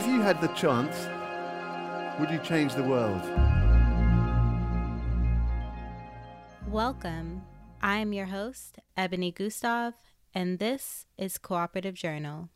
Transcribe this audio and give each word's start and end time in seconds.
If 0.00 0.06
you 0.06 0.22
had 0.22 0.40
the 0.40 0.48
chance, 0.48 0.96
would 2.18 2.30
you 2.30 2.38
change 2.38 2.74
the 2.74 2.82
world? 2.82 3.20
Welcome. 6.66 7.42
I 7.82 7.98
am 7.98 8.14
your 8.14 8.24
host, 8.24 8.78
Ebony 8.96 9.30
Gustav, 9.30 9.92
and 10.34 10.58
this 10.58 11.04
is 11.18 11.36
Cooperative 11.36 11.96
Journal, 11.96 12.48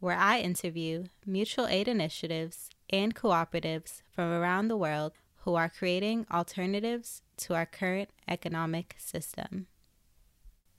where 0.00 0.16
I 0.16 0.38
interview 0.38 1.04
mutual 1.26 1.66
aid 1.66 1.86
initiatives 1.86 2.70
and 2.88 3.14
cooperatives 3.14 4.00
from 4.10 4.32
around 4.32 4.68
the 4.68 4.78
world 4.78 5.12
who 5.44 5.54
are 5.54 5.68
creating 5.68 6.24
alternatives 6.32 7.20
to 7.36 7.54
our 7.54 7.66
current 7.66 8.08
economic 8.26 8.94
system. 8.96 9.66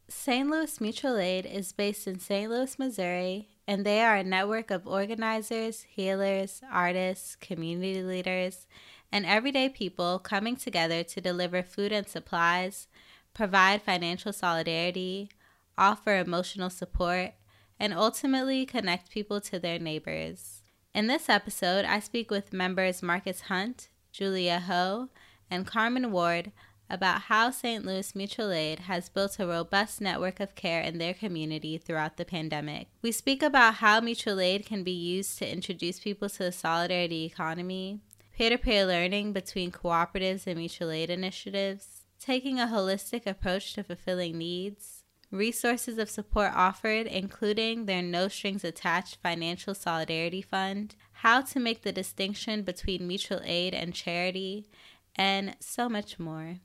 St. 0.10 0.50
Louis 0.50 0.82
Mutual 0.82 1.18
Aid 1.18 1.46
is 1.46 1.74
based 1.74 2.08
in 2.08 2.18
St. 2.18 2.50
Louis, 2.50 2.80
Missouri, 2.80 3.50
and 3.68 3.86
they 3.86 4.02
are 4.02 4.16
a 4.16 4.24
network 4.24 4.72
of 4.72 4.88
organizers, 4.88 5.84
healers, 5.84 6.62
artists, 6.72 7.36
community 7.36 8.02
leaders, 8.02 8.66
and 9.12 9.26
everyday 9.26 9.68
people 9.68 10.20
coming 10.20 10.56
together 10.56 11.04
to 11.04 11.22
deliver 11.22 11.62
food 11.62 11.92
and 11.92 12.08
supplies, 12.08 12.88
provide 13.34 13.82
financial 13.82 14.32
solidarity, 14.32 15.30
offer 15.78 16.18
emotional 16.18 16.70
support, 16.70 17.34
and 17.80 17.94
ultimately 17.94 18.66
connect 18.66 19.12
people 19.12 19.40
to 19.42 19.60
their 19.60 19.78
neighbors. 19.78 20.64
In 20.94 21.08
this 21.08 21.30
episode, 21.30 21.86
I 21.86 22.00
speak 22.00 22.32
with 22.32 22.54
members 22.54 23.04
Marcus 23.04 23.42
Hunt, 23.42 23.90
Julia 24.12 24.60
Ho, 24.62 25.10
and 25.50 25.68
Carmen 25.68 26.12
Ward 26.12 26.52
about 26.90 27.24
how 27.24 27.52
St. 27.52 27.86
Louis 27.86 28.16
Mutual 28.16 28.52
Aid 28.52 28.80
has 28.82 29.10
built 29.10 29.40
a 29.40 29.48
robust 29.48 30.00
network 30.02 30.40
of 30.40 30.56
care 30.56 30.82
in 30.82 30.98
their 30.98 31.14
community 31.14 31.78
throughout 31.78 32.18
the 32.18 32.26
pandemic. 32.26 32.88
We 33.02 33.12
speak 33.12 33.44
about 33.44 33.76
how 33.76 34.00
mutual 34.00 34.40
aid 34.40 34.66
can 34.66 34.84
be 34.84 34.92
used 34.92 35.38
to 35.40 35.52
introduce 35.52 36.00
people 36.00 36.30
to 36.30 36.40
the 36.40 36.52
solidarity 36.52 37.26
economy, 37.26 38.00
peer 38.38 38.52
to 38.52 38.58
peer 38.58 38.86
learning 38.86 39.34
between 39.34 39.72
cooperatives 39.72 40.48
and 40.48 40.58
mutual 40.58 40.92
aid 40.92 41.10
initiatives, 41.10 42.06
taking 42.20 42.60
a 42.60 42.68
holistic 42.68 43.26
approach 43.26 43.74
to 43.74 43.84
fulfilling 43.84 44.38
needs, 44.38 45.04
resources 45.32 45.98
of 45.98 46.10
support 46.10 46.52
offered, 46.54 47.08
including 47.08 47.86
their 47.86 48.02
no 48.02 48.28
strings 48.28 48.64
attached 48.64 49.18
financial 49.22 49.74
solidarity 49.74 50.42
fund, 50.42 50.96
how 51.12 51.42
to 51.42 51.60
make 51.60 51.82
the 51.82 51.92
distinction 51.92 52.62
between 52.62 53.08
mutual 53.08 53.42
aid 53.44 53.74
and 53.74 53.94
charity, 53.94 54.70
and 55.16 55.56
so 55.60 55.90
much 55.90 56.20
more. 56.20 56.58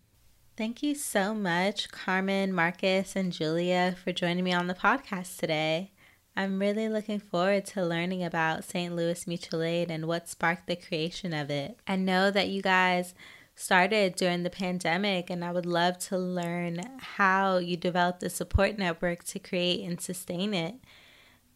Thank 0.55 0.83
you 0.83 0.95
so 0.95 1.33
much, 1.33 1.91
Carmen, 1.91 2.53
Marcus, 2.53 3.17
and 3.17 3.33
Julia, 3.33 3.97
for 4.05 4.13
joining 4.13 4.45
me 4.45 4.53
on 4.53 4.67
the 4.67 4.75
podcast 4.75 5.39
today. 5.39 5.93
I'm 6.37 6.59
really 6.59 6.91
looking 6.91 7.21
forward 7.21 7.65
to 7.67 7.83
learning 7.83 8.23
about 8.23 8.65
St. 8.65 8.95
Louis 8.95 9.27
Mutual 9.27 9.63
Aid 9.63 9.91
and 9.91 10.07
what 10.07 10.29
sparked 10.29 10.67
the 10.67 10.77
creation 10.77 11.33
of 11.33 11.49
it. 11.49 11.79
I 11.87 11.97
know 11.97 12.31
that 12.31 12.51
you 12.51 12.61
guys 12.61 13.15
started 13.55 14.15
during 14.15 14.43
the 14.43 14.51
pandemic, 14.51 15.31
and 15.31 15.43
I 15.43 15.53
would 15.53 15.65
love 15.65 15.97
to 16.09 16.19
learn 16.19 16.81
how 16.99 17.57
you 17.57 17.79
developed 17.79 18.23
a 18.23 18.29
support 18.29 18.77
network 18.77 19.25
to 19.25 19.39
create 19.39 19.81
and 19.81 20.03
sustain 20.03 20.53
it. 20.53 20.75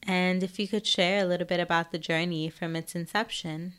And 0.05 0.43
if 0.43 0.59
you 0.59 0.67
could 0.67 0.87
share 0.87 1.23
a 1.23 1.27
little 1.27 1.47
bit 1.47 1.61
about 1.61 1.93
the 1.93 1.99
journey 1.99 2.49
from 2.49 2.75
its 2.75 2.95
inception. 2.95 3.75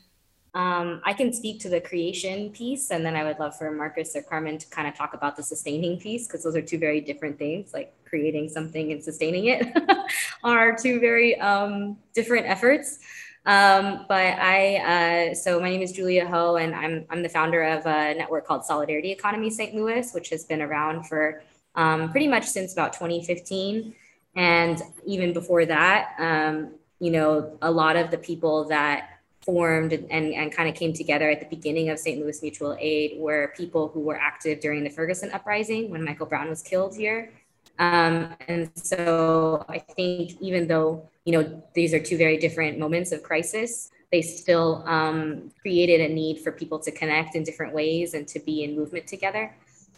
Um, 0.54 1.02
I 1.04 1.12
can 1.12 1.32
speak 1.32 1.60
to 1.60 1.68
the 1.68 1.80
creation 1.80 2.50
piece, 2.50 2.90
and 2.90 3.04
then 3.04 3.14
I 3.14 3.24
would 3.24 3.38
love 3.38 3.56
for 3.56 3.70
Marcus 3.70 4.16
or 4.16 4.22
Carmen 4.22 4.58
to 4.58 4.66
kind 4.68 4.88
of 4.88 4.94
talk 4.94 5.14
about 5.14 5.36
the 5.36 5.42
sustaining 5.42 5.98
piece 5.98 6.26
because 6.26 6.42
those 6.42 6.56
are 6.56 6.62
two 6.62 6.78
very 6.78 7.00
different 7.00 7.38
things. 7.38 7.72
Like 7.74 7.94
creating 8.04 8.48
something 8.48 8.92
and 8.92 9.02
sustaining 9.02 9.46
it 9.46 9.66
are 10.44 10.76
two 10.76 11.00
very 11.00 11.38
um, 11.40 11.98
different 12.14 12.46
efforts. 12.46 12.98
Um, 13.44 14.06
but 14.08 14.38
I, 14.38 15.30
uh, 15.30 15.34
so 15.34 15.60
my 15.60 15.70
name 15.70 15.82
is 15.82 15.92
Julia 15.92 16.26
Ho, 16.26 16.56
and 16.56 16.74
I'm 16.74 17.06
I'm 17.10 17.22
the 17.22 17.28
founder 17.28 17.62
of 17.62 17.86
a 17.86 18.14
network 18.14 18.46
called 18.46 18.64
Solidarity 18.64 19.12
Economy 19.12 19.50
St. 19.50 19.74
Louis, 19.74 20.12
which 20.12 20.30
has 20.30 20.44
been 20.44 20.62
around 20.62 21.06
for 21.06 21.42
um, 21.74 22.10
pretty 22.10 22.28
much 22.28 22.44
since 22.44 22.72
about 22.72 22.92
2015, 22.94 23.94
and 24.34 24.82
even 25.06 25.32
before 25.32 25.64
that, 25.66 26.14
um, 26.18 26.74
you 27.00 27.10
know, 27.10 27.56
a 27.62 27.70
lot 27.70 27.96
of 27.96 28.10
the 28.10 28.18
people 28.18 28.64
that 28.68 29.17
formed 29.48 29.94
and, 29.94 30.34
and 30.34 30.52
kind 30.52 30.68
of 30.68 30.74
came 30.74 30.92
together 30.92 31.30
at 31.30 31.40
the 31.40 31.46
beginning 31.46 31.88
of 31.88 31.98
St. 31.98 32.20
Louis 32.20 32.42
Mutual 32.42 32.76
Aid 32.78 33.18
were 33.18 33.54
people 33.56 33.88
who 33.88 34.00
were 34.00 34.20
active 34.20 34.60
during 34.60 34.84
the 34.84 34.90
Ferguson 34.90 35.30
uprising 35.32 35.88
when 35.88 36.04
Michael 36.04 36.26
Brown 36.26 36.50
was 36.50 36.60
killed 36.60 36.94
here. 36.94 37.32
Um, 37.78 38.34
and 38.46 38.70
so 38.74 39.64
I 39.66 39.78
think 39.78 40.32
even 40.42 40.68
though, 40.68 41.08
you 41.24 41.32
know, 41.32 41.62
these 41.72 41.94
are 41.94 41.98
two 41.98 42.18
very 42.18 42.36
different 42.36 42.78
moments 42.78 43.10
of 43.10 43.22
crisis, 43.22 43.90
they 44.12 44.20
still 44.20 44.84
um, 44.86 45.50
created 45.62 46.02
a 46.02 46.12
need 46.12 46.40
for 46.40 46.52
people 46.52 46.78
to 46.80 46.90
connect 46.90 47.34
in 47.34 47.42
different 47.42 47.72
ways 47.72 48.12
and 48.12 48.28
to 48.28 48.40
be 48.40 48.64
in 48.64 48.76
movement 48.76 49.06
together. 49.06 49.54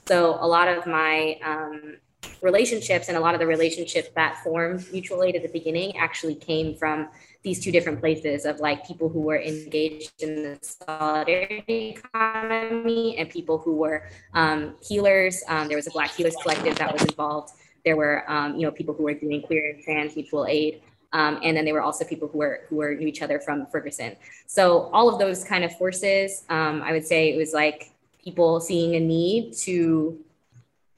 So 0.06 0.38
a 0.40 0.46
lot 0.46 0.68
of 0.68 0.86
my 0.86 1.40
um, 1.44 1.96
relationships 2.40 3.08
and 3.08 3.16
a 3.16 3.20
lot 3.20 3.34
of 3.34 3.40
the 3.40 3.48
relationships 3.48 4.10
that 4.14 4.44
formed 4.44 4.86
mutual 4.92 5.24
aid 5.24 5.34
at 5.34 5.42
the 5.42 5.48
beginning 5.48 5.96
actually 5.96 6.36
came 6.36 6.76
from 6.76 7.08
these 7.42 7.62
two 7.62 7.72
different 7.72 8.00
places 8.00 8.44
of 8.44 8.60
like 8.60 8.86
people 8.86 9.08
who 9.08 9.20
were 9.20 9.40
engaged 9.40 10.22
in 10.22 10.42
the 10.42 10.58
solidarity 10.62 11.96
economy 11.96 13.16
and 13.16 13.30
people 13.30 13.58
who 13.58 13.76
were 13.76 14.08
um, 14.34 14.74
healers. 14.82 15.42
Um, 15.48 15.68
there 15.68 15.76
was 15.76 15.86
a 15.86 15.90
Black 15.90 16.10
Healers 16.10 16.36
Collective 16.42 16.76
that 16.76 16.92
was 16.92 17.02
involved. 17.02 17.54
There 17.84 17.96
were, 17.96 18.30
um, 18.30 18.56
you 18.56 18.62
know, 18.66 18.70
people 18.70 18.94
who 18.94 19.04
were 19.04 19.14
doing 19.14 19.40
queer 19.40 19.70
and 19.70 19.82
trans 19.82 20.16
mutual 20.16 20.46
aid. 20.46 20.82
Um, 21.12 21.40
and 21.42 21.56
then 21.56 21.64
there 21.64 21.74
were 21.74 21.82
also 21.82 22.04
people 22.04 22.28
who 22.28 22.38
were 22.38 22.66
who 22.68 22.76
were 22.76 22.94
knew 22.94 23.06
each 23.06 23.22
other 23.22 23.40
from 23.40 23.66
Ferguson. 23.66 24.16
So 24.46 24.90
all 24.92 25.08
of 25.12 25.18
those 25.18 25.42
kind 25.42 25.64
of 25.64 25.76
forces, 25.76 26.44
um, 26.50 26.82
I 26.82 26.92
would 26.92 27.06
say 27.06 27.32
it 27.32 27.36
was 27.36 27.52
like 27.52 27.90
people 28.22 28.60
seeing 28.60 28.94
a 28.94 29.00
need 29.00 29.54
to 29.64 30.18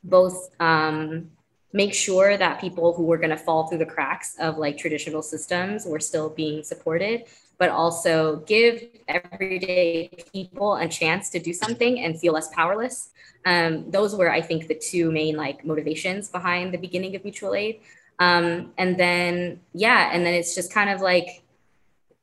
both 0.04 0.50
um, 0.60 1.30
make 1.72 1.94
sure 1.94 2.36
that 2.36 2.60
people 2.60 2.92
who 2.92 3.04
were 3.04 3.18
going 3.18 3.30
to 3.30 3.36
fall 3.36 3.66
through 3.66 3.78
the 3.78 3.86
cracks 3.86 4.36
of 4.38 4.58
like 4.58 4.76
traditional 4.78 5.22
systems 5.22 5.86
were 5.86 6.00
still 6.00 6.28
being 6.28 6.62
supported 6.62 7.24
but 7.62 7.70
also 7.70 8.36
give 8.46 8.82
everyday 9.06 10.08
people 10.32 10.74
a 10.74 10.88
chance 10.88 11.30
to 11.30 11.38
do 11.38 11.52
something 11.52 12.00
and 12.00 12.18
feel 12.18 12.32
less 12.32 12.48
powerless. 12.52 13.10
Um, 13.46 13.88
those 13.88 14.16
were 14.16 14.30
i 14.32 14.40
think 14.40 14.66
the 14.66 14.74
two 14.74 15.12
main 15.12 15.36
like 15.36 15.64
motivations 15.64 16.28
behind 16.28 16.74
the 16.74 16.78
beginning 16.78 17.14
of 17.14 17.22
mutual 17.22 17.54
aid. 17.54 17.80
Um, 18.18 18.72
and 18.78 18.98
then 18.98 19.60
yeah 19.74 20.10
and 20.12 20.26
then 20.26 20.34
it's 20.34 20.56
just 20.56 20.72
kind 20.72 20.90
of 20.90 21.00
like 21.00 21.42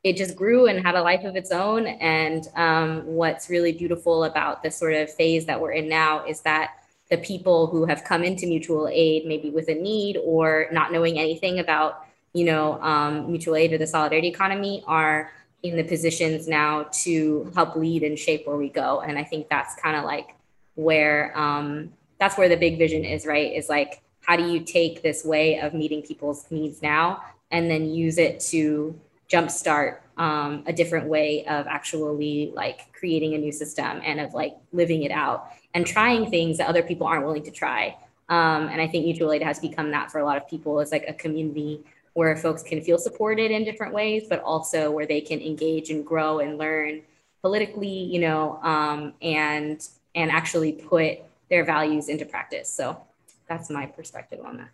it 0.04 0.18
just 0.18 0.36
grew 0.36 0.68
and 0.68 0.86
had 0.86 0.96
a 0.96 1.02
life 1.02 1.24
of 1.26 1.36
its 1.36 1.52
own. 1.52 1.86
And 1.88 2.48
um, 2.56 3.06
what's 3.06 3.50
really 3.50 3.74
beautiful 3.74 4.24
about 4.24 4.64
the 4.64 4.72
sort 4.72 4.94
of 4.94 5.14
phase 5.14 5.46
that 5.46 5.60
we're 5.60 5.74
in 5.74 5.90
now 5.90 6.26
is 6.26 6.42
that 6.42 6.79
the 7.10 7.18
people 7.18 7.68
who 7.68 7.86
have 7.86 8.04
come 8.04 8.24
into 8.24 8.46
mutual 8.46 8.88
aid 8.92 9.26
maybe 9.26 9.50
with 9.50 9.68
a 9.68 9.74
need 9.74 10.18
or 10.24 10.68
not 10.72 10.92
knowing 10.92 11.18
anything 11.18 11.60
about 11.60 12.06
you 12.34 12.46
know 12.46 12.80
um, 12.82 13.32
mutual 13.32 13.56
aid 13.56 13.74
or 13.74 13.78
the 13.78 13.88
solidarity 13.88 14.28
economy 14.28 14.84
are 14.88 15.32
in 15.64 15.76
the 15.76 15.84
positions 15.84 16.48
now 16.48 16.84
to 16.92 17.52
help 17.54 17.76
lead 17.76 18.04
and 18.04 18.18
shape 18.18 18.48
where 18.48 18.56
we 18.56 18.70
go. 18.70 19.02
And 19.02 19.18
i 19.18 19.24
think 19.24 19.50
that's 19.50 19.76
kind 19.76 19.96
of 19.96 20.06
like 20.06 20.36
where 20.76 21.38
um, 21.38 21.92
that's 22.20 22.38
where 22.38 22.50
the 22.50 22.58
big 22.58 22.78
vision 22.78 23.04
is 23.04 23.26
right? 23.26 23.54
Is 23.54 23.70
like 23.70 24.02
how 24.22 24.36
do 24.36 24.48
you 24.48 24.60
take 24.60 25.02
this 25.02 25.26
way 25.26 25.60
of 25.60 25.74
meeting 25.74 26.02
people's 26.02 26.46
needs 26.52 26.82
now 26.82 27.24
and 27.52 27.70
then 27.70 27.90
use 27.90 28.18
it 28.18 28.40
to 28.40 29.00
jumpstart 29.32 29.98
um, 30.18 30.64
a 30.68 30.74
different 30.74 31.08
way 31.08 31.46
of 31.46 31.66
actually 31.68 32.52
like 32.54 32.92
creating 32.94 33.34
a 33.34 33.38
new 33.38 33.52
system 33.52 34.02
and 34.04 34.20
of 34.20 34.34
like 34.34 34.56
living 34.72 35.04
it 35.04 35.12
out 35.12 35.52
and 35.74 35.86
trying 35.86 36.30
things 36.30 36.58
that 36.58 36.68
other 36.68 36.84
people 36.84 37.08
aren't 37.08 37.26
willing 37.26 37.44
to 37.44 37.52
try. 37.52 37.96
Um, 38.30 38.68
and 38.68 38.82
I 38.82 38.88
think 38.88 39.06
mutual 39.06 39.32
aid 39.32 39.42
has 39.42 39.60
become 39.60 39.92
that 39.92 40.12
for 40.12 40.20
a 40.20 40.26
lot 40.26 40.38
of 40.38 40.48
people. 40.48 40.80
It's 40.80 40.92
like 40.92 41.06
a 41.08 41.14
community 41.14 41.84
where 42.14 42.36
folks 42.36 42.64
can 42.64 42.82
feel 42.82 42.98
supported 42.98 43.52
in 43.52 43.64
different 43.64 43.94
ways, 43.94 44.24
but 44.30 44.42
also 44.42 44.92
where 44.92 45.06
they 45.06 45.22
can 45.22 45.40
engage 45.40 45.90
and 45.90 46.06
grow 46.06 46.40
and 46.40 46.58
learn 46.58 47.02
politically, 47.42 47.88
you 47.88 48.20
know, 48.20 48.60
um, 48.64 49.14
and 49.22 49.88
and 50.16 50.32
actually 50.32 50.74
put 50.74 51.20
their 51.50 51.64
values 51.64 52.10
into 52.10 52.26
practice. 52.26 52.68
So 52.68 53.02
that's 53.48 53.70
my 53.70 53.86
perspective 53.86 54.40
on 54.44 54.58
that. 54.58 54.70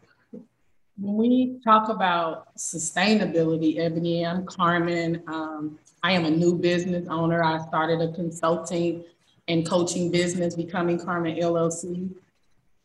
When 0.98 1.18
we 1.18 1.60
talk 1.64 1.90
about 1.90 2.56
sustainability, 2.56 3.80
Ebony, 3.80 4.26
I'm 4.26 4.46
Carmen. 4.46 5.22
Um, 5.28 5.78
I 6.04 6.14
am 6.14 6.26
a 6.26 6.30
new 6.30 6.56
business 6.58 7.06
owner. 7.10 7.44
I 7.44 7.66
started 7.68 8.00
a 8.02 8.14
consulting 8.14 9.04
and 9.48 9.68
coaching 9.68 10.12
business, 10.12 10.56
Becoming 10.56 11.00
Carmen 11.00 11.36
LLC. 11.36 12.10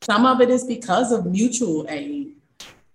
Some 0.02 0.26
of 0.26 0.40
it 0.40 0.50
is 0.50 0.64
because 0.64 1.12
of 1.12 1.26
mutual 1.26 1.86
aid. 1.88 2.34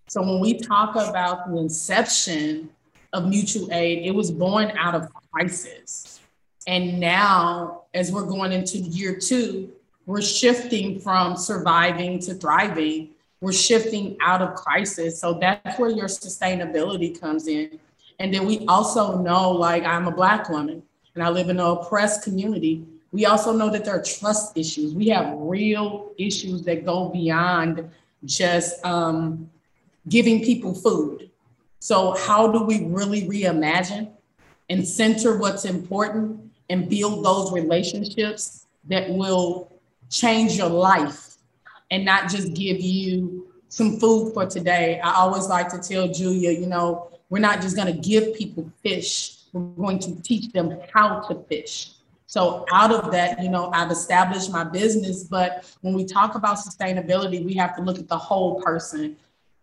So 0.08 0.22
when 0.22 0.40
we 0.40 0.60
talk 0.60 0.96
about 0.96 1.50
the 1.50 1.58
inception 1.58 2.70
of 3.14 3.28
mutual 3.28 3.72
aid, 3.72 4.06
it 4.06 4.12
was 4.12 4.32
born 4.32 4.72
out 4.78 4.96
of 4.96 5.10
crisis. 5.32 6.20
And 6.68 7.00
now, 7.00 7.84
as 7.94 8.12
we're 8.12 8.26
going 8.26 8.52
into 8.52 8.78
year 8.78 9.16
two, 9.16 9.72
we're 10.06 10.22
shifting 10.22 11.00
from 11.00 11.36
surviving 11.36 12.20
to 12.20 12.36
thriving. 12.36 13.10
We're 13.42 13.54
shifting 13.54 14.18
out 14.22 14.42
of 14.42 14.56
crisis. 14.56 15.20
So 15.20 15.34
that's 15.34 15.78
where 15.80 15.90
your 15.90 16.08
sustainability 16.08 17.20
comes 17.20 17.48
in. 17.48 17.80
And 18.20 18.34
then 18.34 18.46
we 18.46 18.66
also 18.68 19.22
know, 19.22 19.52
like, 19.52 19.84
I'm 19.84 20.08
a 20.08 20.12
Black 20.12 20.50
woman 20.50 20.84
and 21.14 21.24
I 21.24 21.30
live 21.30 21.50
in 21.50 21.60
an 21.60 21.66
oppressed 21.66 22.24
community. 22.24 22.86
We 23.16 23.26
also 23.26 23.54
know 23.54 23.70
that 23.70 23.86
there 23.86 23.96
are 23.96 24.04
trust 24.04 24.58
issues. 24.58 24.94
We 24.94 25.08
have 25.08 25.38
real 25.38 26.12
issues 26.18 26.64
that 26.64 26.84
go 26.84 27.08
beyond 27.08 27.90
just 28.26 28.86
um, 28.86 29.50
giving 30.10 30.44
people 30.44 30.76
food. 30.76 31.32
So, 31.80 32.12
how 32.12 32.52
do 32.52 32.62
we 32.64 32.84
really 32.84 33.22
reimagine 33.22 34.10
and 34.70 34.86
center 34.86 35.38
what's 35.38 35.64
important 35.64 36.52
and 36.70 36.90
build 36.90 37.24
those 37.24 37.54
relationships 37.54 38.66
that 38.90 39.10
will 39.10 39.72
change 40.10 40.58
your 40.58 40.68
life 40.68 41.38
and 41.92 42.04
not 42.04 42.30
just 42.30 42.54
give 42.54 42.82
you 42.82 43.48
some 43.70 43.98
food 43.98 44.34
for 44.34 44.46
today? 44.46 45.00
I 45.00 45.14
always 45.14 45.48
like 45.48 45.70
to 45.70 45.80
tell 45.80 46.10
Julia, 46.10 46.52
you 46.52 46.68
know, 46.68 47.12
we're 47.30 47.40
not 47.40 47.62
just 47.62 47.78
going 47.78 47.96
to 47.96 47.98
give 47.98 48.36
people 48.36 48.70
fish, 48.84 49.38
we're 49.54 49.62
going 49.62 50.00
to 50.00 50.22
teach 50.22 50.52
them 50.52 50.78
how 50.94 51.22
to 51.30 51.36
fish. 51.46 51.95
So 52.36 52.66
out 52.70 52.92
of 52.92 53.14
that, 53.14 53.42
you 53.42 53.48
know, 53.48 53.72
I've 53.72 53.92
established 53.92 54.52
my 54.52 54.66
business, 54.66 55.24
but 55.24 55.74
when 55.80 55.94
we 55.94 56.04
talk 56.04 56.36
about 56.36 56.58
sustainability, 56.58 57.42
we 57.46 57.54
have 57.54 57.78
to 57.78 57.82
look 57.82 57.98
at 57.98 58.10
the 58.10 58.18
whole 58.18 58.62
person. 58.62 59.16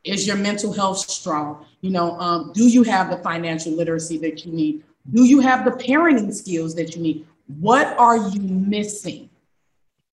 Is 0.05 0.27
your 0.27 0.39
mental 0.39 0.73
health 0.73 0.97
strong? 0.97 1.67
You 1.83 1.91
know, 1.91 2.19
um, 2.19 2.51
do 2.55 2.67
you 2.67 2.83
have 2.85 3.11
the 3.11 3.19
financial 3.19 3.73
literacy 3.73 4.17
that 4.21 4.47
you 4.47 4.53
need? 4.53 4.85
Do 5.13 5.25
you 5.25 5.41
have 5.41 5.67
the 5.67 5.73
parenting 5.73 6.33
skills 6.33 6.75
that 6.77 6.97
you 6.97 7.03
need? 7.03 7.27
What 7.61 7.89
are 7.99 8.17
you 8.31 8.41
missing? 8.41 9.29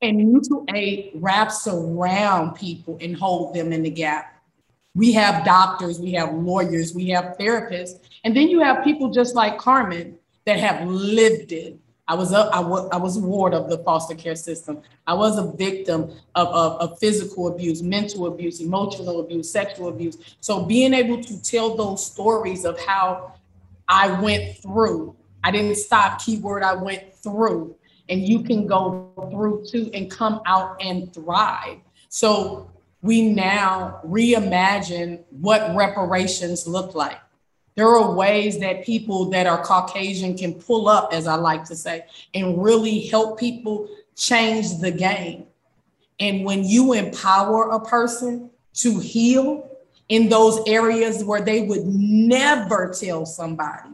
And 0.01 0.17
mutual 0.17 0.65
aid 0.75 1.11
wraps 1.15 1.65
around 1.65 2.55
people 2.55 2.97
and 2.99 3.15
hold 3.15 3.55
them 3.55 3.71
in 3.71 3.83
the 3.83 3.89
gap. 3.89 4.35
We 4.95 5.13
have 5.13 5.45
doctors, 5.45 5.97
we 5.97 6.11
have 6.11 6.33
lawyers, 6.33 6.93
we 6.93 7.07
have 7.07 7.37
therapists, 7.39 8.01
and 8.25 8.35
then 8.35 8.49
you 8.49 8.59
have 8.59 8.83
people 8.83 9.11
just 9.11 9.33
like 9.33 9.57
Carmen 9.57 10.17
that 10.43 10.59
have 10.59 10.85
lived 10.85 11.53
it. 11.53 11.79
I 12.09 12.15
was 12.15 12.33
a, 12.33 12.49
I 12.51 12.59
was, 12.59 12.89
I 12.91 12.97
was 12.97 13.17
a 13.17 13.19
ward 13.19 13.53
of 13.53 13.69
the 13.69 13.77
foster 13.77 14.15
care 14.15 14.35
system. 14.35 14.81
I 15.05 15.13
was 15.13 15.37
a 15.37 15.43
victim 15.55 16.11
of, 16.33 16.47
of, 16.47 16.81
of 16.81 16.99
physical 16.99 17.49
abuse, 17.49 17.83
mental 17.83 18.25
abuse, 18.25 18.61
emotional 18.61 19.19
abuse, 19.19 19.51
sexual 19.51 19.89
abuse. 19.89 20.17
So 20.41 20.65
being 20.65 20.95
able 20.95 21.23
to 21.23 21.41
tell 21.43 21.75
those 21.75 22.03
stories 22.03 22.65
of 22.65 22.79
how 22.79 23.33
I 23.87 24.19
went 24.21 24.57
through, 24.57 25.15
I 25.43 25.51
didn't 25.51 25.75
stop, 25.75 26.19
keyword, 26.19 26.63
I 26.63 26.73
went 26.73 27.13
through, 27.13 27.75
and 28.09 28.27
you 28.27 28.41
can 28.41 28.65
go 28.65 29.11
through 29.29 29.65
too 29.69 29.91
and 29.93 30.09
come 30.09 30.41
out 30.47 30.83
and 30.83 31.13
thrive. 31.13 31.77
So 32.09 32.71
we 33.03 33.29
now 33.29 34.01
reimagine 34.03 35.21
what 35.29 35.75
reparations 35.75 36.65
look 36.65 36.95
like. 36.95 37.19
There 37.79 37.95
are 37.95 38.11
ways 38.13 38.59
that 38.59 38.83
people 38.83 39.29
that 39.29 39.47
are 39.47 39.63
Caucasian 39.63 40.37
can 40.37 40.53
pull 40.53 40.89
up, 40.89 41.13
as 41.13 41.27
I 41.27 41.35
like 41.35 41.63
to 41.63 41.77
say, 41.77 42.03
and 42.33 42.61
really 42.61 43.07
help 43.07 43.39
people 43.39 43.87
change 44.17 44.79
the 44.79 44.91
game. 44.91 45.45
And 46.19 46.43
when 46.43 46.65
you 46.65 46.91
empower 46.91 47.69
a 47.69 47.79
person 47.79 48.49
to 48.73 48.99
heal 48.99 49.77
in 50.09 50.27
those 50.27 50.59
areas 50.67 51.23
where 51.23 51.39
they 51.39 51.61
would 51.61 51.85
never 51.85 52.93
tell 52.93 53.25
somebody, 53.25 53.91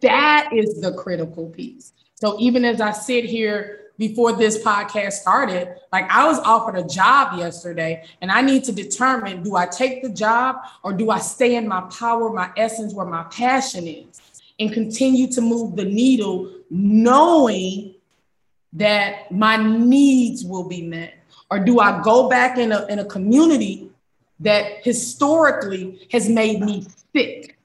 that 0.00 0.50
is 0.52 0.80
the 0.80 0.92
critical 0.92 1.50
piece. 1.50 1.94
So 2.14 2.38
even 2.38 2.64
as 2.64 2.80
I 2.80 2.92
sit 2.92 3.24
here 3.24 3.83
before 3.98 4.32
this 4.32 4.62
podcast 4.62 5.12
started, 5.12 5.76
like 5.92 6.10
I 6.10 6.26
was 6.26 6.38
offered 6.40 6.76
a 6.76 6.86
job 6.86 7.38
yesterday 7.38 8.04
and 8.20 8.30
I 8.30 8.40
need 8.40 8.64
to 8.64 8.72
determine 8.72 9.42
do 9.42 9.56
I 9.56 9.66
take 9.66 10.02
the 10.02 10.08
job 10.08 10.56
or 10.82 10.92
do 10.92 11.10
I 11.10 11.18
stay 11.18 11.56
in 11.56 11.68
my 11.68 11.82
power, 11.82 12.30
my 12.30 12.50
essence, 12.56 12.92
where 12.92 13.06
my 13.06 13.24
passion 13.24 13.86
is 13.86 14.20
and 14.58 14.72
continue 14.72 15.28
to 15.28 15.40
move 15.40 15.76
the 15.76 15.84
needle, 15.84 16.50
knowing 16.70 17.94
that 18.72 19.30
my 19.30 19.56
needs 19.56 20.44
will 20.44 20.68
be 20.68 20.82
met? 20.82 21.14
Or 21.50 21.60
do 21.60 21.78
I 21.78 22.02
go 22.02 22.28
back 22.28 22.58
in 22.58 22.72
a, 22.72 22.86
in 22.86 22.98
a 22.98 23.04
community 23.04 23.90
that 24.40 24.84
historically 24.84 26.08
has 26.10 26.28
made 26.28 26.60
me 26.60 26.84
sick? 27.14 27.58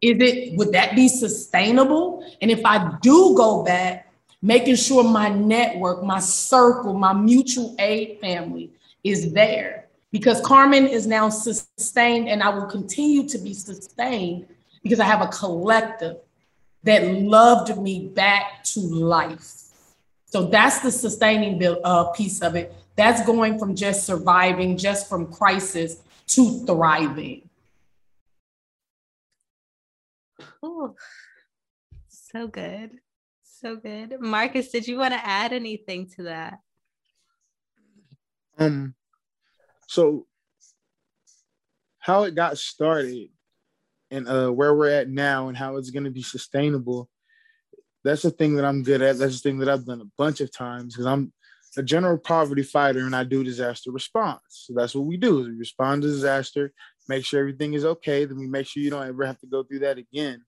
Is 0.00 0.16
it, 0.20 0.56
would 0.56 0.72
that 0.72 0.96
be 0.96 1.08
sustainable? 1.08 2.24
And 2.40 2.50
if 2.50 2.64
I 2.64 2.96
do 3.00 3.34
go 3.36 3.62
back, 3.62 4.07
making 4.40 4.76
sure 4.76 5.02
my 5.02 5.28
network, 5.28 6.02
my 6.02 6.20
circle, 6.20 6.94
my 6.94 7.12
mutual 7.12 7.74
aid 7.78 8.18
family 8.20 8.70
is 9.02 9.32
there. 9.32 9.86
Because 10.10 10.40
Carmen 10.40 10.86
is 10.86 11.06
now 11.06 11.28
sustained 11.28 12.28
and 12.28 12.42
I 12.42 12.48
will 12.48 12.66
continue 12.66 13.28
to 13.28 13.38
be 13.38 13.52
sustained 13.52 14.46
because 14.82 15.00
I 15.00 15.04
have 15.04 15.20
a 15.20 15.26
collective 15.26 16.16
that 16.84 17.04
loved 17.04 17.76
me 17.76 18.08
back 18.08 18.64
to 18.64 18.80
life. 18.80 19.64
So 20.26 20.46
that's 20.46 20.80
the 20.80 20.90
sustaining 20.90 21.62
uh, 21.84 22.04
piece 22.12 22.40
of 22.40 22.54
it. 22.54 22.74
That's 22.96 23.24
going 23.26 23.58
from 23.58 23.74
just 23.74 24.06
surviving, 24.06 24.76
just 24.76 25.08
from 25.08 25.32
crisis 25.32 26.02
to 26.28 26.64
thriving. 26.64 27.48
Oh, 30.62 30.94
so 32.08 32.46
good 32.46 32.98
so 33.60 33.76
good. 33.76 34.20
Marcus, 34.20 34.70
did 34.70 34.86
you 34.86 34.98
want 34.98 35.14
to 35.14 35.26
add 35.26 35.52
anything 35.52 36.08
to 36.16 36.24
that? 36.24 36.58
Um, 38.58 38.94
so 39.86 40.26
how 41.98 42.24
it 42.24 42.34
got 42.34 42.58
started 42.58 43.28
and 44.10 44.26
uh 44.26 44.48
where 44.48 44.74
we're 44.74 44.90
at 44.90 45.08
now 45.08 45.48
and 45.48 45.56
how 45.56 45.76
it's 45.76 45.90
gonna 45.90 46.10
be 46.10 46.22
sustainable. 46.22 47.08
That's 48.04 48.22
the 48.22 48.30
thing 48.30 48.56
that 48.56 48.64
I'm 48.64 48.82
good 48.82 49.02
at. 49.02 49.18
That's 49.18 49.40
the 49.40 49.48
thing 49.48 49.58
that 49.58 49.68
I've 49.68 49.84
done 49.84 50.00
a 50.00 50.10
bunch 50.16 50.40
of 50.40 50.50
times 50.50 50.94
because 50.94 51.06
I'm 51.06 51.32
a 51.76 51.82
general 51.82 52.16
poverty 52.16 52.62
fighter 52.62 53.00
and 53.00 53.14
I 53.14 53.24
do 53.24 53.44
disaster 53.44 53.90
response. 53.90 54.40
So 54.48 54.72
that's 54.74 54.94
what 54.94 55.06
we 55.06 55.16
do. 55.16 55.40
is 55.40 55.48
We 55.48 55.54
respond 55.54 56.02
to 56.02 56.08
disaster, 56.08 56.72
make 57.08 57.24
sure 57.24 57.40
everything 57.40 57.74
is 57.74 57.84
okay, 57.84 58.24
then 58.24 58.38
we 58.38 58.46
make 58.46 58.66
sure 58.66 58.82
you 58.82 58.90
don't 58.90 59.06
ever 59.06 59.26
have 59.26 59.38
to 59.40 59.46
go 59.46 59.62
through 59.62 59.80
that 59.80 59.98
again. 59.98 60.42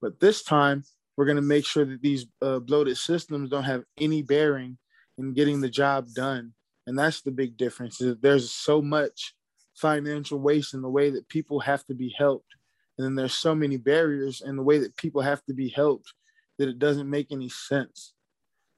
But 0.00 0.18
this 0.20 0.42
time 0.42 0.84
we're 1.16 1.26
going 1.26 1.36
to 1.36 1.42
make 1.42 1.64
sure 1.64 1.84
that 1.84 2.02
these 2.02 2.26
uh, 2.42 2.58
bloated 2.58 2.96
systems 2.96 3.50
don't 3.50 3.64
have 3.64 3.84
any 3.98 4.22
bearing 4.22 4.78
in 5.18 5.32
getting 5.32 5.60
the 5.60 5.70
job 5.70 6.08
done. 6.14 6.52
And 6.86 6.98
that's 6.98 7.22
the 7.22 7.30
big 7.30 7.56
difference. 7.56 8.00
Is 8.00 8.16
there's 8.20 8.50
so 8.52 8.82
much 8.82 9.34
financial 9.74 10.38
waste 10.38 10.74
in 10.74 10.82
the 10.82 10.88
way 10.88 11.10
that 11.10 11.28
people 11.28 11.60
have 11.60 11.84
to 11.86 11.94
be 11.94 12.14
helped. 12.16 12.54
And 12.98 13.04
then 13.04 13.14
there's 13.14 13.34
so 13.34 13.54
many 13.54 13.76
barriers 13.76 14.42
in 14.44 14.56
the 14.56 14.62
way 14.62 14.78
that 14.78 14.96
people 14.96 15.22
have 15.22 15.44
to 15.46 15.54
be 15.54 15.68
helped 15.68 16.12
that 16.58 16.68
it 16.68 16.78
doesn't 16.78 17.10
make 17.10 17.32
any 17.32 17.48
sense. 17.48 18.12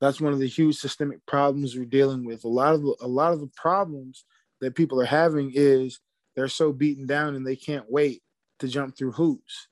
That's 0.00 0.20
one 0.20 0.32
of 0.32 0.38
the 0.38 0.48
huge 0.48 0.76
systemic 0.76 1.24
problems 1.26 1.74
we're 1.74 1.84
dealing 1.84 2.24
with. 2.24 2.44
A 2.44 2.48
lot 2.48 2.74
of 2.74 2.82
a 3.00 3.06
lot 3.06 3.32
of 3.32 3.40
the 3.40 3.50
problems 3.56 4.24
that 4.60 4.74
people 4.74 5.00
are 5.00 5.06
having 5.06 5.52
is 5.54 6.00
they're 6.34 6.48
so 6.48 6.72
beaten 6.72 7.06
down 7.06 7.34
and 7.34 7.46
they 7.46 7.56
can't 7.56 7.90
wait 7.90 8.22
to 8.58 8.68
jump 8.68 8.96
through 8.96 9.12
hoops. 9.12 9.68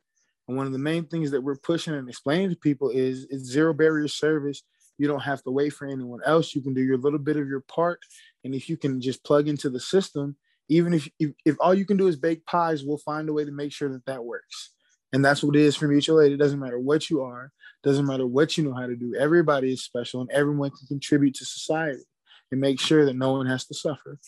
And 0.49 0.57
one 0.57 0.67
of 0.67 0.73
the 0.73 0.79
main 0.79 1.07
things 1.07 1.31
that 1.31 1.41
we're 1.41 1.57
pushing 1.57 1.95
and 1.95 2.09
explaining 2.09 2.51
to 2.51 2.57
people 2.57 2.91
is 2.91 3.27
it's 3.31 3.45
zero 3.45 3.73
barrier 3.73 4.09
service. 4.09 4.63
You 4.99 5.09
don't 5.09 5.21
have 5.21 5.43
to 5.45 5.51
wait 5.51 5.73
for 5.73 5.87
anyone 5.87 6.21
else. 6.25 6.55
You 6.55 6.63
can 6.63 6.75
do 6.75 6.83
your 6.83 6.99
little 6.99 7.19
bit 7.19 7.37
of 7.37 7.49
your 7.49 7.63
part. 7.63 8.01
And 8.45 8.55
if 8.55 8.69
you 8.69 8.77
can 8.77 9.01
just 9.01 9.25
plug 9.25 9.49
into 9.49 9.71
the 9.71 9.81
system, 9.81 10.37
even 10.69 10.95
if, 10.95 11.09
if, 11.19 11.31
if 11.45 11.57
all 11.61 11.75
you 11.75 11.85
can 11.85 11.97
do 11.97 12.07
is 12.07 12.17
bake 12.17 12.45
pies, 12.47 12.85
we'll 12.85 12.99
find 12.99 13.29
a 13.29 13.33
way 13.33 13.45
to 13.45 13.51
make 13.51 13.73
sure 13.73 13.91
that 13.91 14.07
that 14.07 14.25
works. 14.25 14.71
And 15.13 15.25
that's 15.25 15.43
what 15.43 15.57
it 15.57 15.63
is 15.63 15.77
for 15.77 15.89
mutual 15.89 16.21
aid. 16.21 16.33
It 16.33 16.39
doesn't 16.39 16.59
matter 16.59 16.79
what 16.79 17.09
you 17.09 17.23
are, 17.23 17.53
doesn't 17.83 18.07
matter 18.07 18.27
what 18.27 18.57
you 18.57 18.65
know 18.65 18.75
how 18.75 18.87
to 18.87 18.97
do. 18.97 19.15
Everybody 19.19 19.73
is 19.73 19.85
special 19.85 20.21
and 20.21 20.31
everyone 20.31 20.71
can 20.71 20.87
contribute 20.89 21.35
to 21.35 21.45
society 21.45 22.03
and 22.51 22.61
make 22.61 22.81
sure 22.81 23.05
that 23.05 23.17
no 23.17 23.33
one 23.33 23.47
has 23.47 23.67
to 23.67 23.75
suffer. 23.75 24.19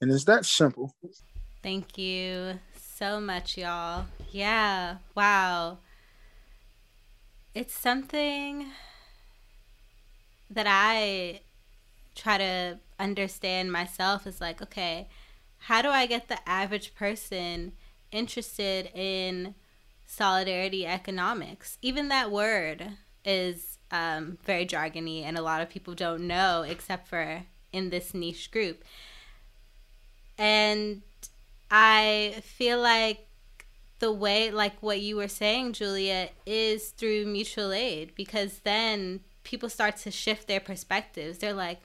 And 0.00 0.10
it's 0.10 0.24
that 0.24 0.44
simple. 0.44 0.94
Thank 1.62 1.98
you 1.98 2.58
so 2.98 3.20
much, 3.20 3.56
y'all. 3.56 4.06
Yeah, 4.32 4.96
wow. 5.14 5.78
It's 7.54 7.72
something 7.72 8.72
that 10.50 10.66
I 10.68 11.42
try 12.16 12.38
to 12.38 12.80
understand 12.98 13.70
myself 13.70 14.26
is 14.26 14.40
like, 14.40 14.60
okay, 14.60 15.08
how 15.58 15.80
do 15.80 15.90
I 15.90 16.06
get 16.06 16.26
the 16.26 16.40
average 16.48 16.96
person 16.96 17.72
interested 18.10 18.90
in 18.92 19.54
solidarity 20.04 20.84
economics? 20.84 21.78
Even 21.80 22.08
that 22.08 22.32
word 22.32 22.94
is 23.24 23.78
um, 23.92 24.38
very 24.44 24.66
jargony, 24.66 25.22
and 25.22 25.38
a 25.38 25.42
lot 25.42 25.62
of 25.62 25.70
people 25.70 25.94
don't 25.94 26.26
know 26.26 26.62
except 26.62 27.06
for 27.06 27.44
in 27.72 27.90
this 27.90 28.12
niche 28.12 28.50
group. 28.50 28.82
And 30.36 31.02
I 31.70 32.36
feel 32.42 32.80
like 32.80 33.26
the 33.98 34.12
way, 34.12 34.50
like 34.50 34.82
what 34.82 35.00
you 35.00 35.16
were 35.16 35.28
saying, 35.28 35.72
Julia, 35.74 36.30
is 36.46 36.90
through 36.90 37.26
mutual 37.26 37.72
aid 37.72 38.12
because 38.14 38.60
then 38.60 39.20
people 39.44 39.68
start 39.68 39.96
to 39.98 40.10
shift 40.10 40.46
their 40.46 40.60
perspectives. 40.60 41.38
They're 41.38 41.52
like, 41.52 41.80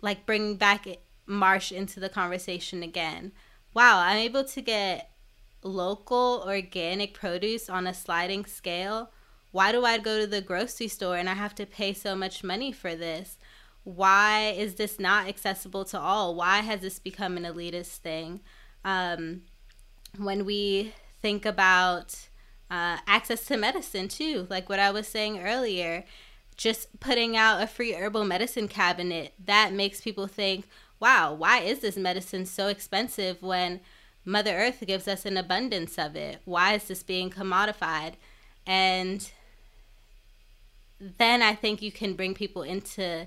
like 0.00 0.26
bringing 0.26 0.56
back 0.56 0.86
Marsh 1.26 1.72
into 1.72 2.00
the 2.00 2.08
conversation 2.08 2.82
again. 2.82 3.32
Wow, 3.72 4.00
I'm 4.00 4.18
able 4.18 4.44
to 4.44 4.60
get 4.60 5.10
local 5.62 6.42
organic 6.46 7.14
produce 7.14 7.68
on 7.68 7.86
a 7.86 7.94
sliding 7.94 8.44
scale, 8.46 9.10
why 9.52 9.72
do 9.72 9.84
I 9.84 9.98
go 9.98 10.20
to 10.20 10.26
the 10.26 10.40
grocery 10.40 10.88
store 10.88 11.16
and 11.16 11.28
I 11.28 11.34
have 11.34 11.54
to 11.56 11.66
pay 11.66 11.92
so 11.92 12.14
much 12.14 12.44
money 12.44 12.72
for 12.72 12.94
this? 12.94 13.36
Why 13.82 14.54
is 14.56 14.74
this 14.74 15.00
not 15.00 15.26
accessible 15.26 15.84
to 15.86 15.98
all? 15.98 16.34
Why 16.34 16.60
has 16.60 16.80
this 16.80 16.98
become 16.98 17.36
an 17.36 17.44
elitist 17.44 17.96
thing? 17.96 18.40
Um, 18.84 19.42
when 20.16 20.44
we 20.44 20.92
think 21.20 21.44
about 21.44 22.28
uh, 22.70 22.98
access 23.06 23.44
to 23.46 23.56
medicine, 23.56 24.08
too, 24.08 24.46
like 24.50 24.68
what 24.68 24.78
I 24.78 24.90
was 24.90 25.06
saying 25.06 25.40
earlier, 25.40 26.04
just 26.56 27.00
putting 27.00 27.36
out 27.36 27.62
a 27.62 27.66
free 27.66 27.92
herbal 27.94 28.24
medicine 28.24 28.68
cabinet, 28.68 29.34
that 29.44 29.72
makes 29.72 30.00
people 30.00 30.26
think, 30.26 30.66
wow, 30.98 31.32
why 31.32 31.60
is 31.60 31.80
this 31.80 31.96
medicine 31.96 32.44
so 32.46 32.68
expensive 32.68 33.42
when 33.42 33.80
Mother 34.24 34.52
Earth 34.52 34.82
gives 34.86 35.08
us 35.08 35.24
an 35.24 35.36
abundance 35.36 35.98
of 35.98 36.14
it? 36.14 36.40
Why 36.44 36.74
is 36.74 36.84
this 36.84 37.02
being 37.02 37.30
commodified? 37.30 38.14
And 38.66 39.30
then 41.00 41.40
I 41.40 41.54
think 41.54 41.80
you 41.80 41.90
can 41.90 42.14
bring 42.14 42.34
people 42.34 42.62
into 42.62 43.26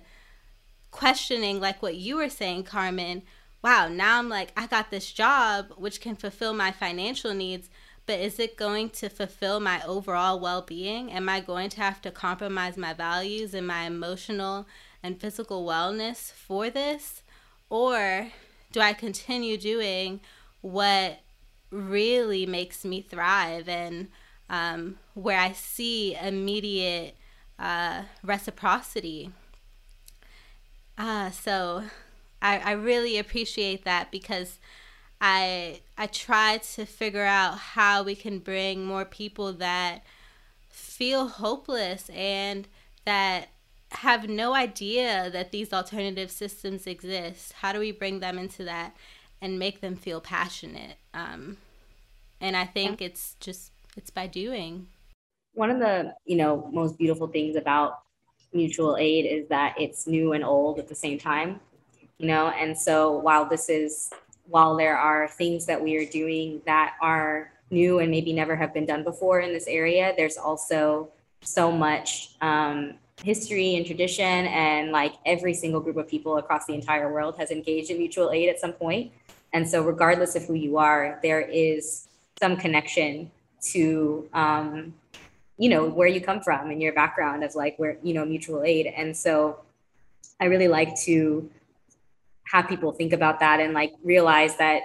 questioning, 0.91 1.59
like 1.59 1.81
what 1.81 1.95
you 1.95 2.17
were 2.17 2.29
saying, 2.29 2.63
Carmen. 2.63 3.23
Wow, 3.63 3.87
now 3.87 4.19
I'm 4.19 4.27
like, 4.27 4.51
I 4.57 4.67
got 4.67 4.91
this 4.91 5.09
job 5.11 5.71
which 5.77 6.01
can 6.01 6.17
fulfill 6.17 6.53
my 6.53 6.71
financial 6.71 7.33
needs, 7.33 7.69
but 8.05 8.19
is 8.19 8.37
it 8.37 8.57
going 8.57 8.89
to 8.89 9.07
fulfill 9.07 9.61
my 9.61 9.81
overall 9.85 10.37
well 10.37 10.61
being? 10.61 11.09
Am 11.09 11.29
I 11.29 11.39
going 11.39 11.69
to 11.69 11.77
have 11.81 12.01
to 12.01 12.11
compromise 12.11 12.75
my 12.75 12.93
values 12.93 13.53
and 13.53 13.65
my 13.65 13.83
emotional 13.83 14.67
and 15.01 15.19
physical 15.19 15.65
wellness 15.65 16.29
for 16.33 16.69
this? 16.69 17.23
Or 17.69 18.27
do 18.73 18.81
I 18.81 18.91
continue 18.91 19.57
doing 19.57 20.19
what 20.59 21.19
really 21.71 22.45
makes 22.45 22.83
me 22.83 23.01
thrive 23.01 23.69
and 23.69 24.09
um, 24.49 24.99
where 25.13 25.39
I 25.39 25.53
see 25.53 26.15
immediate 26.15 27.15
uh, 27.57 28.03
reciprocity? 28.23 29.31
Uh, 30.97 31.31
so 31.31 31.83
I, 32.43 32.57
I 32.59 32.71
really 32.73 33.17
appreciate 33.17 33.85
that 33.85 34.11
because 34.11 34.59
I 35.21 35.79
I 35.97 36.07
try 36.07 36.57
to 36.75 36.85
figure 36.85 37.23
out 37.23 37.57
how 37.57 38.03
we 38.03 38.13
can 38.13 38.39
bring 38.39 38.85
more 38.85 39.05
people 39.05 39.53
that 39.53 40.03
feel 40.69 41.27
hopeless 41.27 42.09
and 42.13 42.67
that 43.05 43.47
have 43.91 44.27
no 44.27 44.53
idea 44.53 45.29
that 45.31 45.51
these 45.51 45.71
alternative 45.71 46.29
systems 46.29 46.85
exist. 46.85 47.53
How 47.53 47.71
do 47.71 47.79
we 47.79 47.91
bring 47.91 48.19
them 48.19 48.37
into 48.37 48.65
that 48.65 48.95
and 49.41 49.57
make 49.57 49.79
them 49.79 49.95
feel 49.95 50.19
passionate? 50.19 50.97
Um, 51.13 51.57
and 52.41 52.57
I 52.57 52.65
think 52.65 52.99
yeah. 52.99 53.07
it's 53.07 53.35
just 53.39 53.71
it's 53.95 54.09
by 54.09 54.27
doing. 54.27 54.87
One 55.53 55.69
of 55.69 55.79
the 55.79 56.13
you 56.25 56.35
know 56.35 56.69
most 56.73 56.97
beautiful 56.97 57.27
things 57.27 57.55
about 57.55 57.99
mutual 58.51 58.97
aid 58.97 59.25
is 59.25 59.47
that 59.47 59.75
it's 59.79 60.05
new 60.05 60.33
and 60.33 60.43
old 60.43 60.79
at 60.79 60.89
the 60.89 60.95
same 60.95 61.17
time. 61.17 61.61
You 62.23 62.29
know, 62.29 62.47
and 62.51 62.77
so 62.77 63.17
while 63.17 63.43
this 63.43 63.67
is 63.67 64.09
while 64.47 64.77
there 64.77 64.97
are 64.97 65.27
things 65.27 65.65
that 65.65 65.83
we 65.83 65.97
are 65.97 66.05
doing 66.05 66.61
that 66.65 66.93
are 67.01 67.51
new 67.69 67.99
and 67.99 68.09
maybe 68.09 68.31
never 68.31 68.55
have 68.55 68.73
been 68.73 68.85
done 68.85 69.03
before 69.03 69.41
in 69.41 69.51
this 69.51 69.67
area, 69.67 70.13
there's 70.15 70.37
also 70.37 71.09
so 71.41 71.69
much 71.69 72.35
um, 72.39 72.93
history 73.21 73.75
and 73.75 73.85
tradition 73.85 74.23
and 74.23 74.93
like 74.93 75.15
every 75.25 75.53
single 75.53 75.81
group 75.81 75.97
of 75.97 76.07
people 76.07 76.37
across 76.37 76.65
the 76.65 76.73
entire 76.73 77.11
world 77.11 77.35
has 77.37 77.51
engaged 77.51 77.91
in 77.91 77.97
mutual 77.97 78.31
aid 78.31 78.47
at 78.47 78.57
some 78.57 78.71
point. 78.71 79.11
And 79.51 79.67
so 79.67 79.83
regardless 79.83 80.37
of 80.37 80.45
who 80.45 80.53
you 80.53 80.77
are 80.77 81.19
there 81.21 81.41
is 81.41 82.07
some 82.39 82.55
connection 82.55 83.31
to 83.73 84.29
um, 84.33 84.93
you 85.57 85.67
know 85.67 85.89
where 85.89 86.07
you 86.07 86.21
come 86.21 86.39
from 86.39 86.71
and 86.71 86.81
your 86.81 86.93
background 86.93 87.43
of 87.43 87.53
like 87.53 87.77
where 87.79 87.97
you 88.01 88.13
know 88.13 88.23
mutual 88.23 88.63
aid. 88.63 88.85
And 88.85 89.13
so 89.13 89.59
i 90.39 90.45
really 90.45 90.69
like 90.69 90.95
to 90.95 91.49
have 92.53 92.67
people 92.67 92.91
think 92.91 93.11
about 93.11 93.39
that 93.39 93.59
and 93.59 93.73
like 93.73 93.91
realize 94.03 94.55
that 94.57 94.81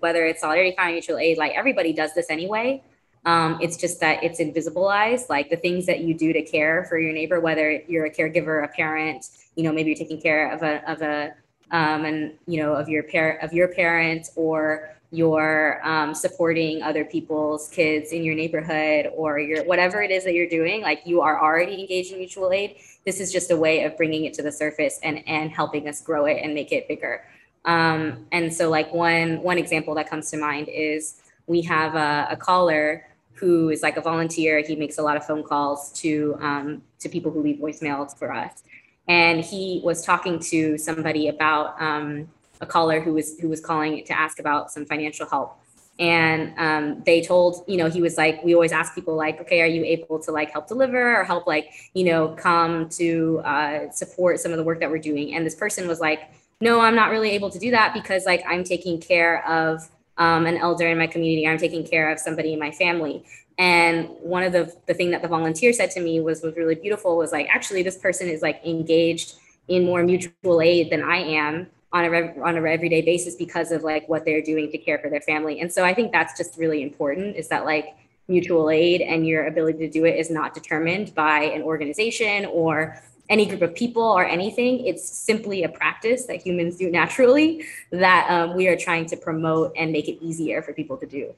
whether 0.00 0.26
it's 0.26 0.40
solidarity 0.40 0.74
county 0.76 0.92
mutual 0.92 1.18
aid 1.18 1.38
like 1.38 1.52
everybody 1.56 1.92
does 1.92 2.14
this 2.14 2.28
anyway 2.30 2.82
um, 3.26 3.58
it's 3.60 3.76
just 3.76 4.00
that 4.00 4.22
it's 4.22 4.40
invisibilized, 4.40 5.28
like 5.28 5.48
the 5.48 5.56
things 5.56 5.86
that 5.86 6.00
you 6.00 6.14
do 6.14 6.32
to 6.32 6.42
care 6.42 6.84
for 6.84 6.98
your 6.98 7.12
neighbor, 7.12 7.40
whether 7.40 7.72
you're 7.88 8.04
a 8.04 8.10
caregiver, 8.10 8.64
a 8.64 8.68
parent, 8.68 9.26
you 9.56 9.64
know, 9.64 9.72
maybe 9.72 9.90
you're 9.90 9.98
taking 9.98 10.20
care 10.20 10.52
of 10.52 10.62
a 10.62 10.90
of 10.90 11.00
a 11.00 11.32
um, 11.70 12.04
and 12.04 12.34
you 12.46 12.62
know 12.62 12.74
of 12.74 12.88
your 12.88 13.02
parent 13.04 13.42
of 13.42 13.52
your 13.52 13.68
parent, 13.68 14.28
or 14.36 14.90
you're 15.10 15.80
um, 15.86 16.14
supporting 16.14 16.82
other 16.82 17.04
people's 17.04 17.68
kids 17.70 18.12
in 18.12 18.24
your 18.24 18.34
neighborhood, 18.34 19.10
or 19.16 19.38
your 19.38 19.64
whatever 19.64 20.02
it 20.02 20.10
is 20.10 20.24
that 20.24 20.34
you're 20.34 20.48
doing. 20.48 20.82
Like 20.82 21.02
you 21.06 21.22
are 21.22 21.42
already 21.42 21.80
engaged 21.80 22.12
in 22.12 22.18
mutual 22.18 22.52
aid. 22.52 22.76
This 23.04 23.20
is 23.20 23.32
just 23.32 23.50
a 23.50 23.56
way 23.56 23.84
of 23.84 23.96
bringing 23.96 24.24
it 24.24 24.34
to 24.34 24.42
the 24.42 24.52
surface 24.52 24.98
and 25.02 25.26
and 25.26 25.50
helping 25.50 25.88
us 25.88 26.00
grow 26.00 26.26
it 26.26 26.40
and 26.42 26.54
make 26.54 26.72
it 26.72 26.88
bigger. 26.88 27.24
Um, 27.64 28.26
and 28.32 28.52
so, 28.52 28.68
like 28.70 28.92
one 28.92 29.42
one 29.42 29.58
example 29.58 29.94
that 29.94 30.08
comes 30.08 30.30
to 30.30 30.36
mind 30.36 30.68
is 30.68 31.20
we 31.46 31.62
have 31.62 31.94
a, 31.94 32.28
a 32.30 32.36
caller 32.36 33.06
who 33.34 33.70
is 33.70 33.82
like 33.82 33.96
a 33.96 34.00
volunteer. 34.00 34.62
He 34.66 34.76
makes 34.76 34.98
a 34.98 35.02
lot 35.02 35.16
of 35.16 35.26
phone 35.26 35.42
calls 35.42 35.92
to 36.00 36.36
um, 36.40 36.82
to 37.00 37.08
people 37.08 37.30
who 37.30 37.42
leave 37.42 37.56
voicemails 37.56 38.16
for 38.16 38.32
us. 38.32 38.62
And 39.06 39.44
he 39.44 39.80
was 39.84 40.04
talking 40.04 40.38
to 40.50 40.78
somebody 40.78 41.28
about 41.28 41.80
um, 41.80 42.28
a 42.60 42.66
caller 42.66 43.00
who 43.00 43.14
was 43.14 43.38
who 43.40 43.48
was 43.48 43.60
calling 43.60 44.04
to 44.04 44.18
ask 44.18 44.38
about 44.38 44.70
some 44.70 44.86
financial 44.86 45.26
help. 45.26 45.58
And 45.98 46.54
um, 46.58 47.02
they 47.06 47.22
told, 47.22 47.64
you 47.68 47.76
know, 47.76 47.88
he 47.88 48.02
was 48.02 48.16
like, 48.16 48.42
we 48.42 48.54
always 48.54 48.72
ask 48.72 48.94
people 48.94 49.14
like, 49.14 49.40
okay, 49.40 49.60
are 49.60 49.66
you 49.66 49.84
able 49.84 50.18
to 50.20 50.32
like 50.32 50.50
help 50.50 50.66
deliver 50.66 51.20
or 51.20 51.24
help 51.24 51.46
like, 51.46 51.70
you 51.94 52.04
know, 52.04 52.28
come 52.30 52.88
to 52.90 53.40
uh, 53.44 53.90
support 53.90 54.40
some 54.40 54.50
of 54.50 54.58
the 54.58 54.64
work 54.64 54.80
that 54.80 54.90
we're 54.90 54.98
doing? 54.98 55.34
And 55.34 55.46
this 55.46 55.54
person 55.54 55.86
was 55.86 56.00
like, 56.00 56.30
no, 56.60 56.80
I'm 56.80 56.96
not 56.96 57.10
really 57.10 57.30
able 57.30 57.50
to 57.50 57.58
do 57.58 57.70
that 57.70 57.94
because 57.94 58.26
like 58.26 58.42
I'm 58.48 58.64
taking 58.64 59.00
care 59.00 59.46
of 59.46 59.88
um, 60.18 60.46
an 60.46 60.56
elder 60.56 60.88
in 60.88 60.98
my 60.98 61.06
community. 61.06 61.46
I'm 61.46 61.58
taking 61.58 61.86
care 61.86 62.10
of 62.10 62.18
somebody 62.18 62.52
in 62.52 62.58
my 62.58 62.70
family. 62.72 63.24
And 63.56 64.08
one 64.20 64.42
of 64.42 64.52
the 64.52 64.74
the 64.86 64.94
thing 64.94 65.10
that 65.12 65.22
the 65.22 65.28
volunteer 65.28 65.72
said 65.72 65.90
to 65.92 66.00
me 66.00 66.20
was 66.20 66.42
was 66.42 66.56
really 66.56 66.74
beautiful 66.74 67.16
was 67.16 67.30
like 67.30 67.48
actually 67.54 67.84
this 67.84 67.98
person 67.98 68.28
is 68.28 68.42
like 68.42 68.60
engaged 68.64 69.34
in 69.68 69.84
more 69.84 70.02
mutual 70.02 70.60
aid 70.60 70.90
than 70.90 71.02
I 71.02 71.18
am 71.18 71.68
on 71.94 72.04
a 72.04 72.42
on 72.42 72.56
a 72.56 72.68
everyday 72.68 73.00
basis 73.00 73.36
because 73.36 73.70
of 73.70 73.84
like 73.84 74.06
what 74.08 74.24
they're 74.24 74.42
doing 74.42 74.70
to 74.72 74.76
care 74.76 74.98
for 74.98 75.08
their 75.08 75.20
family. 75.20 75.60
And 75.60 75.72
so 75.72 75.84
I 75.84 75.94
think 75.94 76.10
that's 76.10 76.36
just 76.36 76.58
really 76.58 76.82
important 76.82 77.36
is 77.36 77.48
that 77.48 77.64
like 77.64 77.96
mutual 78.26 78.68
aid 78.68 79.00
and 79.00 79.26
your 79.26 79.46
ability 79.46 79.78
to 79.78 79.88
do 79.88 80.04
it 80.04 80.18
is 80.18 80.28
not 80.28 80.52
determined 80.54 81.14
by 81.14 81.44
an 81.44 81.62
organization 81.62 82.46
or 82.46 83.00
any 83.30 83.46
group 83.46 83.62
of 83.62 83.74
people 83.74 84.02
or 84.02 84.24
anything. 84.26 84.84
It's 84.86 85.08
simply 85.08 85.62
a 85.62 85.68
practice 85.68 86.26
that 86.26 86.44
humans 86.44 86.76
do 86.76 86.90
naturally 86.90 87.64
that 87.92 88.28
um, 88.28 88.56
we 88.56 88.66
are 88.66 88.76
trying 88.76 89.06
to 89.06 89.16
promote 89.16 89.72
and 89.76 89.92
make 89.92 90.08
it 90.08 90.22
easier 90.22 90.62
for 90.62 90.72
people 90.72 90.96
to 90.98 91.06
do. 91.06 91.32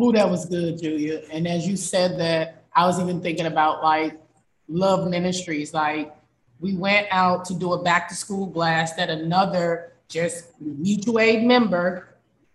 Ooh, 0.00 0.12
that 0.12 0.28
was 0.28 0.46
good, 0.46 0.80
Julia. 0.80 1.22
And 1.30 1.46
as 1.46 1.68
you 1.68 1.76
said 1.76 2.18
that, 2.20 2.64
I 2.74 2.86
was 2.86 2.98
even 3.00 3.20
thinking 3.20 3.46
about 3.46 3.82
like 3.82 4.18
love 4.68 5.08
ministries. 5.08 5.74
Like 5.74 6.14
we 6.60 6.74
went 6.74 7.06
out 7.10 7.44
to 7.46 7.54
do 7.54 7.72
a 7.72 7.82
back 7.82 8.08
to 8.08 8.14
school 8.14 8.46
blast 8.46 8.96
that 8.96 9.10
another 9.10 9.92
just 10.08 10.60
mutual 10.60 11.18
aid 11.20 11.44
member 11.44 12.08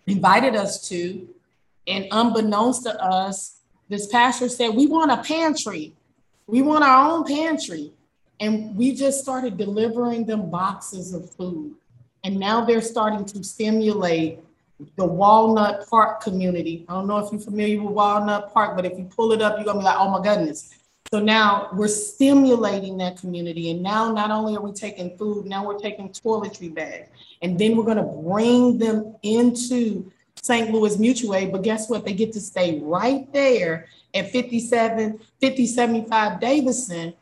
invited 0.08 0.56
us 0.56 0.88
to. 0.90 1.28
And 1.88 2.08
unbeknownst 2.12 2.84
to 2.84 3.02
us, 3.02 3.60
this 3.90 4.08
pastor 4.08 4.50
said, 4.50 4.70
We 4.70 4.88
want 4.88 5.12
a 5.12 5.18
pantry. 5.18 5.94
We 6.48 6.62
want 6.62 6.84
our 6.84 7.12
own 7.12 7.26
pantry. 7.26 7.94
And 8.40 8.76
we 8.76 8.94
just 8.94 9.22
started 9.22 9.58
delivering 9.58 10.26
them 10.26 10.50
boxes 10.50 11.14
of 11.14 11.30
food. 11.32 11.76
And 12.24 12.40
now 12.40 12.66
they're 12.66 12.82
starting 12.82 13.26
to 13.26 13.44
stimulate 13.44 14.40
the 14.98 15.06
Walnut 15.06 15.88
Park 15.90 16.22
community. 16.22 16.86
I 16.90 16.94
don't 16.94 17.08
know 17.08 17.20
if 17.20 17.32
you're 17.32 17.40
familiar 17.40 17.82
with 17.82 17.92
Walnut 17.92 18.54
Park, 18.54 18.76
but 18.76 18.86
if 18.86 18.98
you 18.98 19.06
pull 19.06 19.32
it 19.32 19.42
up, 19.42 19.58
you're 19.58 19.66
gonna 19.66 19.80
be 19.80 19.86
like, 19.86 19.98
oh 20.00 20.10
my 20.10 20.22
goodness. 20.22 20.74
So 21.14 21.20
now 21.20 21.70
we're 21.74 21.90
stimulating 21.90 22.98
that 22.98 23.18
community. 23.18 23.70
And 23.70 23.84
now 23.84 24.12
not 24.12 24.32
only 24.32 24.56
are 24.56 24.62
we 24.64 24.72
taking 24.72 25.16
food, 25.16 25.46
now 25.46 25.64
we're 25.64 25.78
taking 25.78 26.10
toiletry 26.10 26.74
bags. 26.74 27.08
And 27.44 27.60
then 27.60 27.78
we're 27.78 27.84
gonna 27.84 28.02
bring 28.02 28.80
them 28.80 29.16
into 29.22 30.12
St. 30.42 30.72
Louis 30.72 30.98
Mutual 30.98 31.36
Aid. 31.36 31.52
But 31.52 31.62
guess 31.62 31.88
what? 31.88 32.04
They 32.04 32.14
get 32.14 32.34
to 32.34 32.42
stay 32.42 32.80
right 32.80 33.32
there 33.32 33.86
at 34.16 34.32
57, 34.32 35.20
5075 35.40 36.40
Davison 36.40 37.14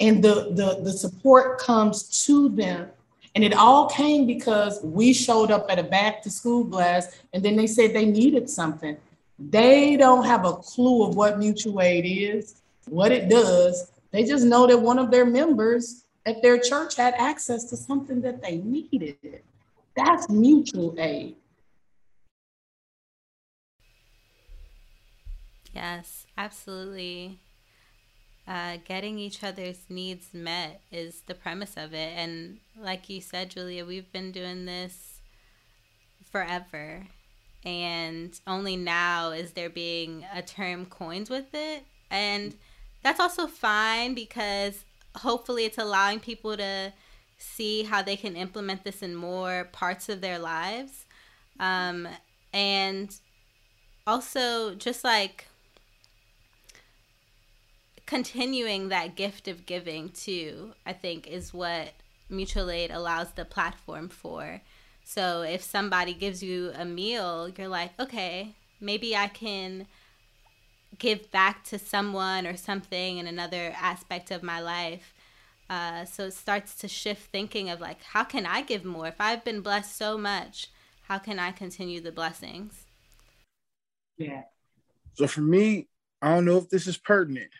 and 0.00 0.24
the, 0.24 0.50
the, 0.56 0.80
the 0.82 0.92
support 0.92 1.60
comes 1.60 2.24
to 2.26 2.48
them. 2.48 2.88
And 3.36 3.44
it 3.44 3.54
all 3.54 3.88
came 3.88 4.26
because 4.26 4.80
we 4.82 5.12
showed 5.12 5.52
up 5.52 5.66
at 5.70 5.78
a 5.78 5.84
back 5.84 6.20
to 6.22 6.30
school 6.30 6.64
blast 6.64 7.22
and 7.32 7.44
then 7.44 7.54
they 7.54 7.68
said 7.68 7.94
they 7.94 8.06
needed 8.06 8.50
something. 8.50 8.96
They 9.38 9.96
don't 9.96 10.24
have 10.24 10.44
a 10.44 10.54
clue 10.54 11.06
of 11.06 11.14
what 11.14 11.38
mutual 11.38 11.80
aid 11.80 12.04
is, 12.04 12.60
what 12.90 13.12
it 13.12 13.28
does. 13.28 13.92
They 14.10 14.24
just 14.24 14.44
know 14.44 14.66
that 14.66 14.78
one 14.78 14.98
of 14.98 15.10
their 15.10 15.24
members 15.24 16.04
at 16.26 16.42
their 16.42 16.58
church 16.58 16.96
had 16.96 17.14
access 17.16 17.64
to 17.70 17.76
something 17.76 18.20
that 18.22 18.42
they 18.42 18.58
needed. 18.58 19.42
That's 19.96 20.28
mutual 20.28 20.94
aid. 20.98 21.36
Yes, 25.72 26.26
absolutely. 26.36 27.38
Uh, 28.46 28.78
getting 28.84 29.18
each 29.18 29.44
other's 29.44 29.84
needs 29.88 30.34
met 30.34 30.82
is 30.90 31.22
the 31.26 31.34
premise 31.34 31.76
of 31.76 31.94
it. 31.94 32.12
And 32.16 32.58
like 32.76 33.08
you 33.08 33.20
said, 33.20 33.50
Julia, 33.50 33.84
we've 33.84 34.10
been 34.10 34.32
doing 34.32 34.66
this 34.66 35.20
forever. 36.30 37.06
And 37.64 38.38
only 38.46 38.76
now 38.76 39.30
is 39.30 39.52
there 39.52 39.70
being 39.70 40.24
a 40.34 40.42
term 40.42 40.86
coined 40.86 41.28
with 41.28 41.54
it. 41.54 41.84
And 42.10 42.56
that's 43.02 43.20
also 43.20 43.46
fine 43.46 44.14
because 44.14 44.84
hopefully 45.16 45.64
it's 45.64 45.78
allowing 45.78 46.20
people 46.20 46.56
to 46.56 46.92
see 47.38 47.84
how 47.84 48.02
they 48.02 48.16
can 48.16 48.36
implement 48.36 48.84
this 48.84 49.02
in 49.02 49.14
more 49.14 49.68
parts 49.72 50.08
of 50.08 50.20
their 50.20 50.38
lives. 50.38 51.06
Um, 51.58 52.08
and 52.52 53.14
also, 54.06 54.74
just 54.74 55.04
like 55.04 55.46
continuing 58.06 58.88
that 58.88 59.14
gift 59.14 59.48
of 59.48 59.66
giving, 59.66 60.08
too, 60.10 60.72
I 60.84 60.92
think 60.92 61.26
is 61.26 61.54
what 61.54 61.92
mutual 62.28 62.70
aid 62.70 62.90
allows 62.90 63.32
the 63.32 63.44
platform 63.44 64.08
for. 64.08 64.60
So 65.04 65.42
if 65.42 65.62
somebody 65.62 66.12
gives 66.14 66.42
you 66.42 66.72
a 66.74 66.84
meal, 66.84 67.48
you're 67.56 67.68
like, 67.68 67.98
okay, 67.98 68.54
maybe 68.80 69.16
I 69.16 69.28
can 69.28 69.86
give 70.98 71.30
back 71.30 71.64
to 71.64 71.78
someone 71.78 72.46
or 72.46 72.56
something 72.56 73.18
in 73.18 73.26
another 73.26 73.74
aspect 73.76 74.30
of 74.30 74.42
my 74.42 74.60
life. 74.60 75.14
Uh, 75.68 76.04
so 76.04 76.24
it 76.24 76.32
starts 76.32 76.74
to 76.74 76.88
shift 76.88 77.30
thinking 77.30 77.70
of 77.70 77.80
like, 77.80 78.02
how 78.02 78.24
can 78.24 78.44
I 78.44 78.62
give 78.62 78.84
more? 78.84 79.06
If 79.06 79.20
I've 79.20 79.44
been 79.44 79.60
blessed 79.60 79.96
so 79.96 80.18
much, 80.18 80.68
how 81.02 81.18
can 81.18 81.38
I 81.38 81.52
continue 81.52 82.00
the 82.00 82.12
blessings? 82.12 82.84
Yeah. 84.18 84.42
So 85.14 85.26
for 85.26 85.40
me, 85.40 85.88
I 86.20 86.34
don't 86.34 86.44
know 86.44 86.58
if 86.58 86.68
this 86.68 86.86
is 86.86 86.98
pertinent, 86.98 87.50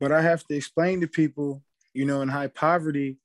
but 0.00 0.12
I 0.12 0.22
have 0.22 0.44
to 0.46 0.54
explain 0.54 1.00
to 1.00 1.06
people, 1.06 1.62
you 1.94 2.04
know, 2.04 2.22
in 2.22 2.28
high 2.28 2.46
poverty 2.46 3.18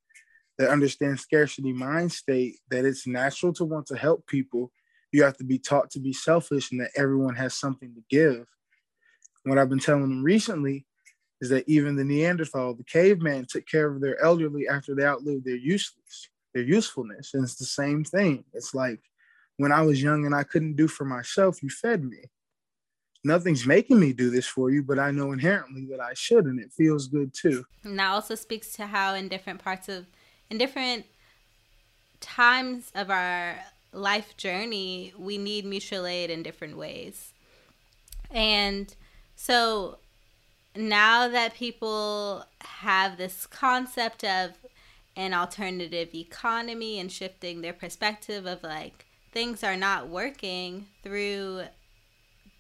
that 0.57 0.69
understand 0.69 1.19
scarcity 1.19 1.71
mind 1.71 2.11
state 2.11 2.55
that 2.69 2.85
it's 2.85 3.07
natural 3.07 3.53
to 3.53 3.65
want 3.65 3.85
to 3.87 3.95
help 3.95 4.27
people. 4.27 4.71
You 5.11 5.23
have 5.23 5.37
to 5.37 5.43
be 5.43 5.59
taught 5.59 5.91
to 5.91 5.99
be 5.99 6.13
selfish 6.13 6.71
and 6.71 6.81
that 6.81 6.91
everyone 6.95 7.35
has 7.35 7.53
something 7.53 7.93
to 7.93 8.03
give. 8.09 8.45
What 9.43 9.57
I've 9.57 9.69
been 9.69 9.79
telling 9.79 10.03
them 10.03 10.24
recently 10.24 10.86
is 11.41 11.50
that 11.50 11.67
even 11.67 11.95
the 11.95 12.03
Neanderthal, 12.03 12.75
the 12.75 12.83
caveman, 12.83 13.45
took 13.50 13.65
care 13.67 13.91
of 13.91 14.00
their 14.01 14.21
elderly 14.24 14.67
after 14.67 14.93
they 14.93 15.03
outlived 15.03 15.45
their 15.45 15.55
useless, 15.55 16.29
their 16.53 16.63
usefulness. 16.63 17.33
And 17.33 17.43
it's 17.43 17.55
the 17.55 17.65
same 17.65 18.03
thing. 18.03 18.43
It's 18.53 18.75
like 18.75 19.00
when 19.57 19.71
I 19.71 19.81
was 19.81 20.01
young 20.01 20.25
and 20.25 20.36
I 20.36 20.43
couldn't 20.43 20.75
do 20.75 20.88
for 20.88 21.05
myself, 21.05 21.63
you 21.63 21.69
fed 21.69 22.03
me. 22.03 22.19
Nothing's 23.24 23.67
making 23.67 24.00
me 24.00 24.13
do 24.13 24.29
this 24.29 24.48
for 24.48 24.71
you, 24.71 24.81
but 24.81 24.98
I 24.98 25.12
know 25.12 25.31
inherently 25.31 25.86
that 25.91 26.00
I 26.00 26.13
should, 26.15 26.45
and 26.45 26.60
it 26.60 26.71
feels 26.74 27.07
good 27.07 27.33
too. 27.33 27.63
And 27.83 28.00
that 28.00 28.10
also 28.10 28.33
speaks 28.33 28.74
to 28.74 28.88
how 28.88 29.13
in 29.13 29.27
different 29.27 29.63
parts 29.63 29.89
of, 29.89 30.07
in 30.50 30.57
different 30.57 31.05
times 32.19 32.91
of 32.95 33.12
our 33.12 33.60
life 33.93 34.36
journey, 34.38 35.13
we 35.17 35.38
need 35.38 35.65
mutual 35.65 36.07
aid 36.07 36.31
in 36.31 36.41
different 36.41 36.77
ways. 36.77 37.33
And 38.31 38.95
so 39.41 39.98
now 40.75 41.27
that 41.27 41.55
people 41.55 42.45
have 42.60 43.17
this 43.17 43.48
concept 43.48 44.24
of 44.24 44.51
an 45.15 45.33
alternative 45.33 46.13
economy 46.13 47.00
and 47.00 47.11
shifting 47.11 47.61
their 47.61 47.74
perspective 47.74 48.46
of 48.46 48.61
like 48.61 49.07
things 49.31 49.63
are 49.63 49.75
not 49.75 50.07
working 50.07 50.85
through 51.01 51.63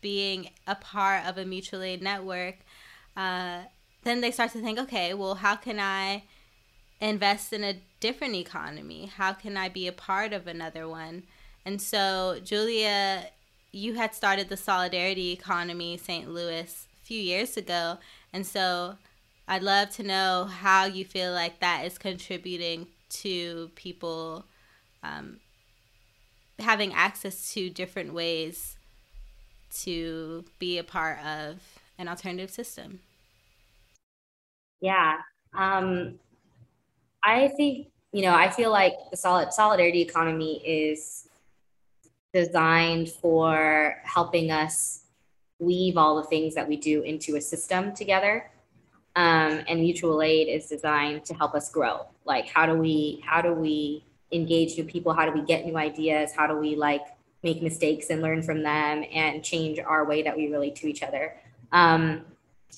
being 0.01 0.49
a 0.65 0.73
part 0.73 1.23
of 1.27 1.37
a 1.37 1.45
mutual 1.45 1.83
aid 1.83 2.01
network, 2.01 2.55
uh, 3.15 3.59
then 4.03 4.21
they 4.21 4.31
start 4.31 4.51
to 4.53 4.59
think, 4.59 4.79
okay, 4.79 5.13
well, 5.13 5.35
how 5.35 5.55
can 5.55 5.79
I 5.79 6.23
invest 6.99 7.53
in 7.53 7.63
a 7.63 7.79
different 7.99 8.33
economy? 8.33 9.05
How 9.05 9.33
can 9.33 9.55
I 9.55 9.69
be 9.69 9.87
a 9.87 9.91
part 9.91 10.33
of 10.33 10.47
another 10.47 10.89
one? 10.89 11.25
And 11.63 11.79
so, 11.79 12.39
Julia, 12.43 13.27
you 13.71 13.93
had 13.93 14.13
started 14.13 14.49
the 14.49 14.57
Solidarity 14.57 15.31
Economy 15.31 15.97
St. 15.97 16.29
Louis 16.29 16.87
a 17.01 17.05
few 17.05 17.19
years 17.19 17.57
ago. 17.57 17.97
And 18.33 18.45
so, 18.45 18.95
I'd 19.47 19.63
love 19.63 19.89
to 19.91 20.03
know 20.03 20.45
how 20.45 20.85
you 20.85 21.03
feel 21.03 21.33
like 21.33 21.59
that 21.59 21.85
is 21.85 21.97
contributing 21.97 22.87
to 23.09 23.69
people 23.75 24.45
um, 25.03 25.39
having 26.59 26.93
access 26.93 27.53
to 27.53 27.69
different 27.69 28.13
ways 28.13 28.77
to 29.81 30.45
be 30.59 30.77
a 30.77 30.83
part 30.83 31.19
of 31.25 31.59
an 31.97 32.07
alternative 32.07 32.49
system. 32.49 32.99
Yeah. 34.79 35.17
Um, 35.53 36.19
I 37.23 37.49
think, 37.49 37.87
you 38.11 38.21
know, 38.21 38.33
I 38.33 38.49
feel 38.49 38.71
like 38.71 38.93
the 39.11 39.17
solid 39.17 39.53
solidarity 39.53 40.01
economy 40.01 40.61
is 40.65 41.27
designed 42.33 43.09
for 43.09 43.97
helping 44.03 44.51
us 44.51 45.03
weave 45.59 45.97
all 45.97 46.15
the 46.15 46.23
things 46.23 46.55
that 46.55 46.67
we 46.67 46.75
do 46.77 47.01
into 47.01 47.35
a 47.35 47.41
system 47.41 47.93
together. 47.93 48.49
Um, 49.15 49.63
and 49.67 49.81
mutual 49.81 50.21
aid 50.21 50.47
is 50.47 50.67
designed 50.67 51.25
to 51.25 51.33
help 51.33 51.53
us 51.53 51.69
grow. 51.69 52.07
Like, 52.25 52.47
how 52.47 52.65
do 52.65 52.73
we, 52.73 53.21
how 53.25 53.41
do 53.41 53.53
we 53.53 54.05
engage 54.31 54.77
new 54.77 54.85
people? 54.85 55.13
How 55.13 55.25
do 55.25 55.31
we 55.31 55.45
get 55.45 55.65
new 55.65 55.77
ideas? 55.77 56.31
How 56.33 56.47
do 56.47 56.55
we 56.55 56.75
like 56.75 57.01
make 57.43 57.61
mistakes 57.61 58.09
and 58.09 58.21
learn 58.21 58.41
from 58.41 58.63
them 58.63 59.03
and 59.13 59.43
change 59.43 59.79
our 59.79 60.05
way 60.05 60.23
that 60.23 60.35
we 60.35 60.49
relate 60.49 60.75
to 60.77 60.87
each 60.87 61.03
other? 61.03 61.35
Um, 61.71 62.25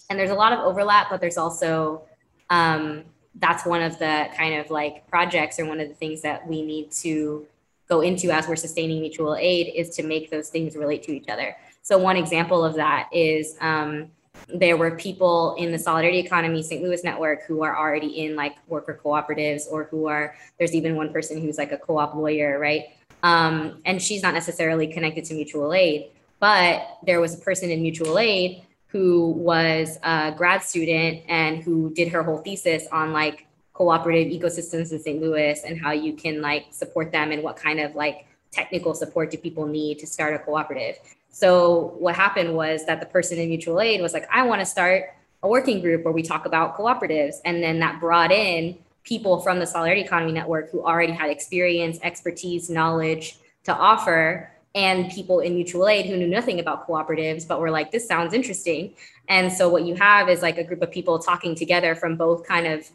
and 0.09 0.19
there's 0.19 0.31
a 0.31 0.35
lot 0.35 0.53
of 0.53 0.59
overlap, 0.59 1.09
but 1.11 1.21
there's 1.21 1.37
also 1.37 2.03
um, 2.49 3.03
that's 3.35 3.65
one 3.65 3.81
of 3.81 3.97
the 3.99 4.27
kind 4.35 4.55
of 4.55 4.69
like 4.69 5.07
projects 5.07 5.59
or 5.59 5.65
one 5.65 5.79
of 5.79 5.87
the 5.87 5.95
things 5.95 6.21
that 6.21 6.47
we 6.47 6.61
need 6.61 6.91
to 6.91 7.45
go 7.93 8.01
into 8.01 8.31
as 8.31 8.47
we're 8.47 8.55
sustaining 8.67 8.99
mutual 9.01 9.35
aid 9.35 9.65
is 9.75 9.89
to 9.97 10.03
make 10.03 10.29
those 10.29 10.49
things 10.49 10.75
relate 10.75 11.03
to 11.03 11.11
each 11.11 11.29
other. 11.29 11.55
So 11.81 11.97
one 11.97 12.17
example 12.17 12.63
of 12.63 12.73
that 12.75 13.09
is 13.11 13.55
um, 13.61 14.09
there 14.47 14.77
were 14.77 14.91
people 15.07 15.55
in 15.59 15.71
the 15.71 15.79
solidarity 15.79 16.19
economy 16.19 16.61
st 16.63 16.81
louis 16.83 17.03
network 17.03 17.39
who 17.47 17.63
are 17.63 17.77
already 17.77 18.11
in 18.23 18.35
like 18.35 18.55
worker 18.67 18.99
cooperatives 19.03 19.63
or 19.71 19.85
who 19.85 20.07
are 20.07 20.35
there's 20.57 20.73
even 20.73 20.95
one 20.95 21.13
person 21.13 21.39
who's 21.39 21.57
like 21.57 21.71
a 21.71 21.77
co-op 21.77 22.15
lawyer 22.15 22.59
right 22.59 22.83
um, 23.21 23.79
and 23.85 24.01
she's 24.01 24.21
not 24.21 24.33
necessarily 24.33 24.87
connected 24.87 25.23
to 25.23 25.33
mutual 25.33 25.71
aid 25.73 26.09
but 26.39 26.97
there 27.05 27.21
was 27.21 27.35
a 27.35 27.37
person 27.37 27.69
in 27.69 27.81
mutual 27.81 28.17
aid 28.17 28.63
who 28.87 29.31
was 29.51 29.97
a 30.03 30.33
grad 30.35 30.61
student 30.61 31.23
and 31.27 31.63
who 31.63 31.93
did 31.93 32.07
her 32.09 32.21
whole 32.23 32.39
thesis 32.39 32.85
on 32.91 33.13
like 33.13 33.45
cooperative 33.73 34.31
ecosystems 34.31 34.91
in 34.91 34.99
st 34.99 35.21
louis 35.21 35.63
and 35.65 35.79
how 35.79 35.91
you 35.91 36.13
can 36.13 36.41
like 36.41 36.65
support 36.71 37.11
them 37.11 37.31
and 37.31 37.41
what 37.43 37.55
kind 37.55 37.79
of 37.79 37.95
like 37.95 38.25
technical 38.51 38.93
support 38.93 39.31
do 39.31 39.37
people 39.37 39.65
need 39.65 39.97
to 39.97 40.05
start 40.05 40.33
a 40.33 40.39
cooperative 40.39 40.97
so 41.33 41.95
what 41.97 42.15
happened 42.15 42.55
was 42.55 42.85
that 42.85 42.99
the 42.99 43.07
person 43.07 43.39
in 43.39 43.49
mutual 43.49 43.81
aid 43.81 44.01
was 44.01 44.13
like, 44.13 44.27
I 44.31 44.43
want 44.43 44.61
to 44.61 44.67
start 44.67 45.05
a 45.41 45.47
working 45.47 45.81
group 45.81 46.05
where 46.05 46.13
we 46.13 46.21
talk 46.21 46.45
about 46.45 46.77
cooperatives. 46.77 47.37
And 47.43 47.61
then 47.61 47.79
that 47.79 47.99
brought 47.99 48.31
in 48.31 48.77
people 49.03 49.41
from 49.41 49.57
the 49.57 49.65
Solidarity 49.65 50.01
Economy 50.01 50.31
Network 50.31 50.69
who 50.69 50.83
already 50.83 51.11
had 51.11 51.31
experience, 51.31 51.97
expertise, 52.03 52.69
knowledge 52.69 53.37
to 53.63 53.75
offer, 53.75 54.51
and 54.75 55.11
people 55.11 55.39
in 55.39 55.55
mutual 55.55 55.87
aid 55.87 56.05
who 56.05 56.17
knew 56.17 56.27
nothing 56.27 56.59
about 56.59 56.87
cooperatives, 56.87 57.47
but 57.47 57.59
were 57.59 57.71
like, 57.71 57.91
this 57.91 58.07
sounds 58.07 58.35
interesting. 58.35 58.93
And 59.27 59.51
so 59.51 59.69
what 59.69 59.85
you 59.85 59.95
have 59.95 60.29
is 60.29 60.43
like 60.43 60.59
a 60.59 60.63
group 60.63 60.83
of 60.83 60.91
people 60.91 61.17
talking 61.17 61.55
together 61.55 61.95
from 61.95 62.15
both 62.15 62.47
kind 62.47 62.67
of 62.67 62.87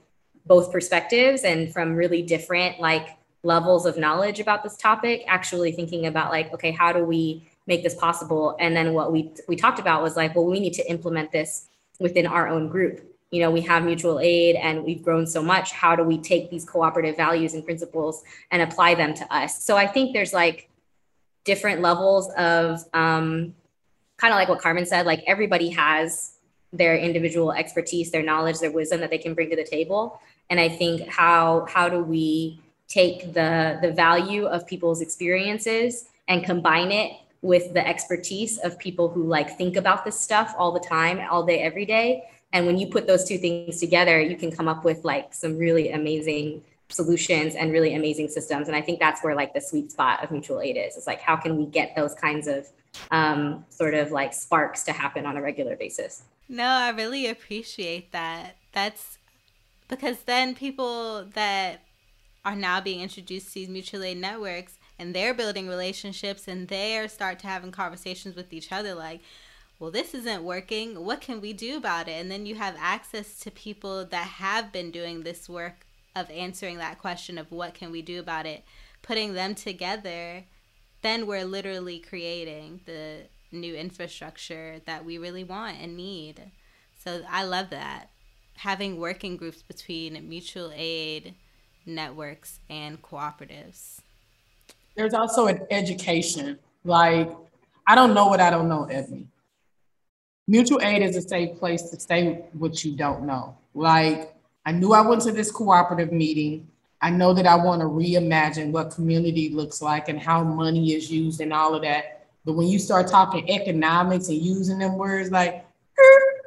both 0.48 0.72
perspectives 0.72 1.44
and 1.44 1.72
from 1.72 1.94
really 1.94 2.22
different 2.22 2.80
like 2.80 3.16
levels 3.44 3.86
of 3.86 3.96
knowledge 3.96 4.40
about 4.40 4.64
this 4.64 4.76
topic, 4.76 5.22
actually 5.28 5.70
thinking 5.70 6.06
about 6.06 6.32
like, 6.32 6.52
okay, 6.52 6.72
how 6.72 6.92
do 6.92 7.04
we 7.04 7.48
make 7.68 7.82
this 7.82 7.94
possible. 7.94 8.56
And 8.58 8.74
then 8.74 8.94
what 8.94 9.12
we 9.12 9.30
we 9.46 9.54
talked 9.54 9.78
about 9.78 10.02
was 10.02 10.16
like, 10.16 10.34
well, 10.34 10.46
we 10.46 10.58
need 10.58 10.72
to 10.74 10.90
implement 10.90 11.30
this 11.30 11.68
within 12.00 12.26
our 12.26 12.48
own 12.48 12.68
group. 12.68 13.04
You 13.30 13.42
know, 13.42 13.50
we 13.50 13.60
have 13.60 13.84
mutual 13.84 14.18
aid 14.20 14.56
and 14.56 14.82
we've 14.84 15.02
grown 15.02 15.26
so 15.26 15.42
much. 15.42 15.70
How 15.72 15.94
do 15.94 16.02
we 16.02 16.16
take 16.18 16.50
these 16.50 16.64
cooperative 16.64 17.16
values 17.16 17.52
and 17.52 17.62
principles 17.64 18.24
and 18.50 18.62
apply 18.62 18.94
them 18.94 19.12
to 19.14 19.32
us? 19.32 19.62
So 19.62 19.76
I 19.76 19.86
think 19.86 20.14
there's 20.14 20.32
like 20.32 20.70
different 21.44 21.82
levels 21.82 22.30
of 22.38 22.82
um, 22.94 23.54
kind 24.16 24.32
of 24.32 24.38
like 24.38 24.48
what 24.48 24.60
Carmen 24.60 24.86
said, 24.86 25.04
like 25.04 25.22
everybody 25.26 25.68
has 25.70 26.38
their 26.72 26.96
individual 26.96 27.52
expertise, 27.52 28.10
their 28.10 28.22
knowledge, 28.22 28.60
their 28.60 28.72
wisdom 28.72 29.00
that 29.00 29.10
they 29.10 29.18
can 29.18 29.34
bring 29.34 29.50
to 29.50 29.56
the 29.56 29.64
table. 29.64 30.20
And 30.50 30.58
I 30.58 30.68
think 30.68 31.08
how 31.08 31.66
how 31.68 31.88
do 31.88 32.02
we 32.02 32.60
take 32.88 33.32
the 33.34 33.78
the 33.82 33.92
value 33.92 34.46
of 34.46 34.66
people's 34.66 35.00
experiences 35.00 36.06
and 36.26 36.44
combine 36.44 36.90
it 36.92 37.12
with 37.42 37.72
the 37.74 37.86
expertise 37.86 38.58
of 38.58 38.78
people 38.78 39.08
who 39.08 39.24
like 39.24 39.56
think 39.56 39.76
about 39.76 40.04
this 40.04 40.18
stuff 40.18 40.54
all 40.58 40.72
the 40.72 40.80
time, 40.80 41.20
all 41.30 41.44
day, 41.44 41.60
every 41.60 41.86
day. 41.86 42.24
And 42.52 42.66
when 42.66 42.78
you 42.78 42.86
put 42.88 43.06
those 43.06 43.24
two 43.24 43.38
things 43.38 43.78
together, 43.78 44.20
you 44.20 44.36
can 44.36 44.50
come 44.50 44.68
up 44.68 44.84
with 44.84 45.04
like 45.04 45.34
some 45.34 45.56
really 45.56 45.90
amazing 45.92 46.64
solutions 46.88 47.54
and 47.54 47.70
really 47.70 47.94
amazing 47.94 48.28
systems. 48.28 48.66
And 48.66 48.76
I 48.76 48.80
think 48.80 48.98
that's 48.98 49.22
where 49.22 49.34
like 49.34 49.52
the 49.52 49.60
sweet 49.60 49.92
spot 49.92 50.24
of 50.24 50.30
mutual 50.30 50.60
aid 50.62 50.76
is. 50.76 50.96
It's 50.96 51.06
like, 51.06 51.20
how 51.20 51.36
can 51.36 51.56
we 51.56 51.66
get 51.66 51.94
those 51.94 52.14
kinds 52.14 52.48
of 52.48 52.66
um, 53.10 53.64
sort 53.68 53.94
of 53.94 54.10
like 54.10 54.34
sparks 54.34 54.84
to 54.84 54.92
happen 54.92 55.26
on 55.26 55.36
a 55.36 55.42
regular 55.42 55.76
basis. 55.76 56.22
No, 56.48 56.64
I 56.64 56.90
really 56.90 57.26
appreciate 57.28 58.12
that. 58.12 58.56
That's 58.72 59.17
because 59.88 60.20
then 60.20 60.54
people 60.54 61.24
that 61.34 61.82
are 62.44 62.54
now 62.54 62.80
being 62.80 63.00
introduced 63.00 63.48
to 63.48 63.54
these 63.54 63.68
mutual 63.68 64.04
aid 64.04 64.18
networks 64.18 64.78
and 64.98 65.14
they're 65.14 65.34
building 65.34 65.68
relationships 65.68 66.46
and 66.46 66.68
they're 66.68 67.08
start 67.08 67.38
to 67.40 67.46
having 67.46 67.72
conversations 67.72 68.36
with 68.36 68.52
each 68.52 68.70
other 68.72 68.94
like 68.94 69.20
well 69.78 69.90
this 69.90 70.14
isn't 70.14 70.42
working. 70.42 71.04
What 71.04 71.20
can 71.20 71.40
we 71.40 71.52
do 71.52 71.76
about 71.76 72.08
it? 72.08 72.20
And 72.20 72.30
then 72.30 72.46
you 72.46 72.56
have 72.56 72.76
access 72.78 73.38
to 73.40 73.50
people 73.50 74.04
that 74.06 74.26
have 74.26 74.72
been 74.72 74.90
doing 74.90 75.22
this 75.22 75.48
work 75.48 75.86
of 76.16 76.30
answering 76.30 76.78
that 76.78 76.98
question 76.98 77.38
of 77.38 77.52
what 77.52 77.74
can 77.74 77.92
we 77.92 78.02
do 78.02 78.18
about 78.18 78.46
it 78.46 78.64
putting 79.02 79.34
them 79.34 79.54
together. 79.54 80.44
Then 81.02 81.26
we're 81.26 81.44
literally 81.44 82.00
creating 82.00 82.80
the 82.86 83.26
new 83.52 83.74
infrastructure 83.74 84.80
that 84.84 85.04
we 85.04 85.16
really 85.16 85.44
want 85.44 85.78
and 85.80 85.96
need. 85.96 86.50
So 87.02 87.22
i 87.30 87.44
love 87.44 87.70
that 87.70 88.10
having 88.58 88.98
working 88.98 89.36
groups 89.36 89.62
between 89.62 90.28
mutual 90.28 90.70
aid 90.74 91.34
networks 91.86 92.60
and 92.68 93.00
cooperatives 93.02 94.00
there's 94.98 95.14
also 95.14 95.46
an 95.46 95.64
education. 95.70 96.58
Like, 96.84 97.30
I 97.86 97.94
don't 97.94 98.14
know 98.14 98.26
what 98.26 98.40
I 98.40 98.50
don't 98.50 98.68
know, 98.68 98.84
Ebony. 98.84 99.28
Mutual 100.48 100.82
aid 100.82 101.02
is 101.02 101.14
a 101.14 101.22
safe 101.22 101.56
place 101.56 101.82
to 101.90 102.00
say 102.00 102.42
what 102.52 102.84
you 102.84 102.96
don't 102.96 103.24
know. 103.24 103.56
Like, 103.74 104.34
I 104.66 104.72
knew 104.72 104.92
I 104.92 105.02
went 105.02 105.22
to 105.22 105.32
this 105.32 105.52
cooperative 105.52 106.12
meeting. 106.12 106.66
I 107.00 107.10
know 107.10 107.32
that 107.32 107.46
I 107.46 107.54
want 107.54 107.80
to 107.80 107.86
reimagine 107.86 108.72
what 108.72 108.90
community 108.90 109.50
looks 109.50 109.80
like 109.80 110.08
and 110.08 110.20
how 110.20 110.42
money 110.42 110.94
is 110.94 111.08
used 111.12 111.40
and 111.40 111.52
all 111.52 111.76
of 111.76 111.82
that. 111.82 112.26
But 112.44 112.54
when 112.54 112.66
you 112.66 112.80
start 112.80 113.06
talking 113.06 113.48
economics 113.48 114.28
and 114.28 114.42
using 114.42 114.80
them 114.80 114.98
words 114.98 115.30
like 115.30 115.64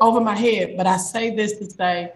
over 0.02 0.20
my 0.20 0.36
head, 0.36 0.76
but 0.76 0.88
I 0.88 0.98
say 0.98 1.34
this 1.34 1.58
to 1.60 1.70
say 1.70 2.14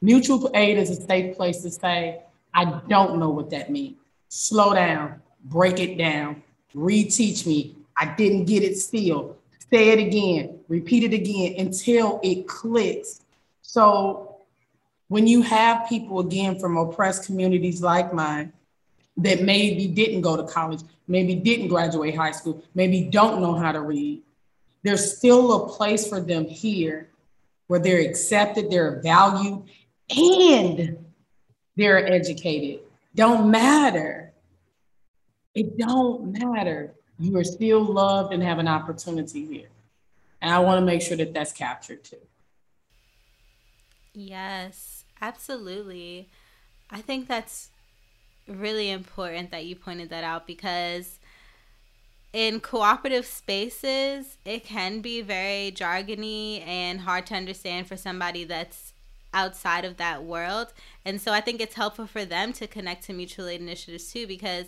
mutual 0.00 0.50
aid 0.54 0.78
is 0.78 0.90
a 0.90 1.06
safe 1.06 1.36
place 1.36 1.60
to 1.62 1.70
say, 1.70 2.22
I 2.54 2.64
don't 2.88 3.18
know 3.18 3.28
what 3.28 3.50
that 3.50 3.70
means. 3.70 3.98
Slow 4.28 4.74
down, 4.74 5.20
break 5.44 5.78
it 5.78 5.98
down, 5.98 6.42
reteach 6.74 7.46
me. 7.46 7.76
I 7.96 8.06
didn't 8.06 8.46
get 8.46 8.62
it 8.62 8.78
still. 8.78 9.36
Say 9.70 9.90
it 9.90 9.98
again, 9.98 10.60
repeat 10.68 11.04
it 11.04 11.12
again 11.12 11.54
until 11.58 12.20
it 12.22 12.48
clicks. 12.48 13.20
So 13.60 14.36
when 15.08 15.26
you 15.26 15.42
have 15.42 15.88
people 15.88 16.20
again 16.20 16.58
from 16.58 16.76
oppressed 16.78 17.26
communities 17.26 17.82
like 17.82 18.14
mine 18.14 18.52
that 19.18 19.42
maybe 19.42 19.88
didn't 19.88 20.22
go 20.22 20.36
to 20.36 20.44
college, 20.44 20.80
maybe 21.06 21.34
didn't 21.34 21.68
graduate 21.68 22.16
high 22.16 22.32
school, 22.32 22.62
maybe 22.74 23.02
don't 23.02 23.42
know 23.42 23.54
how 23.54 23.72
to 23.72 23.80
read, 23.82 24.22
there's 24.82 25.16
still 25.18 25.64
a 25.64 25.68
place 25.68 26.08
for 26.08 26.20
them 26.20 26.46
here 26.46 27.10
where 27.66 27.80
they're 27.80 28.08
accepted, 28.08 28.70
they're 28.70 29.00
valued, 29.02 29.64
and 30.16 30.98
they're 31.76 32.06
educated. 32.06 32.80
Don't 33.14 33.50
matter 33.50 34.26
it 35.56 35.78
don't 35.78 36.38
matter. 36.38 36.94
You 37.18 37.38
are 37.38 37.44
still 37.44 37.82
loved 37.82 38.34
and 38.34 38.42
have 38.42 38.58
an 38.58 38.68
opportunity 38.68 39.46
here. 39.46 39.68
And 40.42 40.52
I 40.52 40.58
want 40.58 40.80
to 40.80 40.84
make 40.84 41.00
sure 41.00 41.16
that 41.16 41.32
that's 41.32 41.52
captured 41.52 42.04
too. 42.04 42.18
Yes, 44.12 45.04
absolutely. 45.20 46.28
I 46.90 47.00
think 47.00 47.26
that's 47.26 47.70
really 48.46 48.90
important 48.90 49.50
that 49.50 49.64
you 49.64 49.74
pointed 49.74 50.10
that 50.10 50.24
out 50.24 50.46
because 50.46 51.18
in 52.36 52.60
cooperative 52.60 53.24
spaces, 53.24 54.36
it 54.44 54.62
can 54.62 55.00
be 55.00 55.22
very 55.22 55.72
jargony 55.74 56.60
and 56.66 57.00
hard 57.00 57.24
to 57.24 57.34
understand 57.34 57.86
for 57.86 57.96
somebody 57.96 58.44
that's 58.44 58.92
outside 59.32 59.86
of 59.86 59.96
that 59.96 60.22
world. 60.22 60.66
And 61.02 61.18
so 61.18 61.32
I 61.32 61.40
think 61.40 61.62
it's 61.62 61.76
helpful 61.76 62.06
for 62.06 62.26
them 62.26 62.52
to 62.52 62.66
connect 62.66 63.04
to 63.04 63.14
mutual 63.14 63.48
aid 63.48 63.62
initiatives 63.62 64.12
too 64.12 64.26
because 64.26 64.66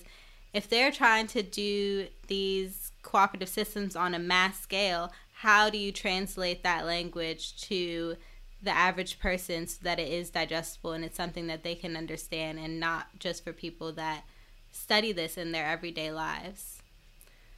if 0.55 0.67
they're 0.67 0.91
trying 0.91 1.27
to 1.27 1.43
do 1.43 2.07
these 2.27 2.91
cooperative 3.03 3.51
systems 3.51 3.95
on 3.95 4.15
a 4.15 4.19
mass 4.19 4.59
scale, 4.59 5.13
how 5.35 5.69
do 5.69 5.77
you 5.77 5.93
translate 5.93 6.63
that 6.63 6.87
language 6.87 7.61
to 7.65 8.17
the 8.63 8.71
average 8.71 9.19
person 9.19 9.67
so 9.67 9.77
that 9.83 10.01
it 10.01 10.11
is 10.11 10.31
digestible 10.31 10.93
and 10.93 11.05
it's 11.05 11.19
something 11.19 11.49
that 11.49 11.65
they 11.65 11.75
can 11.75 11.99
understand 11.99 12.59
and 12.59 12.81
not 12.81 13.09
just 13.19 13.45
for 13.45 13.53
people 13.53 13.93
that 13.93 14.25
study 14.73 15.13
this 15.13 15.37
in 15.37 15.53
their 15.53 15.67
everyday 15.67 16.11
lives? 16.11 16.78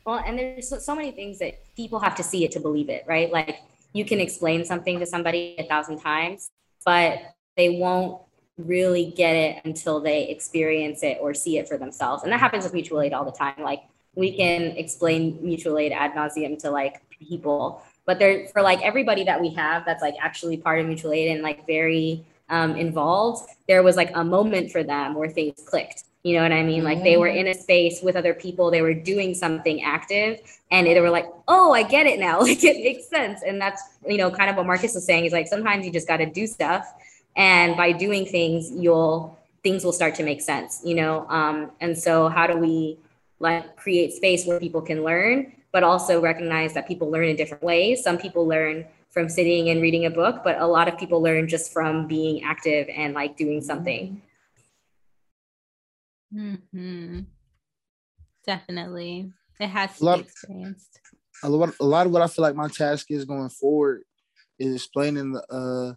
Well, 0.05 0.23
and 0.25 0.39
there's 0.39 0.85
so 0.85 0.95
many 0.95 1.11
things 1.11 1.39
that 1.39 1.61
people 1.77 1.99
have 2.01 2.15
to 2.17 2.23
see 2.23 2.45
it 2.45 2.53
to 2.53 2.61
believe 2.61 2.89
it, 2.89 3.05
right? 3.07 3.31
Like 3.31 3.61
you 3.93 4.05
can 4.05 4.21
explain 4.21 4.65
something 4.65 4.99
to 4.99 5.07
somebody 5.07 5.57
a 5.59 5.65
thousand 5.65 5.99
times, 5.99 6.51
but 6.85 7.19
they 7.57 7.71
won't 7.79 8.21
really 8.57 9.13
get 9.17 9.35
it 9.35 9.63
until 9.65 10.01
they 10.01 10.29
experience 10.29 11.03
it 11.03 11.19
or 11.21 11.35
see 11.35 11.59
it 11.59 11.69
for 11.69 11.77
themselves. 11.77 12.23
And 12.23 12.33
that 12.33 12.41
happens 12.41 12.65
with 12.65 12.73
mutual 12.73 13.01
aid 13.01 13.13
all 13.13 13.25
the 13.25 13.33
time. 13.33 13.55
Like 13.59 13.83
we 14.15 14.37
can 14.37 14.63
explain 14.77 15.39
mutual 15.43 15.79
aid 15.79 15.93
ad 15.93 16.13
nauseum 16.13 16.59
to 16.61 16.71
like 16.71 17.03
people, 17.19 17.83
but 18.07 18.19
there 18.19 18.49
for 18.49 18.63
like 18.63 18.81
everybody 18.83 19.25
that 19.25 19.41
we 19.41 19.51
have 19.51 19.85
that's 19.85 20.03
like 20.03 20.15
actually 20.21 20.57
part 20.57 20.81
of 20.81 20.87
mutual 20.87 21.13
aid 21.13 21.31
and 21.31 21.43
like 21.43 21.67
very 21.67 22.25
um, 22.49 22.77
involved, 22.77 23.49
there 23.69 23.83
was 23.83 23.97
like 23.97 24.11
a 24.15 24.25
moment 24.25 24.73
for 24.73 24.83
them 24.83 25.15
where 25.15 25.29
things 25.29 25.63
clicked. 25.67 26.05
You 26.23 26.37
know 26.37 26.43
what 26.43 26.53
I 26.53 26.63
mean? 26.63 26.85
Like 26.85 27.03
they 27.03 27.17
were 27.17 27.29
in 27.29 27.47
a 27.47 27.55
space 27.55 28.01
with 28.03 28.15
other 28.15 28.35
people, 28.35 28.71
they 28.71 28.83
were 28.83 28.93
doing 28.93 29.35
something 29.35 29.83
active, 29.83 30.39
and 30.71 30.87
they 30.87 31.01
were 31.01 31.11
like, 31.11 31.27
oh, 31.49 31.73
I 31.73 31.83
get 31.83 32.07
it 32.07 32.21
now. 32.21 32.41
Like 32.51 32.63
it 32.63 32.85
makes 32.85 33.09
sense. 33.09 33.43
And 33.43 33.61
that's, 33.61 33.83
you 34.07 34.19
know, 34.19 34.31
kind 34.31 34.51
of 34.51 34.57
what 34.57 34.67
Marcus 34.67 34.95
was 34.95 35.07
saying 35.07 35.25
is 35.25 35.33
like 35.33 35.49
sometimes 35.49 35.87
you 35.87 35.93
just 35.93 36.07
got 36.07 36.19
to 36.19 36.27
do 36.27 36.47
stuff 36.47 36.93
and 37.37 37.77
by 37.77 37.93
doing 37.93 38.27
things 38.27 38.71
you'll 38.71 39.37
things 39.63 39.85
will 39.85 39.93
start 39.93 40.15
to 40.15 40.23
make 40.23 40.41
sense 40.41 40.81
you 40.85 40.95
know 40.95 41.27
um, 41.29 41.71
and 41.81 41.97
so 41.97 42.29
how 42.29 42.47
do 42.47 42.57
we 42.57 42.99
like 43.39 43.77
create 43.77 44.13
space 44.13 44.47
where 44.47 44.59
people 44.59 44.83
can 44.83 45.05
learn 45.05 45.53
but 45.73 45.83
also 45.83 46.21
recognize 46.21 46.75
that 46.75 46.89
people 46.89 47.11
learn 47.11 47.29
in 47.29 47.37
different 47.37 47.63
ways 47.63 48.03
some 48.03 48.19
people 48.19 48.47
learn 48.47 48.85
from 49.11 49.29
sitting 49.29 49.71
and 49.71 49.81
reading 49.81 50.07
a 50.07 50.11
book 50.11 50.43
but 50.45 50.59
a 50.61 50.67
lot 50.67 50.89
of 50.89 50.99
people 50.99 51.23
learn 51.23 51.49
just 51.49 51.73
from 51.73 52.07
being 52.07 52.43
active 52.43 52.89
and 52.95 53.15
like 53.15 53.37
doing 53.37 53.61
something 53.61 54.21
mm-hmm. 56.35 57.21
definitely 58.47 59.33
it 59.59 59.69
has 59.69 59.99
to 59.99 60.15
be 60.15 60.21
experienced 60.21 61.01
a 61.43 61.49
lot, 61.49 61.75
a 61.81 61.85
lot 61.85 62.07
of 62.07 62.13
what 62.13 62.23
i 62.23 62.27
feel 62.27 62.43
like 62.43 62.55
my 62.55 62.69
task 62.69 63.11
is 63.11 63.25
going 63.25 63.49
forward 63.49 64.03
is 64.59 64.75
explaining 64.75 65.33
the 65.33 65.43
uh 65.53 65.95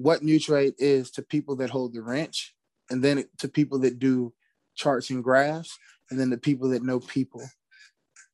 what 0.00 0.22
mutual 0.22 0.70
is 0.78 1.10
to 1.10 1.22
people 1.22 1.56
that 1.56 1.68
hold 1.68 1.92
the 1.92 2.00
wrench, 2.00 2.54
and 2.88 3.04
then 3.04 3.22
to 3.36 3.48
people 3.48 3.78
that 3.80 3.98
do 3.98 4.32
charts 4.74 5.10
and 5.10 5.22
graphs, 5.22 5.76
and 6.10 6.18
then 6.18 6.30
the 6.30 6.38
people 6.38 6.70
that 6.70 6.82
know 6.82 7.00
people. 7.00 7.42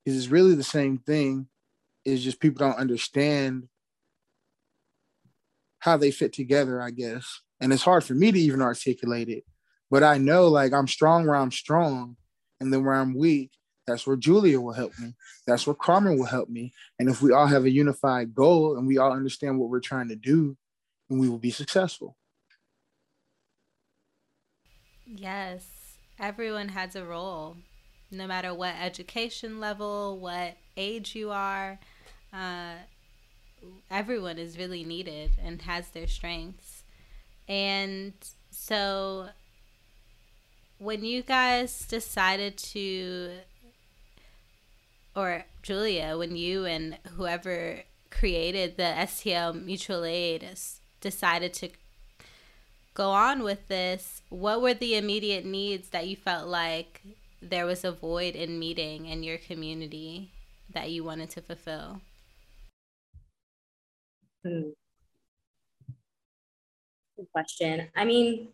Because 0.05 0.17
it's 0.17 0.31
really 0.31 0.55
the 0.55 0.63
same 0.63 0.99
thing. 0.99 1.49
It's 2.05 2.23
just 2.23 2.39
people 2.39 2.65
don't 2.65 2.79
understand 2.79 3.65
how 5.81 5.97
they 5.97 6.13
fit 6.13 6.33
together, 6.33 6.81
I 6.81 6.91
guess. 6.91 7.41
And 7.61 7.73
it's 7.73 7.83
hard 7.83 8.05
for 8.05 8.15
me 8.15 8.31
to 8.31 8.39
even 8.39 8.63
articulate 8.63 9.29
it. 9.29 9.45
But 9.91 10.03
I 10.03 10.19
know 10.19 10.49
like 10.49 10.73
I'm 10.73 10.89
strong 10.89 11.27
where 11.27 11.37
I'm 11.37 11.53
strong, 11.53 12.17
and 12.61 12.73
then 12.73 12.85
where 12.85 12.95
I'm 12.95 13.15
weak, 13.15 13.53
that's 13.87 14.07
where 14.07 14.17
Julia 14.17 14.61
will 14.61 14.73
help 14.73 14.93
me. 14.99 15.15
That's 15.47 15.67
where 15.67 15.75
Carmen 15.75 16.19
will 16.19 16.27
help 16.27 16.49
me. 16.49 16.73
And 16.99 17.09
if 17.09 17.23
we 17.23 17.33
all 17.33 17.47
have 17.47 17.65
a 17.65 17.71
unified 17.71 18.35
goal 18.35 18.77
and 18.77 18.87
we 18.87 18.99
all 18.99 19.13
understand 19.13 19.59
what 19.59 19.69
we're 19.69 19.81
trying 19.81 20.09
to 20.09 20.17
do, 20.17 20.57
then 21.09 21.19
we 21.19 21.29
will 21.29 21.39
be 21.39 21.51
successful. 21.51 22.17
Yes, 25.07 25.65
everyone 26.19 26.71
has 26.71 26.97
a 26.97 27.05
role, 27.05 27.57
no 28.11 28.27
matter 28.27 28.53
what 28.53 28.75
education 28.81 29.61
level, 29.61 30.19
what 30.19 30.57
age 30.77 31.15
you 31.15 31.31
are. 31.31 31.79
Uh, 32.33 32.75
everyone 33.89 34.37
is 34.37 34.59
really 34.59 34.83
needed 34.83 35.31
and 35.41 35.63
has 35.63 35.91
their 35.91 36.09
strengths. 36.09 36.83
And 37.49 38.15
so, 38.51 39.29
when 40.79 41.05
you 41.05 41.23
guys 41.23 41.87
decided 41.87 42.57
to, 42.59 43.31
or 45.15 45.45
Julia, 45.63 46.17
when 46.19 46.37
you 46.37 46.65
and 46.65 46.99
whoever 47.17 47.83
created 48.11 48.77
the 48.77 48.83
STL 48.83 49.65
mutual 49.65 50.05
aid 50.05 50.47
decided 51.01 51.55
to 51.55 51.71
go 52.95 53.11
on 53.11 53.43
with 53.43 53.69
this, 53.69 54.23
what 54.29 54.61
were 54.61 54.75
the 54.75 54.97
immediate 54.97 55.45
needs 55.45 55.91
that 55.91 56.07
you 56.07 56.17
felt 56.17 56.49
like 56.49 57.03
there 57.43 57.67
was 57.67 57.85
a 57.85 57.93
void 57.93 58.35
in 58.35 58.59
meeting 58.59 59.07
in 59.07 59.23
your 59.23 59.39
community 59.39 60.31
that 60.73 60.91
you 60.91 61.05
wanted 61.05 61.31
to 61.31 61.41
fulfill? 61.41 62.01
Hmm. 64.45 64.71
Good 67.17 67.29
question. 67.33 67.89
I 67.97 68.05
mean, 68.05 68.49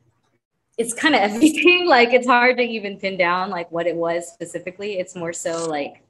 it's 0.79 0.95
kind 0.95 1.15
of 1.15 1.21
everything. 1.23 1.87
like 1.87 2.13
it's 2.13 2.27
hard 2.27 2.57
to 2.59 2.63
even 2.63 2.99
pin 2.99 3.17
down 3.17 3.51
like 3.51 3.71
what 3.71 3.87
it 3.87 3.97
was 3.97 4.31
specifically. 4.33 4.99
It's 4.99 5.15
more 5.15 5.33
so 5.33 5.67
like 5.69 6.03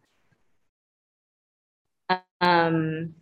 um, 2.40 3.14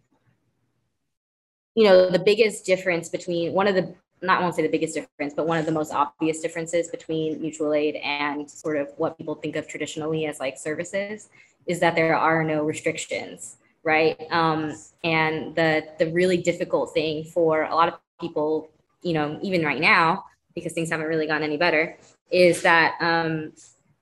you 1.74 1.84
know, 1.84 2.10
the 2.10 2.18
biggest 2.18 2.66
difference 2.66 3.08
between 3.08 3.52
one 3.52 3.66
of 3.66 3.74
the 3.74 3.94
not 4.22 4.38
I 4.38 4.42
won't 4.42 4.54
say 4.54 4.62
the 4.62 4.68
biggest 4.68 4.94
difference, 4.94 5.32
but 5.34 5.46
one 5.46 5.56
of 5.56 5.64
the 5.64 5.72
most 5.72 5.92
obvious 5.92 6.40
differences 6.40 6.88
between 6.88 7.40
mutual 7.40 7.72
aid 7.72 7.96
and 7.96 8.50
sort 8.50 8.76
of 8.76 8.90
what 8.98 9.16
people 9.16 9.34
think 9.34 9.56
of 9.56 9.66
traditionally 9.66 10.26
as 10.26 10.38
like 10.40 10.58
services 10.58 11.30
is 11.66 11.80
that 11.80 11.94
there 11.94 12.14
are 12.14 12.44
no 12.44 12.62
restrictions, 12.62 13.56
right? 13.82 14.20
Um, 14.30 14.74
and 15.04 15.54
the 15.54 15.86
the 15.98 16.10
really 16.12 16.36
difficult 16.36 16.92
thing 16.92 17.24
for 17.24 17.62
a 17.62 17.74
lot 17.74 17.88
of 17.88 17.98
people, 18.20 18.68
you 19.02 19.14
know, 19.14 19.38
even 19.42 19.64
right 19.64 19.80
now, 19.80 20.24
because 20.54 20.72
things 20.72 20.90
haven't 20.90 21.06
really 21.06 21.26
gotten 21.26 21.42
any 21.42 21.56
better, 21.56 21.96
is 22.30 22.62
that 22.62 22.96
um, 23.00 23.52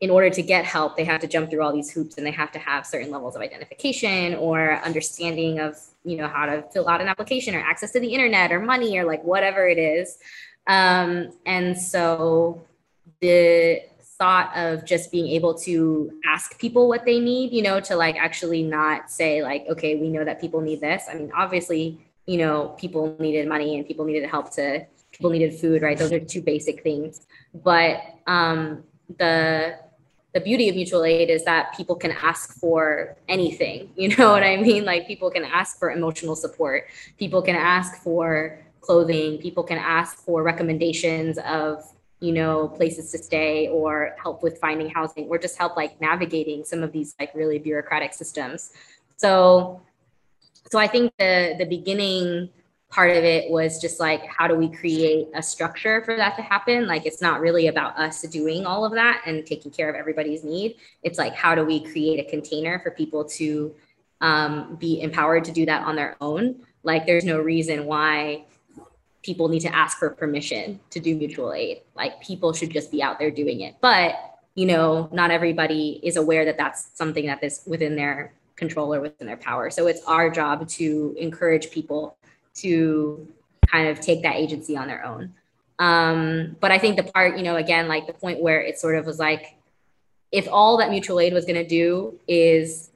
in 0.01 0.11
order 0.11 0.31
to 0.31 0.43
get 0.43 0.65
help, 0.65 0.97
they 0.97 1.05
have 1.05 1.21
to 1.21 1.27
jump 1.27 1.51
through 1.51 1.63
all 1.63 1.73
these 1.73 1.91
hoops 1.91 2.19
and 2.19 2.27
they 2.27 2.31
have 2.31 2.53
to 2.53 2.59
have 2.59 2.87
certain 2.87 3.11
levels 3.11 3.35
of 3.35 3.43
identification 3.43 4.35
or 4.37 4.77
understanding 4.85 5.59
of, 5.59 5.77
you 6.05 6.17
know, 6.17 6.29
how 6.29 6.47
to 6.47 6.63
fill 6.73 6.89
out 6.89 7.01
an 7.01 7.09
application 7.09 7.55
or 7.55 7.61
access 7.61 7.91
to 7.93 8.01
the 8.01 8.09
internet 8.09 8.53
or 8.53 8.61
money 8.61 8.97
or 8.97 9.05
like 9.05 9.23
whatever 9.25 9.67
it 9.67 9.79
is. 9.79 10.19
Um, 10.69 11.33
and 11.47 11.77
so 11.77 12.63
the 13.21 13.83
thought 14.19 14.57
of 14.57 14.85
just 14.85 15.11
being 15.11 15.29
able 15.29 15.55
to 15.55 16.13
ask 16.27 16.59
people 16.59 16.89
what 16.89 17.05
they 17.05 17.19
need, 17.19 17.53
you 17.53 17.63
know, 17.63 17.81
to 17.81 17.97
like 17.97 18.17
actually 18.17 18.63
not 18.63 19.11
say 19.11 19.43
like, 19.43 19.65
okay, 19.69 19.97
we 19.97 20.09
know 20.11 20.25
that 20.25 20.41
people 20.41 20.61
need 20.61 20.81
this. 20.81 21.05
I 21.11 21.15
mean, 21.15 21.33
obviously, 21.35 21.99
you 22.27 22.37
know, 22.37 22.77
people 22.79 23.17
needed 23.19 23.49
money 23.49 23.77
and 23.77 23.87
people 23.87 24.05
needed 24.05 24.29
help 24.29 24.53
to 24.55 24.87
people 25.19 25.31
needed 25.31 25.59
food, 25.59 25.83
right? 25.83 25.99
Those 25.99 26.13
are 26.13 26.21
two 26.21 26.41
basic 26.41 26.83
things. 26.83 27.27
But 27.53 28.01
um, 28.27 28.85
the 29.19 29.79
the 30.35 30.41
beauty 30.41 30.69
of 30.69 30.77
mutual 30.77 31.05
aid 31.05 31.31
is 31.31 31.45
that 31.45 31.75
people 31.77 31.97
can 31.97 32.13
ask 32.13 32.59
for 32.61 33.17
anything. 33.29 33.91
You 33.97 34.15
know 34.17 34.31
what 34.31 34.45
I 34.45 34.57
mean? 34.57 34.85
Like 34.85 35.09
people 35.09 35.31
can 35.31 35.45
ask 35.45 35.79
for 35.79 35.91
emotional 35.91 36.37
support. 36.37 36.87
People 37.19 37.43
can 37.43 37.57
ask 37.57 38.03
for 38.03 38.61
clothing. 38.81 39.39
People 39.39 39.65
can 39.65 39.79
ask 39.79 40.19
for 40.25 40.43
recommendations 40.45 41.39
of 41.39 41.83
you 42.21 42.33
know 42.33 42.69
places 42.69 43.11
to 43.13 43.19
stay 43.19 43.69
or 43.69 44.15
help 44.23 44.43
with 44.43 44.59
finding 44.59 44.89
housing 44.91 45.27
or 45.27 45.39
just 45.39 45.57
help 45.59 45.77
like 45.77 46.01
navigating 46.01 46.65
some 46.65 46.83
of 46.83 46.93
these 46.93 47.15
like 47.19 47.33
really 47.35 47.59
bureaucratic 47.61 48.13
systems 48.13 48.73
so 49.17 49.81
so 50.69 50.81
i 50.81 50.89
think 50.89 51.13
the 51.21 51.55
the 51.59 51.65
beginning 51.65 52.49
part 52.91 53.11
of 53.11 53.23
it 53.23 53.51
was 53.51 53.81
just 53.81 54.01
like 54.01 54.25
how 54.27 54.47
do 54.47 54.55
we 54.55 54.69
create 54.69 55.29
a 55.35 55.43
structure 55.43 56.03
for 56.05 56.17
that 56.17 56.37
to 56.37 56.43
happen? 56.43 56.87
Like 56.87 57.05
it's 57.05 57.21
not 57.21 57.41
really 57.41 57.67
about 57.67 57.99
us 57.99 58.23
doing 58.23 58.65
all 58.65 58.85
of 58.85 58.93
that 58.93 59.23
and 59.27 59.45
taking 59.45 59.71
care 59.71 59.91
of 59.91 59.97
everybody's 59.97 60.43
need. 60.43 60.77
It's 61.03 61.19
like 61.19 61.35
how 61.35 61.55
do 61.55 61.65
we 61.65 61.81
create 61.81 62.19
a 62.19 62.29
container 62.29 62.79
for 62.79 62.91
people 62.91 63.25
to 63.25 63.75
um, 64.21 64.77
be 64.77 65.01
empowered 65.03 65.45
to 65.45 65.53
do 65.53 65.67
that 65.67 65.83
on 65.83 65.97
their 65.97 66.17
own? 66.21 66.57
Like 66.83 67.07
there's 67.07 67.25
no 67.25 67.41
reason 67.41 67.85
why 67.85 68.45
people 69.23 69.49
need 69.49 69.61
to 69.61 69.75
ask 69.75 69.99
for 69.99 70.11
permission 70.11 70.81
to 70.91 71.01
do 71.01 71.15
mutual 71.15 71.53
aid. 71.53 71.83
Like 71.95 72.21
people 72.23 72.55
should 72.55 72.71
just 72.71 72.91
be 72.91 73.03
out 73.03 73.19
there 73.19 73.31
doing 73.31 73.61
it. 73.61 73.77
But 73.81 74.15
you 74.55 74.67
know 74.67 75.09
not 75.13 75.31
everybody 75.31 76.01
is 76.03 76.17
aware 76.17 76.45
that 76.47 76.57
that's 76.57 76.89
something 76.95 77.27
that 77.27 77.45
is 77.45 77.63
within 77.67 77.97
their 77.97 78.33
control 78.57 78.95
or 78.95 79.01
within 79.01 79.27
their 79.27 79.37
power. 79.37 79.71
So 79.71 79.87
it's 79.87 80.03
our 80.05 80.31
job 80.31 80.67
to 80.69 81.15
encourage 81.19 81.71
people 81.71 82.17
to 82.63 83.27
kind 83.67 83.89
of 83.89 84.01
take 84.01 84.23
that 84.23 84.37
agency 84.37 84.77
on 84.77 84.89
their 84.89 85.05
own. 85.05 85.33
Um, 85.79 86.57
but 86.61 86.73
I 86.73 86.79
think 86.79 86.97
the 86.97 87.05
part, 87.05 87.37
you 87.37 87.43
know, 87.43 87.57
again, 87.57 87.89
like 87.89 88.07
the 88.07 88.13
point 88.13 88.41
where 88.41 88.61
it 88.61 88.79
sort 88.79 88.97
of 88.97 89.07
was 89.07 89.19
like, 89.19 89.57
if 90.33 90.49
all 90.51 90.77
that 90.79 90.91
mutual 90.91 91.21
aid 91.21 91.33
was 91.33 91.45
going 91.45 91.57
to 91.57 91.67
do 91.67 92.19
is 92.27 92.91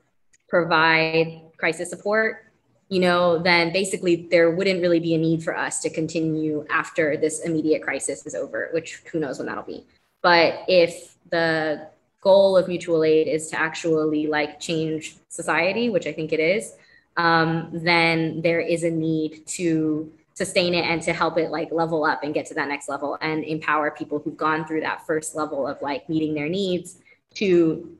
provide 0.48 1.40
crisis 1.56 1.88
support, 1.90 2.44
you 2.88 3.00
know, 3.00 3.38
then 3.38 3.72
basically 3.72 4.26
there 4.30 4.50
wouldn't 4.50 4.82
really 4.82 5.00
be 5.00 5.14
a 5.14 5.18
need 5.18 5.42
for 5.42 5.56
us 5.56 5.80
to 5.80 5.88
continue 5.88 6.66
after 6.68 7.16
this 7.16 7.40
immediate 7.40 7.82
crisis 7.82 8.26
is 8.26 8.34
over, 8.34 8.68
which 8.72 9.02
who 9.10 9.18
knows 9.18 9.38
when 9.38 9.46
that'll 9.46 9.62
be. 9.62 9.86
But 10.20 10.64
if 10.68 11.16
the 11.30 11.88
goal 12.20 12.56
of 12.56 12.68
mutual 12.68 13.02
aid 13.02 13.28
is 13.28 13.48
to 13.48 13.58
actually 13.58 14.26
like 14.26 14.60
change 14.60 15.16
society, 15.28 15.88
which 15.88 16.06
I 16.06 16.12
think 16.12 16.32
it 16.32 16.40
is, 16.40 16.74
um, 17.16 17.70
then 17.72 18.40
there 18.42 18.60
is 18.60 18.84
a 18.84 18.90
need 18.90 19.46
to 19.46 20.12
sustain 20.34 20.74
it 20.74 20.84
and 20.84 21.02
to 21.02 21.12
help 21.12 21.36
it 21.36 21.50
like 21.50 21.70
level 21.70 22.04
up 22.04 22.22
and 22.22 22.32
get 22.32 22.46
to 22.46 22.54
that 22.54 22.68
next 22.68 22.88
level 22.88 23.18
and 23.20 23.44
empower 23.44 23.90
people 23.90 24.18
who've 24.18 24.36
gone 24.36 24.66
through 24.66 24.80
that 24.80 25.06
first 25.06 25.34
level 25.34 25.66
of 25.66 25.80
like 25.82 26.08
meeting 26.08 26.34
their 26.34 26.48
needs 26.48 26.98
to 27.34 27.96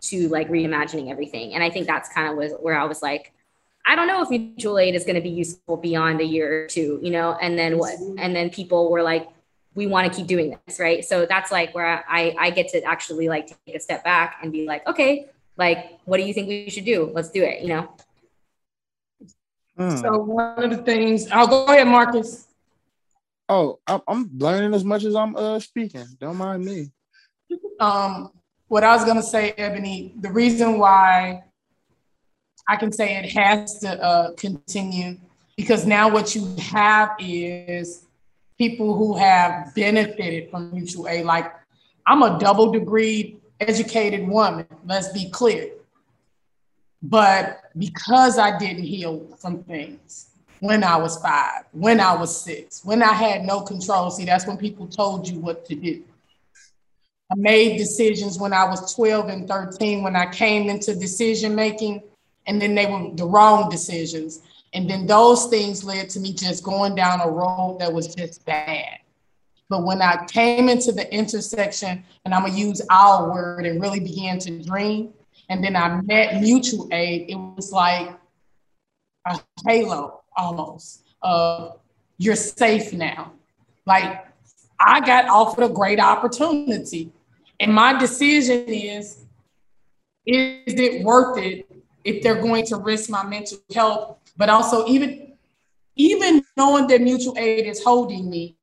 to 0.00 0.28
like 0.28 0.48
reimagining 0.48 1.10
everything. 1.10 1.54
And 1.54 1.62
i 1.62 1.70
think 1.70 1.86
that's 1.86 2.08
kind 2.08 2.28
of 2.28 2.36
was 2.36 2.52
where 2.60 2.78
i 2.78 2.84
was 2.84 3.02
like 3.02 3.32
i 3.84 3.94
don't 3.94 4.08
know 4.08 4.22
if 4.22 4.30
mutual 4.30 4.78
aid 4.78 4.94
is 4.94 5.04
going 5.04 5.16
to 5.16 5.20
be 5.20 5.30
useful 5.30 5.76
beyond 5.76 6.20
a 6.20 6.24
year 6.24 6.64
or 6.64 6.66
two 6.66 6.98
you 7.02 7.10
know? 7.10 7.36
And 7.40 7.58
then 7.58 7.78
what 7.78 7.94
and 8.18 8.34
then 8.34 8.50
people 8.50 8.90
were 8.90 9.02
like 9.02 9.28
we 9.74 9.86
want 9.86 10.10
to 10.10 10.16
keep 10.16 10.26
doing 10.26 10.58
this 10.66 10.80
right? 10.80 11.04
So 11.04 11.26
that's 11.26 11.52
like 11.52 11.74
where 11.74 12.04
i 12.08 12.34
i 12.38 12.50
get 12.50 12.68
to 12.68 12.82
actually 12.84 13.28
like 13.28 13.48
take 13.66 13.76
a 13.76 13.80
step 13.80 14.02
back 14.02 14.38
and 14.42 14.50
be 14.50 14.66
like 14.66 14.86
okay 14.86 15.26
like 15.58 15.98
what 16.04 16.16
do 16.16 16.24
you 16.24 16.34
think 16.34 16.48
we 16.48 16.70
should 16.70 16.84
do? 16.84 17.10
Let's 17.12 17.30
do 17.30 17.42
it 17.42 17.60
you 17.60 17.68
know 17.68 17.90
Mm. 19.78 20.00
So 20.00 20.18
one 20.18 20.64
of 20.64 20.70
the 20.70 20.82
things, 20.82 21.30
I'll 21.30 21.46
go 21.46 21.66
ahead, 21.66 21.86
Marcus. 21.86 22.46
Oh, 23.48 23.78
I'm 23.86 24.30
learning 24.36 24.74
as 24.74 24.84
much 24.84 25.04
as 25.04 25.14
I'm 25.14 25.36
uh, 25.36 25.60
speaking. 25.60 26.06
Don't 26.18 26.36
mind 26.36 26.64
me. 26.64 26.90
Um, 27.78 28.32
what 28.68 28.82
I 28.82 28.96
was 28.96 29.04
gonna 29.04 29.22
say, 29.22 29.52
Ebony, 29.52 30.14
the 30.20 30.30
reason 30.30 30.78
why 30.78 31.44
I 32.68 32.76
can 32.76 32.90
say 32.90 33.16
it 33.16 33.30
has 33.32 33.78
to 33.80 34.02
uh, 34.02 34.32
continue 34.32 35.18
because 35.56 35.86
now 35.86 36.08
what 36.08 36.34
you 36.34 36.56
have 36.56 37.10
is 37.20 38.06
people 38.58 38.96
who 38.96 39.16
have 39.16 39.74
benefited 39.74 40.50
from 40.50 40.72
mutual 40.72 41.08
aid. 41.08 41.24
Like 41.24 41.52
I'm 42.06 42.22
a 42.22 42.38
double 42.38 42.72
degree 42.72 43.38
educated 43.60 44.26
woman. 44.26 44.66
Let's 44.84 45.12
be 45.12 45.30
clear. 45.30 45.70
But 47.08 47.60
because 47.78 48.36
I 48.36 48.58
didn't 48.58 48.82
heal 48.82 49.28
from 49.38 49.62
things 49.64 50.30
when 50.60 50.82
I 50.82 50.96
was 50.96 51.18
five, 51.18 51.64
when 51.72 52.00
I 52.00 52.16
was 52.16 52.40
six, 52.40 52.84
when 52.84 53.00
I 53.00 53.12
had 53.12 53.44
no 53.44 53.60
control, 53.60 54.10
see, 54.10 54.24
that's 54.24 54.46
when 54.46 54.56
people 54.56 54.88
told 54.88 55.28
you 55.28 55.38
what 55.38 55.64
to 55.66 55.76
do. 55.76 56.02
I 57.30 57.34
made 57.36 57.78
decisions 57.78 58.38
when 58.38 58.52
I 58.52 58.64
was 58.64 58.94
12 58.94 59.28
and 59.28 59.48
13 59.48 60.02
when 60.02 60.16
I 60.16 60.26
came 60.26 60.68
into 60.68 60.96
decision 60.96 61.54
making, 61.54 62.02
and 62.46 62.60
then 62.60 62.74
they 62.74 62.86
were 62.86 63.10
the 63.14 63.24
wrong 63.24 63.68
decisions. 63.68 64.40
And 64.74 64.90
then 64.90 65.06
those 65.06 65.46
things 65.46 65.84
led 65.84 66.10
to 66.10 66.20
me 66.20 66.32
just 66.32 66.64
going 66.64 66.96
down 66.96 67.20
a 67.20 67.30
road 67.30 67.78
that 67.80 67.92
was 67.92 68.14
just 68.14 68.44
bad. 68.44 68.98
But 69.68 69.84
when 69.84 70.02
I 70.02 70.24
came 70.26 70.68
into 70.68 70.90
the 70.92 71.12
intersection, 71.14 72.04
and 72.24 72.34
I'm 72.34 72.42
gonna 72.42 72.54
use 72.54 72.82
our 72.90 73.30
word 73.30 73.64
and 73.64 73.80
really 73.80 74.00
began 74.00 74.38
to 74.40 74.62
dream, 74.62 75.12
and 75.48 75.62
then 75.62 75.76
I 75.76 76.00
met 76.02 76.40
mutual 76.40 76.88
aid, 76.92 77.30
it 77.30 77.36
was 77.36 77.72
like 77.72 78.10
a 79.26 79.40
halo 79.66 80.22
almost. 80.36 81.04
Uh, 81.22 81.70
you're 82.18 82.36
safe 82.36 82.92
now. 82.92 83.32
Like 83.86 84.26
I 84.80 85.00
got 85.00 85.28
offered 85.28 85.64
a 85.64 85.68
great 85.68 86.00
opportunity. 86.00 87.12
And 87.60 87.72
my 87.72 87.98
decision 87.98 88.68
is, 88.68 89.24
is 90.26 90.60
it 90.66 91.04
worth 91.04 91.38
it 91.38 91.70
if 92.04 92.22
they're 92.22 92.40
going 92.40 92.66
to 92.66 92.76
risk 92.76 93.08
my 93.08 93.24
mental 93.24 93.58
health? 93.74 94.18
But 94.36 94.50
also 94.50 94.86
even, 94.86 95.32
even 95.94 96.44
knowing 96.56 96.86
that 96.88 97.00
mutual 97.00 97.38
aid 97.38 97.66
is 97.66 97.82
holding 97.82 98.28
me, 98.28 98.56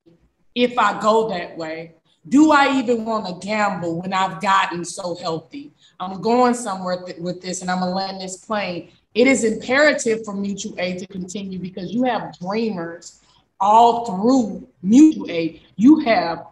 if 0.54 0.78
I 0.78 1.00
go 1.02 1.30
that 1.30 1.58
way, 1.58 1.96
do 2.28 2.52
I 2.52 2.78
even 2.80 3.06
want 3.06 3.26
to 3.28 3.46
gamble 3.46 4.02
when 4.02 4.14
I've 4.14 4.40
gotten 4.40 4.86
so 4.86 5.16
healthy? 5.16 5.74
I'm 6.04 6.22
going 6.22 6.54
somewhere 6.54 7.04
th- 7.04 7.18
with 7.18 7.42
this 7.42 7.62
and 7.62 7.72
I'm 7.72 7.80
gonna 7.80 7.96
land 7.96 8.22
this 8.22 8.38
plane. 8.38 8.90
It 9.14 9.28
is 9.28 9.44
imperative 9.44 10.26
for 10.26 10.34
mutual 10.34 10.76
aid 10.80 11.00
to 11.00 11.08
continue 11.08 11.60
because 11.60 11.92
you 11.92 12.04
have 12.04 12.38
dreamers 12.40 13.22
all 13.60 14.06
through 14.06 14.68
mutual 14.82 15.30
aid. 15.30 15.62
You 15.76 16.00
have 16.00 16.48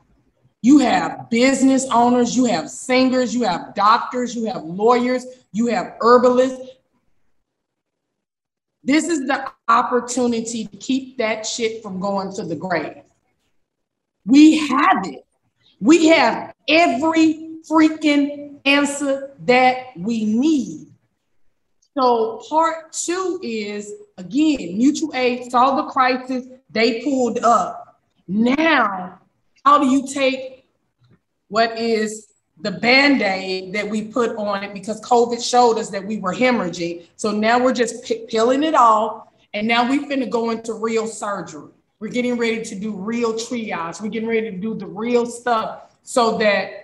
you 0.64 0.78
have 0.80 1.30
business 1.32 1.88
owners, 1.92 2.38
you 2.38 2.46
have 2.46 2.70
singers, 2.70 3.34
you 3.34 3.44
have 3.44 3.74
doctors, 3.74 4.36
you 4.36 4.46
have 4.46 4.64
lawyers, 4.64 5.26
you 5.52 5.68
have 5.68 5.96
herbalists. 6.02 6.70
This 8.84 9.06
is 9.06 9.26
the 9.28 9.52
opportunity 9.68 10.66
to 10.66 10.78
keep 10.78 11.18
that 11.18 11.46
shit 11.46 11.82
from 11.82 12.00
going 12.00 12.32
to 12.34 12.44
the 12.44 12.56
grave. 12.56 12.98
We 14.26 14.68
have 14.68 15.06
it. 15.06 15.26
We 15.80 16.08
have 16.08 16.54
every 16.68 17.58
freaking 17.70 18.51
answer 18.66 19.32
that 19.46 19.98
we 19.98 20.26
need. 20.26 20.88
So 21.98 22.42
part 22.50 22.94
two 22.94 23.40
is 23.44 23.94
again, 24.18 24.78
mutual 24.78 25.14
aid 25.14 25.52
saw 25.52 25.76
the 25.76 25.90
crisis, 25.90 26.46
they 26.70 27.02
pulled 27.02 27.40
up. 27.40 28.02
Now, 28.28 29.20
how 29.66 29.80
do 29.80 29.88
you 29.88 30.08
take 30.08 30.66
what 31.50 31.78
is 31.78 32.32
the 32.62 32.72
band-aid 32.72 33.74
that 33.74 33.90
we 33.90 34.04
put 34.04 34.36
on 34.38 34.64
it 34.64 34.74
because 34.74 35.02
COVID 35.02 35.44
showed 35.44 35.78
us 35.80 35.90
that 35.90 36.06
we 36.06 36.20
were 36.20 36.34
hemorrhaging. 36.34 37.08
So 37.16 37.32
now 37.32 37.62
we're 37.62 37.74
just 37.74 38.04
p- 38.06 38.26
peeling 38.28 38.64
it 38.64 38.76
off. 38.76 39.28
And 39.54 39.68
now 39.68 39.90
we're 39.90 40.08
finna 40.08 40.30
go 40.30 40.52
into 40.52 40.74
real 40.74 41.08
surgery. 41.08 41.70
We're 42.00 42.10
getting 42.10 42.38
ready 42.38 42.64
to 42.64 42.76
do 42.76 42.94
real 42.94 43.34
triage. 43.34 44.02
We're 44.02 44.10
getting 44.10 44.30
ready 44.30 44.52
to 44.52 44.58
do 44.58 44.76
the 44.76 44.86
real 44.86 45.26
stuff 45.26 45.98
so 46.04 46.38
that 46.38 46.81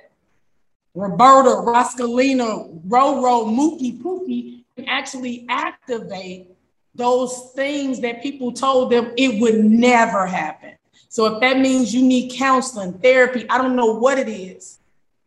Roberta, 0.98 1.50
Roscalina, 1.50 2.82
Roro, 2.88 3.46
Mookie, 3.46 4.02
Pookie 4.02 4.64
can 4.76 4.86
actually 4.88 5.46
activate 5.48 6.48
those 6.96 7.52
things 7.56 8.02
that 8.02 8.24
people 8.24 8.52
told 8.52 8.92
them 8.92 9.12
it 9.16 9.40
would 9.40 9.64
never 9.64 10.26
happen. 10.26 10.72
So 11.10 11.26
if 11.36 11.42
that 11.42 11.60
means 11.60 11.94
you 11.94 12.02
need 12.02 12.34
counseling, 12.34 12.94
therapy, 12.94 13.46
I 13.48 13.60
don't 13.60 13.76
know 13.76 13.94
what 13.94 14.18
it 14.18 14.28
is, 14.28 14.80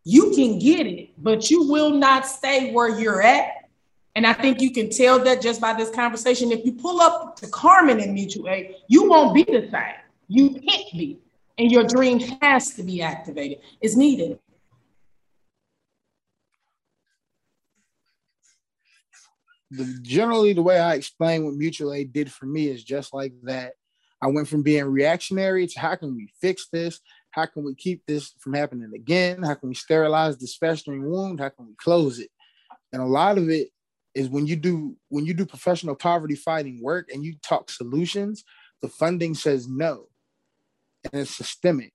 you 0.03 0.33
can 0.35 0.59
get 0.59 0.89
it, 0.89 1.11
but 1.23 1.51
you 1.51 1.71
will 1.71 1.91
not 1.91 2.27
stay 2.27 2.73
where 2.73 2.99
you're 2.99 3.23
at. 3.23 3.69
And 4.17 4.27
I 4.27 4.33
think 4.33 4.61
you 4.61 4.73
can 4.73 4.91
tell 4.91 5.21
that 5.21 5.41
just 5.41 5.61
by 5.61 5.73
this 5.73 5.91
conversation. 5.91 6.51
If 6.51 6.67
you 6.67 6.73
pull 6.73 7.01
up 7.01 7.37
to 7.37 7.47
Carmen 7.47 8.01
in 8.01 8.13
mutual 8.13 8.49
aid, 8.49 8.75
you 8.89 9.09
won't 9.09 9.35
be 9.35 9.45
the 9.45 9.69
same. 9.71 9.95
You 10.27 10.51
can't 10.51 10.93
be. 10.93 11.21
And 11.59 11.71
your 11.71 11.85
dream 11.85 12.19
has 12.43 12.75
to 12.75 12.83
be 12.83 13.03
activated. 13.03 13.61
It's 13.81 13.95
needed. 13.95 14.41
The, 19.71 19.99
generally, 20.03 20.53
the 20.53 20.63
way 20.63 20.79
I 20.79 20.95
explain 20.95 21.45
what 21.45 21.55
mutual 21.55 21.93
aid 21.93 22.13
did 22.13 22.33
for 22.33 22.47
me 22.47 22.69
is 22.69 22.83
just 22.83 23.15
like 23.15 23.33
that. 23.45 23.75
I 24.23 24.27
went 24.27 24.49
from 24.49 24.63
being 24.63 24.85
reactionary 24.85 25.67
to 25.67 25.81
how 25.81 25.95
can 25.95 26.15
we 26.15 26.29
fix 26.41 26.69
this? 26.73 27.01
How 27.31 27.47
can 27.47 27.65
we 27.65 27.75
keep 27.75 28.05
this 28.07 28.35
from 28.39 28.55
happening 28.55 28.91
again? 28.95 29.43
How 29.43 29.55
can 29.55 29.69
we 29.69 29.75
sterilize 29.75 30.37
this 30.39 30.57
festering 30.57 31.09
wound? 31.09 31.41
How 31.41 31.49
can 31.49 31.67
we 31.67 31.75
close 31.77 32.19
it? 32.19 32.31
And 32.93 33.01
a 33.01 33.07
lot 33.07 33.39
of 33.39 33.49
it 33.49 33.69
is 34.15 34.29
when 34.29 34.47
you 34.47 34.57
do 34.57 34.97
when 35.09 35.25
you 35.25 35.35
do 35.35 35.47
professional 35.47 35.95
poverty 35.95 36.35
fighting 36.35 36.83
work 36.83 37.09
and 37.13 37.25
you 37.25 37.37
talk 37.43 37.71
solutions, 37.71 38.45
the 38.83 38.89
funding 38.89 39.35
says 39.35 39.69
no. 39.69 40.09
And 41.05 41.23
it's 41.23 41.35
systemic. 41.35 41.93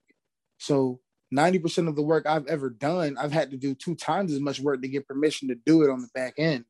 So 0.57 0.99
90% 1.33 1.87
of 1.87 1.95
the 1.95 2.01
work 2.01 2.25
I've 2.25 2.47
ever 2.47 2.69
done, 2.69 3.17
I've 3.17 3.31
had 3.31 3.51
to 3.51 3.57
do 3.57 3.75
two 3.75 3.95
times 3.95 4.31
as 4.31 4.39
much 4.39 4.59
work 4.59 4.81
to 4.81 4.87
get 4.87 5.07
permission 5.07 5.47
to 5.49 5.55
do 5.55 5.83
it 5.83 5.89
on 5.89 6.01
the 6.01 6.09
back 6.13 6.35
end. 6.37 6.65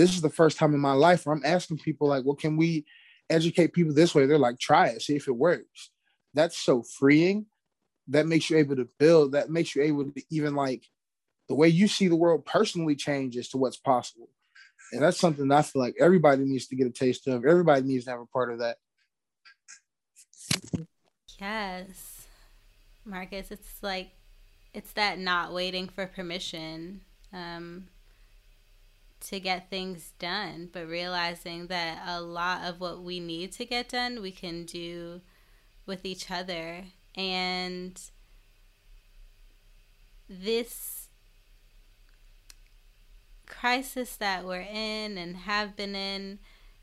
This 0.00 0.14
is 0.14 0.22
the 0.22 0.30
first 0.30 0.56
time 0.56 0.72
in 0.72 0.80
my 0.80 0.94
life 0.94 1.26
where 1.26 1.36
I'm 1.36 1.44
asking 1.44 1.76
people, 1.76 2.08
like, 2.08 2.24
well, 2.24 2.34
can 2.34 2.56
we 2.56 2.86
educate 3.28 3.74
people 3.74 3.92
this 3.92 4.14
way? 4.14 4.24
They're 4.24 4.38
like, 4.38 4.58
try 4.58 4.88
it, 4.88 5.02
see 5.02 5.14
if 5.14 5.28
it 5.28 5.36
works. 5.36 5.90
That's 6.32 6.56
so 6.56 6.82
freeing 6.82 7.44
that 8.08 8.26
makes 8.26 8.48
you 8.48 8.56
able 8.56 8.76
to 8.76 8.88
build, 8.98 9.32
that 9.32 9.50
makes 9.50 9.76
you 9.76 9.82
able 9.82 10.10
to 10.10 10.22
even 10.30 10.54
like 10.54 10.86
the 11.50 11.54
way 11.54 11.68
you 11.68 11.86
see 11.86 12.08
the 12.08 12.16
world 12.16 12.46
personally 12.46 12.96
changes 12.96 13.50
to 13.50 13.58
what's 13.58 13.76
possible. 13.76 14.30
And 14.92 15.02
that's 15.02 15.18
something 15.18 15.48
that 15.48 15.58
I 15.58 15.62
feel 15.62 15.82
like 15.82 15.96
everybody 16.00 16.44
needs 16.44 16.66
to 16.68 16.76
get 16.76 16.86
a 16.86 16.90
taste 16.90 17.26
of. 17.26 17.44
Everybody 17.44 17.82
needs 17.82 18.06
to 18.06 18.12
have 18.12 18.20
a 18.20 18.26
part 18.26 18.54
of 18.54 18.60
that. 18.60 18.78
Yes. 21.38 22.26
Marcus, 23.04 23.50
it's 23.50 23.82
like 23.82 24.12
it's 24.72 24.92
that 24.92 25.18
not 25.18 25.52
waiting 25.52 25.88
for 25.88 26.06
permission 26.06 27.02
um, 27.34 27.88
to 29.20 29.40
get 29.40 29.70
things 29.70 30.12
done, 30.18 30.68
but 30.72 30.88
realizing 30.88 31.66
that 31.66 32.02
a 32.06 32.20
lot 32.20 32.64
of 32.64 32.80
what 32.80 33.02
we 33.02 33.20
need 33.20 33.52
to 33.52 33.64
get 33.64 33.88
done, 33.88 34.22
we 34.22 34.30
can 34.32 34.64
do 34.64 35.20
with 35.86 36.04
each 36.04 36.30
other 36.30 36.84
and 37.14 38.00
this 40.28 41.08
crisis 43.46 44.16
that 44.16 44.44
we're 44.44 44.60
in 44.60 45.18
and 45.18 45.36
have 45.36 45.76
been 45.76 45.94
in, 45.94 46.38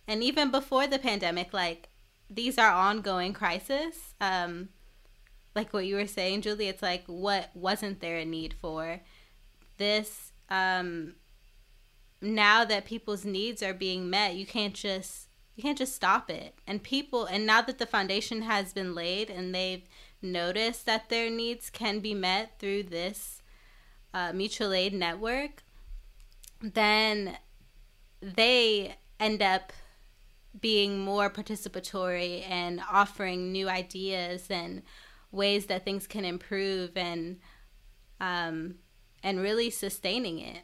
and 0.08 0.21
even 0.21 0.52
before 0.52 0.86
the 0.86 1.00
pandemic, 1.00 1.54
like 1.54 1.89
these 2.30 2.58
are 2.58 2.71
ongoing 2.71 3.34
crises. 3.34 4.13
Um, 4.19 4.69
like 5.56 5.73
what 5.73 5.86
you 5.86 5.95
were 5.95 6.08
saying, 6.08 6.41
Julie, 6.41 6.67
it's 6.67 6.84
like 6.84 7.04
what 7.08 7.50
wasn't 7.56 8.02
there 8.02 8.17
a 8.17 8.26
need 8.26 8.54
for? 8.54 9.00
This 9.78 10.34
um, 10.50 11.15
now 12.21 12.65
that 12.65 12.86
people's 12.86 13.25
needs 13.25 13.62
are 13.62 13.73
being 13.73 14.10
met, 14.10 14.36
you 14.36 14.45
can't 14.45 14.73
just 14.73 15.27
you 15.56 15.63
can't 15.63 15.77
just 15.77 15.95
stop 15.95 16.30
it. 16.30 16.53
And 16.67 16.84
people, 16.84 17.25
and 17.25 17.45
now 17.45 17.62
that 17.63 17.80
the 17.80 17.88
foundation 17.88 18.43
has 18.43 18.73
been 18.73 18.93
laid 18.93 19.32
and 19.32 19.56
they've 19.56 19.84
notice 20.21 20.80
that 20.84 21.10
their 21.10 21.30
needs 21.30 21.69
can 21.69 21.99
be 21.99 22.13
met 22.13 22.60
through 22.60 22.84
this 22.84 23.41
uh, 24.13 24.32
mutual 24.34 24.73
aid 24.73 24.93
network, 24.93 25.63
then 26.62 27.38
they 28.21 28.95
end 29.19 29.41
up 29.41 29.73
being 30.60 30.99
more 30.99 31.30
participatory 31.30 32.47
and 32.49 32.82
offering 32.91 33.51
new 33.51 33.69
ideas 33.69 34.47
and 34.49 34.82
ways 35.32 35.67
that 35.67 35.86
things 35.86 36.08
can 36.08 36.25
improve 36.25 36.95
and 36.95 37.39
um, 38.19 38.75
and 39.23 39.39
really 39.39 39.69
sustaining 39.69 40.39
it. 40.39 40.63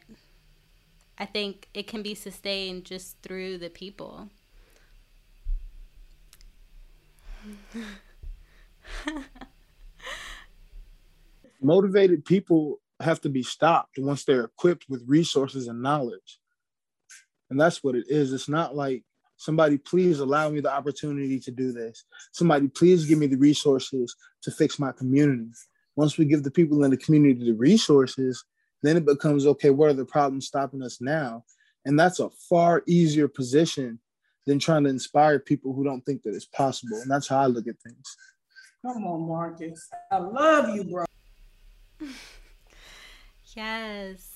I 1.18 1.26
think 1.26 1.68
it 1.74 1.86
can 1.86 2.02
be 2.02 2.14
sustained 2.14 2.84
just 2.84 3.16
through 3.22 3.58
the 3.58 3.70
people. 3.70 4.28
Motivated 11.60 12.24
people 12.24 12.80
have 13.00 13.20
to 13.20 13.28
be 13.28 13.42
stopped 13.42 13.98
once 13.98 14.24
they're 14.24 14.44
equipped 14.44 14.86
with 14.88 15.04
resources 15.06 15.68
and 15.68 15.82
knowledge. 15.82 16.40
And 17.50 17.60
that's 17.60 17.84
what 17.84 17.94
it 17.94 18.06
is. 18.08 18.32
It's 18.32 18.48
not 18.48 18.74
like 18.74 19.04
somebody 19.36 19.78
please 19.78 20.20
allow 20.20 20.48
me 20.48 20.60
the 20.60 20.72
opportunity 20.72 21.38
to 21.40 21.50
do 21.50 21.72
this. 21.72 22.04
Somebody 22.32 22.68
please 22.68 23.06
give 23.06 23.18
me 23.18 23.26
the 23.26 23.36
resources 23.36 24.16
to 24.42 24.50
fix 24.50 24.78
my 24.78 24.92
community. 24.92 25.50
Once 25.96 26.18
we 26.18 26.24
give 26.24 26.42
the 26.42 26.50
people 26.50 26.82
in 26.82 26.90
the 26.90 26.96
community 26.96 27.44
the 27.44 27.52
resources, 27.52 28.44
then 28.84 28.96
it 28.96 29.06
becomes 29.06 29.46
okay, 29.46 29.70
what 29.70 29.90
are 29.90 29.94
the 29.94 30.04
problems 30.04 30.46
stopping 30.46 30.82
us 30.82 31.00
now? 31.00 31.44
And 31.84 31.98
that's 31.98 32.20
a 32.20 32.30
far 32.48 32.82
easier 32.86 33.28
position 33.28 33.98
than 34.46 34.58
trying 34.58 34.84
to 34.84 34.90
inspire 34.90 35.38
people 35.38 35.72
who 35.72 35.84
don't 35.84 36.04
think 36.04 36.22
that 36.22 36.34
it's 36.34 36.44
possible. 36.44 36.98
And 37.00 37.10
that's 37.10 37.28
how 37.28 37.38
I 37.38 37.46
look 37.46 37.66
at 37.66 37.80
things. 37.80 38.16
Come 38.84 39.06
on, 39.06 39.26
Marcus. 39.26 39.88
I 40.10 40.18
love 40.18 40.74
you, 40.74 40.84
bro. 40.84 41.04
yes. 43.56 44.34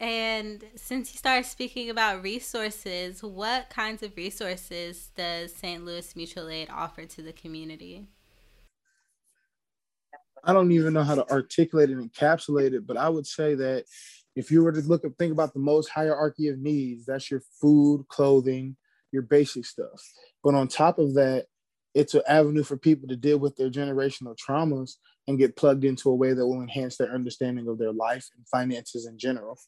And 0.00 0.64
since 0.76 1.12
you 1.12 1.18
started 1.18 1.46
speaking 1.46 1.90
about 1.90 2.22
resources, 2.22 3.22
what 3.22 3.70
kinds 3.70 4.02
of 4.02 4.16
resources 4.16 5.10
does 5.16 5.52
St. 5.54 5.84
Louis 5.84 6.14
Mutual 6.14 6.48
Aid 6.48 6.68
offer 6.70 7.04
to 7.04 7.22
the 7.22 7.32
community? 7.32 8.06
I 10.48 10.54
don't 10.54 10.72
even 10.72 10.94
know 10.94 11.04
how 11.04 11.14
to 11.14 11.30
articulate 11.30 11.90
and 11.90 12.10
encapsulate 12.10 12.72
it, 12.72 12.86
but 12.86 12.96
I 12.96 13.10
would 13.10 13.26
say 13.26 13.54
that 13.56 13.84
if 14.34 14.50
you 14.50 14.64
were 14.64 14.72
to 14.72 14.80
look 14.80 15.04
at 15.04 15.14
think 15.18 15.30
about 15.30 15.52
the 15.52 15.60
Maslow's 15.60 15.88
hierarchy 15.88 16.48
of 16.48 16.58
needs, 16.58 17.04
that's 17.04 17.30
your 17.30 17.42
food, 17.60 18.06
clothing, 18.08 18.74
your 19.12 19.20
basic 19.20 19.66
stuff. 19.66 20.02
But 20.42 20.54
on 20.54 20.66
top 20.66 20.98
of 20.98 21.14
that, 21.14 21.46
it's 21.94 22.14
an 22.14 22.22
avenue 22.26 22.62
for 22.62 22.78
people 22.78 23.08
to 23.08 23.16
deal 23.16 23.36
with 23.36 23.56
their 23.56 23.68
generational 23.68 24.34
traumas 24.38 24.92
and 25.26 25.38
get 25.38 25.54
plugged 25.56 25.84
into 25.84 26.08
a 26.08 26.14
way 26.14 26.32
that 26.32 26.46
will 26.46 26.62
enhance 26.62 26.96
their 26.96 27.12
understanding 27.12 27.68
of 27.68 27.78
their 27.78 27.92
life 27.92 28.26
and 28.34 28.48
finances 28.48 29.06
in 29.06 29.18
general. 29.18 29.58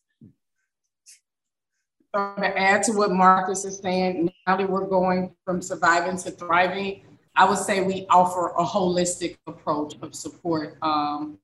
So 2.15 2.35
to 2.39 2.59
add 2.59 2.83
to 2.85 2.93
what 2.93 3.13
Marcus 3.13 3.67
is 3.67 3.79
saying, 3.79 4.33
now 4.47 4.57
that 4.57 4.71
we're 4.71 4.87
going 4.87 5.35
from 5.45 5.61
surviving 5.61 6.17
to 6.19 6.31
thriving, 6.31 7.03
I 7.41 7.49
would 7.49 7.59
say 7.59 7.81
we 7.81 8.05
offer 8.11 8.49
a 8.59 8.63
holistic 8.63 9.39
approach 9.47 9.95
of 10.03 10.15
support. 10.15 10.77
Um, 10.83 11.39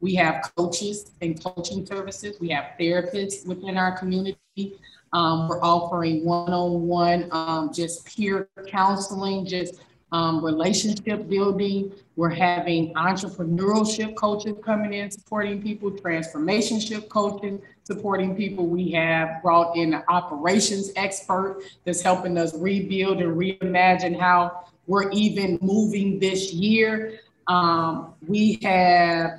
we 0.00 0.14
have 0.14 0.48
coaches 0.56 1.10
and 1.22 1.42
coaching 1.42 1.84
services. 1.84 2.36
We 2.38 2.50
have 2.50 2.66
therapists 2.78 3.44
within 3.44 3.76
our 3.76 3.98
community. 3.98 4.78
Um, 5.12 5.48
we're 5.48 5.60
offering 5.60 6.24
one-on-one, 6.24 7.30
um, 7.32 7.72
just 7.72 8.06
peer 8.06 8.48
counseling, 8.68 9.44
just 9.44 9.80
um, 10.12 10.44
relationship 10.44 11.28
building. 11.28 11.94
We're 12.14 12.30
having 12.30 12.94
entrepreneurship 12.94 14.14
coaches 14.14 14.54
coming 14.64 14.92
in, 14.92 15.10
supporting 15.10 15.60
people, 15.60 15.90
transformationship 15.90 17.08
coaches, 17.08 17.60
supporting 17.82 18.36
people. 18.36 18.68
We 18.68 18.92
have 18.92 19.42
brought 19.42 19.76
in 19.76 19.94
an 19.94 20.04
operations 20.08 20.92
expert 20.94 21.64
that's 21.84 22.02
helping 22.02 22.38
us 22.38 22.54
rebuild 22.56 23.20
and 23.20 23.36
reimagine 23.36 24.16
how 24.16 24.69
we're 24.90 25.08
even 25.10 25.56
moving 25.62 26.18
this 26.18 26.52
year. 26.52 27.20
Um, 27.46 28.14
we 28.26 28.58
have 28.64 29.38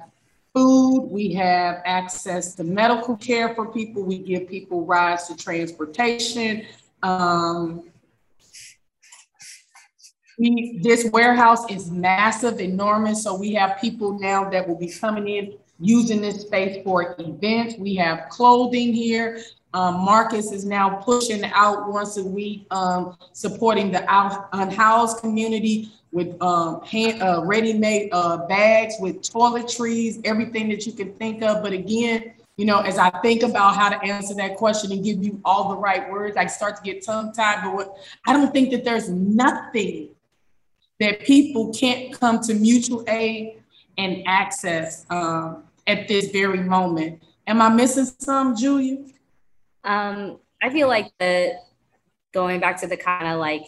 food, 0.54 1.10
we 1.12 1.34
have 1.34 1.82
access 1.84 2.56
to 2.56 2.64
medical 2.64 3.18
care 3.18 3.54
for 3.54 3.70
people, 3.70 4.02
we 4.02 4.20
give 4.20 4.47
people 4.47 4.86
rides 4.86 5.28
to 5.28 5.36
transportation. 5.36 6.66
Um, 7.04 7.84
we, 10.39 10.80
this 10.82 11.10
warehouse 11.12 11.70
is 11.70 11.91
massive, 11.91 12.62
enormous. 12.62 13.22
So 13.22 13.38
we 13.38 13.54
have 13.56 13.78
people 13.82 14.18
now 14.20 14.49
that 14.52 14.66
will 14.66 14.80
be 14.80 14.89
coming 14.89 15.28
in 15.28 15.58
using 15.82 16.22
this 16.22 16.43
space 16.43 16.82
for 16.86 17.14
events. 17.20 17.76
We 17.78 17.95
have 17.95 18.30
clothing 18.30 18.93
here. 18.93 19.41
Um, 19.74 20.03
Marcus 20.03 20.51
is 20.51 20.65
now 20.65 20.89
pushing 20.89 21.43
out 21.45 21.89
once 21.89 22.17
a 22.17 22.24
week, 22.24 22.65
um, 22.72 23.17
supporting 23.32 23.91
the 23.91 24.03
unhoused 24.53 25.19
community 25.19 25.91
with 26.11 26.39
um, 26.41 26.82
hand, 26.82 27.22
uh, 27.22 27.41
ready-made 27.45 28.09
uh, 28.11 28.45
bags 28.47 28.95
with 28.99 29.22
toiletries, 29.22 30.19
everything 30.26 30.67
that 30.69 30.86
you 30.86 30.91
can 30.91 31.13
think 31.13 31.41
of. 31.41 31.63
But 31.63 31.72
again, 31.72 32.34
you 32.57 32.65
know, 32.65 32.80
as 32.82 32.97
I 32.97 33.09
think 33.22 33.43
about 33.43 33.76
how 33.76 33.89
to 33.89 33.99
answer 34.03 34.36
that 34.36 34.57
question 34.57 34.91
and 34.91 35.03
give 35.03 35.24
you 35.24 35.39
all 35.45 35.69
the 35.69 35.78
right 35.78 36.11
words, 36.11 36.36
I 36.36 36.47
start 36.47 36.76
to 36.76 36.84
get 36.84 37.05
tongue-tied. 37.05 37.63
But 37.63 37.74
what, 37.74 37.97
I 38.28 38.34
don't 38.34 38.51
think 38.51 38.72
that 38.72 38.84
there's 38.84 39.09
nothing 39.09 40.09
that 40.99 41.22
people 41.22 41.74
can't 41.74 42.13
come 42.19 42.41
to 42.41 42.53
mutual 42.53 43.05
aid 43.07 43.63
and 43.97 44.22
access 44.28 45.05
um, 45.09 45.63
at 45.88 46.07
this 46.07 46.30
very 46.30 46.59
moment. 46.59 47.24
Am 47.47 47.61
I 47.61 47.69
missing 47.69 48.05
some, 48.19 48.55
Julia? 48.55 48.97
Um, 49.84 50.39
I 50.61 50.69
feel 50.69 50.88
like 50.88 51.11
the 51.19 51.53
going 52.34 52.59
back 52.59 52.79
to 52.82 52.88
the 52.88 52.97
kind 52.97 53.27
of 53.27 53.39
like 53.39 53.63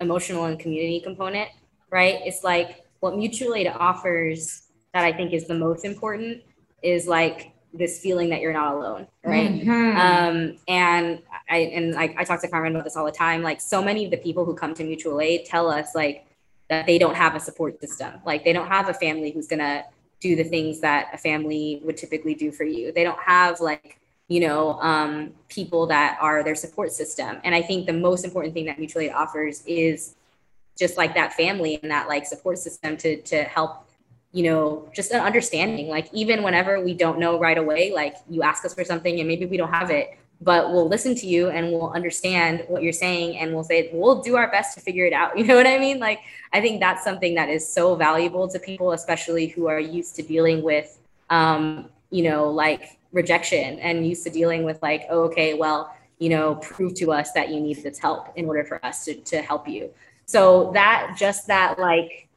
emotional 0.00 0.44
and 0.44 0.58
community 0.58 1.00
component, 1.00 1.48
right? 1.90 2.20
It's 2.24 2.44
like 2.44 2.84
what 3.00 3.16
mutual 3.16 3.54
aid 3.54 3.68
offers 3.68 4.68
that 4.94 5.04
I 5.04 5.12
think 5.12 5.32
is 5.32 5.46
the 5.46 5.54
most 5.54 5.84
important 5.84 6.42
is 6.82 7.06
like 7.06 7.52
this 7.72 8.00
feeling 8.00 8.30
that 8.30 8.40
you're 8.40 8.52
not 8.52 8.74
alone, 8.74 9.06
right? 9.24 9.50
Mm-hmm. 9.50 9.96
Um, 9.96 10.56
and 10.66 11.22
I 11.50 11.56
and 11.58 11.96
I, 11.96 12.14
I 12.16 12.24
talk 12.24 12.40
to 12.40 12.48
Carmen 12.48 12.72
about 12.72 12.84
this 12.84 12.96
all 12.96 13.04
the 13.04 13.12
time. 13.12 13.42
Like 13.42 13.60
so 13.60 13.82
many 13.82 14.04
of 14.04 14.10
the 14.10 14.16
people 14.16 14.44
who 14.44 14.54
come 14.54 14.74
to 14.74 14.84
mutual 14.84 15.20
aid 15.20 15.44
tell 15.44 15.70
us 15.70 15.94
like 15.94 16.26
that 16.70 16.86
they 16.86 16.98
don't 16.98 17.14
have 17.14 17.34
a 17.34 17.40
support 17.40 17.80
system. 17.80 18.14
Like 18.24 18.44
they 18.44 18.52
don't 18.52 18.68
have 18.68 18.88
a 18.88 18.94
family 18.94 19.30
who's 19.30 19.46
gonna 19.46 19.84
do 20.20 20.34
the 20.34 20.44
things 20.44 20.80
that 20.80 21.08
a 21.12 21.18
family 21.18 21.80
would 21.84 21.96
typically 21.96 22.34
do 22.34 22.50
for 22.50 22.64
you. 22.64 22.92
They 22.92 23.04
don't 23.04 23.20
have 23.20 23.60
like 23.60 23.97
you 24.28 24.40
know 24.40 24.78
um, 24.80 25.32
people 25.48 25.86
that 25.86 26.18
are 26.20 26.44
their 26.44 26.54
support 26.54 26.92
system. 26.92 27.38
And 27.44 27.54
I 27.54 27.62
think 27.62 27.86
the 27.86 27.92
most 27.92 28.24
important 28.24 28.54
thing 28.54 28.66
that 28.66 28.78
mutual 28.78 29.02
aid 29.02 29.12
offers 29.12 29.62
is 29.66 30.14
just 30.78 30.96
like 30.96 31.14
that 31.14 31.32
family 31.32 31.78
and 31.82 31.90
that 31.90 32.08
like 32.08 32.26
support 32.26 32.58
system 32.58 32.96
to 32.98 33.20
to 33.22 33.42
help 33.44 33.88
you 34.32 34.44
know 34.44 34.88
just 34.94 35.10
an 35.12 35.20
understanding. 35.20 35.88
Like 35.88 36.08
even 36.12 36.42
whenever 36.42 36.80
we 36.80 36.94
don't 36.94 37.18
know 37.18 37.38
right 37.38 37.58
away 37.58 37.92
like 37.92 38.16
you 38.28 38.42
ask 38.42 38.64
us 38.64 38.74
for 38.74 38.84
something 38.84 39.18
and 39.18 39.26
maybe 39.26 39.46
we 39.46 39.56
don't 39.56 39.72
have 39.72 39.90
it 39.90 40.18
but 40.40 40.70
we'll 40.70 40.88
listen 40.88 41.16
to 41.16 41.26
you 41.26 41.48
and 41.48 41.72
we'll 41.72 41.90
understand 41.90 42.64
what 42.68 42.82
you're 42.82 42.92
saying 42.92 43.36
and 43.38 43.52
we'll 43.52 43.64
say 43.64 43.90
we'll 43.92 44.22
do 44.22 44.36
our 44.36 44.48
best 44.50 44.74
to 44.74 44.80
figure 44.80 45.04
it 45.04 45.12
out. 45.12 45.36
You 45.38 45.44
know 45.44 45.56
what 45.56 45.66
i 45.66 45.78
mean? 45.78 45.98
Like 45.98 46.20
i 46.52 46.60
think 46.60 46.80
that's 46.80 47.02
something 47.02 47.34
that 47.34 47.48
is 47.48 47.66
so 47.66 47.94
valuable 47.96 48.46
to 48.48 48.58
people 48.58 48.92
especially 48.92 49.46
who 49.46 49.66
are 49.66 49.80
used 49.80 50.16
to 50.16 50.22
dealing 50.22 50.62
with 50.62 50.98
um, 51.30 51.88
you 52.10 52.22
know 52.22 52.50
like 52.50 52.97
rejection 53.12 53.78
and 53.78 54.06
used 54.06 54.24
to 54.24 54.30
dealing 54.30 54.64
with 54.64 54.80
like 54.82 55.04
oh, 55.10 55.22
okay 55.22 55.54
well 55.54 55.94
you 56.18 56.28
know 56.28 56.56
prove 56.56 56.94
to 56.94 57.12
us 57.12 57.32
that 57.32 57.48
you 57.48 57.60
need 57.60 57.82
this 57.82 57.98
help 57.98 58.28
in 58.36 58.46
order 58.46 58.64
for 58.64 58.84
us 58.84 59.04
to, 59.04 59.14
to 59.14 59.40
help 59.40 59.68
you 59.68 59.90
so 60.26 60.70
that 60.74 61.14
just 61.18 61.46
that 61.46 61.78
like 61.78 62.28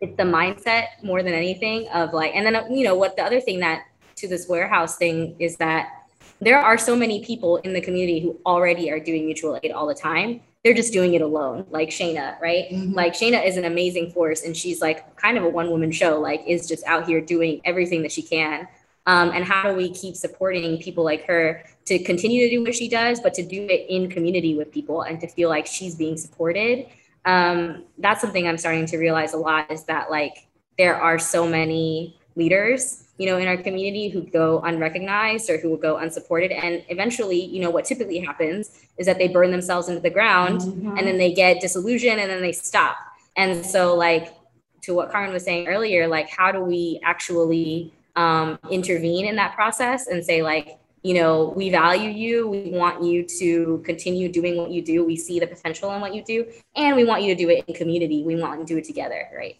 it's 0.00 0.16
the 0.16 0.22
mindset 0.22 0.86
more 1.02 1.22
than 1.22 1.32
anything 1.32 1.88
of 1.88 2.12
like 2.12 2.34
and 2.34 2.44
then 2.44 2.74
you 2.74 2.84
know 2.84 2.94
what 2.94 3.16
the 3.16 3.22
other 3.22 3.40
thing 3.40 3.60
that 3.60 3.84
to 4.16 4.28
this 4.28 4.48
warehouse 4.48 4.96
thing 4.96 5.36
is 5.38 5.56
that 5.56 6.04
there 6.40 6.60
are 6.60 6.76
so 6.76 6.96
many 6.96 7.24
people 7.24 7.56
in 7.58 7.72
the 7.72 7.80
community 7.80 8.20
who 8.20 8.38
already 8.44 8.90
are 8.90 9.00
doing 9.00 9.24
mutual 9.24 9.58
aid 9.62 9.72
all 9.72 9.86
the 9.86 9.94
time. 9.94 10.40
They're 10.62 10.74
just 10.74 10.92
doing 10.92 11.14
it 11.14 11.22
alone, 11.22 11.66
like 11.70 11.90
Shayna, 11.90 12.40
right? 12.40 12.66
Mm-hmm. 12.70 12.92
Like 12.92 13.14
Shayna 13.14 13.46
is 13.46 13.56
an 13.56 13.64
amazing 13.64 14.10
force 14.12 14.44
and 14.44 14.56
she's 14.56 14.80
like 14.80 15.16
kind 15.16 15.36
of 15.36 15.44
a 15.44 15.48
one 15.48 15.70
woman 15.70 15.92
show, 15.92 16.20
like 16.20 16.42
is 16.46 16.66
just 16.66 16.84
out 16.84 17.06
here 17.06 17.20
doing 17.20 17.60
everything 17.64 18.02
that 18.02 18.12
she 18.12 18.22
can. 18.22 18.66
Um, 19.06 19.30
and 19.30 19.44
how 19.44 19.70
do 19.70 19.76
we 19.76 19.90
keep 19.90 20.16
supporting 20.16 20.78
people 20.78 21.04
like 21.04 21.26
her 21.26 21.64
to 21.86 21.98
continue 21.98 22.48
to 22.48 22.50
do 22.50 22.62
what 22.62 22.74
she 22.74 22.88
does, 22.88 23.20
but 23.20 23.34
to 23.34 23.42
do 23.42 23.66
it 23.68 23.86
in 23.88 24.08
community 24.08 24.54
with 24.54 24.72
people 24.72 25.02
and 25.02 25.20
to 25.20 25.28
feel 25.28 25.48
like 25.48 25.66
she's 25.66 25.94
being 25.94 26.16
supported? 26.16 26.86
Um, 27.26 27.84
that's 27.98 28.20
something 28.20 28.46
I'm 28.46 28.58
starting 28.58 28.86
to 28.86 28.98
realize 28.98 29.34
a 29.34 29.38
lot 29.38 29.70
is 29.70 29.84
that 29.84 30.10
like 30.10 30.46
there 30.78 30.96
are 30.96 31.18
so 31.18 31.46
many 31.46 32.18
leaders 32.36 33.04
you 33.16 33.26
know, 33.26 33.38
in 33.38 33.46
our 33.46 33.56
community 33.56 34.08
who 34.08 34.22
go 34.22 34.60
unrecognized 34.60 35.48
or 35.48 35.58
who 35.58 35.70
will 35.70 35.76
go 35.76 35.98
unsupported. 35.98 36.50
And 36.50 36.82
eventually, 36.88 37.44
you 37.44 37.60
know, 37.60 37.70
what 37.70 37.84
typically 37.84 38.18
happens 38.18 38.86
is 38.98 39.06
that 39.06 39.18
they 39.18 39.28
burn 39.28 39.50
themselves 39.50 39.88
into 39.88 40.00
the 40.00 40.10
ground 40.10 40.62
mm-hmm. 40.62 40.96
and 40.96 41.06
then 41.06 41.18
they 41.18 41.32
get 41.32 41.60
disillusioned 41.60 42.20
and 42.20 42.28
then 42.28 42.42
they 42.42 42.52
stop. 42.52 42.96
And 43.36 43.64
so, 43.64 43.94
like, 43.94 44.34
to 44.82 44.94
what 44.94 45.10
Carmen 45.10 45.32
was 45.32 45.44
saying 45.44 45.68
earlier, 45.68 46.08
like, 46.08 46.28
how 46.28 46.50
do 46.50 46.60
we 46.60 47.00
actually 47.04 47.92
um, 48.16 48.58
intervene 48.70 49.26
in 49.26 49.36
that 49.36 49.54
process 49.54 50.06
and 50.06 50.24
say, 50.24 50.42
like, 50.42 50.78
you 51.02 51.14
know, 51.14 51.52
we 51.54 51.68
value 51.68 52.08
you. 52.08 52.48
We 52.48 52.70
want 52.70 53.02
you 53.04 53.26
to 53.38 53.82
continue 53.84 54.30
doing 54.30 54.56
what 54.56 54.70
you 54.70 54.80
do. 54.80 55.04
We 55.04 55.16
see 55.16 55.38
the 55.38 55.46
potential 55.46 55.92
in 55.92 56.00
what 56.00 56.14
you 56.14 56.24
do, 56.24 56.46
and 56.74 56.96
we 56.96 57.04
want 57.04 57.22
you 57.22 57.34
to 57.34 57.42
do 57.42 57.50
it 57.50 57.64
in 57.66 57.74
community. 57.74 58.22
We 58.24 58.40
want 58.40 58.60
to 58.60 58.64
do 58.66 58.78
it 58.78 58.84
together, 58.84 59.28
right? 59.36 59.56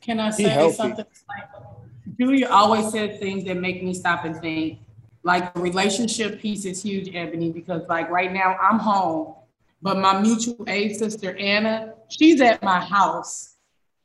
Can 0.00 0.18
I 0.18 0.30
say 0.30 0.72
something? 0.72 1.04
Julia 2.18 2.48
always 2.48 2.90
says 2.90 3.18
things 3.20 3.44
that 3.44 3.56
make 3.56 3.82
me 3.82 3.94
stop 3.94 4.24
and 4.24 4.40
think. 4.40 4.80
Like 5.22 5.54
the 5.54 5.60
relationship 5.60 6.40
piece 6.40 6.64
is 6.64 6.82
huge, 6.82 7.14
Ebony, 7.14 7.52
because 7.52 7.82
like 7.88 8.10
right 8.10 8.32
now 8.32 8.56
I'm 8.60 8.78
home, 8.78 9.34
but 9.82 9.98
my 9.98 10.20
mutual 10.20 10.64
aid 10.66 10.96
sister 10.96 11.36
Anna, 11.36 11.94
she's 12.08 12.40
at 12.40 12.62
my 12.62 12.80
house, 12.80 13.56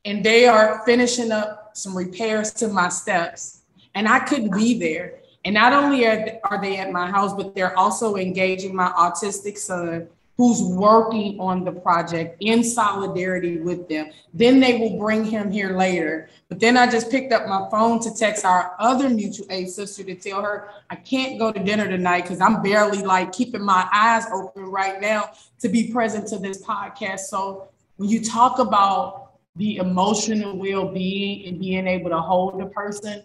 and 0.04 0.22
they 0.22 0.46
are 0.46 0.82
finishing 0.84 1.32
up 1.32 1.70
some 1.74 1.96
repairs 1.96 2.52
to 2.54 2.68
my 2.68 2.88
steps, 2.88 3.62
and 3.94 4.08
I 4.08 4.20
couldn't 4.20 4.56
be 4.56 4.78
there. 4.78 5.20
And 5.44 5.54
not 5.54 5.72
only 5.72 6.06
are, 6.06 6.40
are 6.44 6.60
they 6.60 6.78
at 6.78 6.90
my 6.90 7.10
house, 7.10 7.34
but 7.34 7.54
they're 7.54 7.78
also 7.78 8.16
engaging 8.16 8.74
my 8.74 8.88
autistic 8.88 9.58
son 9.58 10.08
who's 10.36 10.60
working 10.62 11.38
on 11.38 11.64
the 11.64 11.70
project 11.70 12.36
in 12.40 12.64
solidarity 12.64 13.58
with 13.58 13.88
them. 13.88 14.10
Then 14.32 14.58
they 14.58 14.78
will 14.78 14.98
bring 14.98 15.24
him 15.24 15.50
here 15.50 15.76
later. 15.76 16.28
But 16.48 16.58
then 16.58 16.76
I 16.76 16.90
just 16.90 17.08
picked 17.08 17.32
up 17.32 17.46
my 17.46 17.68
phone 17.70 18.00
to 18.00 18.12
text 18.12 18.44
our 18.44 18.74
other 18.80 19.08
mutual 19.08 19.46
aid 19.50 19.68
sister 19.68 20.02
to 20.02 20.14
tell 20.16 20.42
her 20.42 20.70
I 20.90 20.96
can't 20.96 21.38
go 21.38 21.52
to 21.52 21.62
dinner 21.62 21.86
tonight 21.86 22.22
because 22.22 22.40
I'm 22.40 22.62
barely 22.62 23.02
like 23.02 23.32
keeping 23.32 23.62
my 23.62 23.88
eyes 23.92 24.24
open 24.32 24.64
right 24.64 25.00
now 25.00 25.30
to 25.60 25.68
be 25.68 25.92
present 25.92 26.26
to 26.28 26.38
this 26.38 26.60
podcast. 26.62 27.20
So 27.20 27.68
when 27.96 28.08
you 28.08 28.24
talk 28.24 28.58
about 28.58 29.34
the 29.54 29.76
emotional 29.76 30.56
well-being 30.56 31.46
and 31.46 31.60
being 31.60 31.86
able 31.86 32.10
to 32.10 32.18
hold 32.18 32.60
a 32.60 32.66
person, 32.66 33.22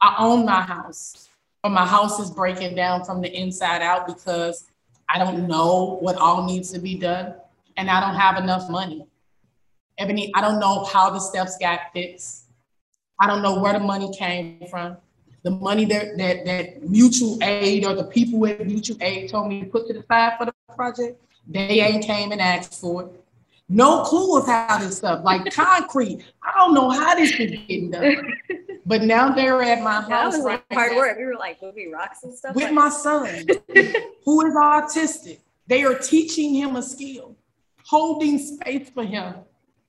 I 0.00 0.16
own 0.18 0.46
my 0.46 0.62
house, 0.62 1.28
but 1.62 1.70
my 1.70 1.86
house 1.86 2.18
is 2.18 2.30
breaking 2.30 2.74
down 2.74 3.04
from 3.04 3.20
the 3.20 3.30
inside 3.32 3.82
out 3.82 4.06
because 4.06 4.66
I 5.08 5.18
don't 5.18 5.46
know 5.46 5.98
what 6.00 6.16
all 6.16 6.44
needs 6.44 6.70
to 6.72 6.78
be 6.78 6.96
done, 6.96 7.34
and 7.76 7.90
I 7.90 8.00
don't 8.00 8.18
have 8.18 8.42
enough 8.42 8.70
money. 8.70 9.06
Ebony, 9.98 10.32
I 10.34 10.40
don't 10.40 10.58
know 10.58 10.84
how 10.84 11.10
the 11.10 11.18
steps 11.18 11.58
got 11.58 11.80
fixed. 11.92 12.44
I 13.20 13.26
don't 13.26 13.42
know 13.42 13.60
where 13.60 13.74
the 13.74 13.80
money 13.80 14.10
came 14.16 14.66
from. 14.70 14.96
The 15.42 15.50
money 15.50 15.84
that, 15.86 16.16
that, 16.16 16.46
that 16.46 16.88
mutual 16.88 17.38
aid 17.42 17.84
or 17.84 17.94
the 17.94 18.04
people 18.04 18.38
with 18.38 18.64
mutual 18.66 18.96
aid 19.00 19.30
told 19.30 19.48
me 19.48 19.60
to 19.60 19.66
put 19.66 19.86
to 19.88 19.92
the 19.92 20.04
side 20.06 20.38
for 20.38 20.46
the 20.46 20.54
project, 20.74 21.20
they 21.46 21.80
ain't 21.80 22.04
came 22.04 22.32
and 22.32 22.40
asked 22.40 22.80
for 22.80 23.02
it. 23.02 23.19
No 23.72 24.02
clue 24.02 24.36
of 24.36 24.46
how 24.46 24.78
this 24.78 24.96
stuff, 24.96 25.24
like 25.24 25.52
concrete. 25.54 26.24
I 26.42 26.58
don't 26.58 26.74
know 26.74 26.90
how 26.90 27.14
this 27.14 27.30
is 27.30 27.52
getting 27.52 27.90
done. 27.90 28.36
But 28.86 29.02
now 29.02 29.30
they're 29.32 29.62
at 29.62 29.82
my 29.82 30.00
house. 30.00 30.08
That 30.08 30.26
was 30.26 30.40
like 30.40 30.64
hard 30.72 30.96
work. 30.96 31.16
We 31.16 31.24
were 31.24 31.36
like 31.36 31.62
moving 31.62 31.92
rocks 31.92 32.24
and 32.24 32.36
stuff. 32.36 32.56
With 32.56 32.64
like 32.64 32.72
my 32.72 32.88
son, 32.88 33.46
who 34.24 34.46
is 34.46 34.54
autistic. 34.54 35.38
They 35.68 35.84
are 35.84 35.94
teaching 35.94 36.54
him 36.54 36.74
a 36.74 36.82
skill, 36.82 37.36
holding 37.84 38.38
space 38.38 38.90
for 38.90 39.04
him 39.04 39.34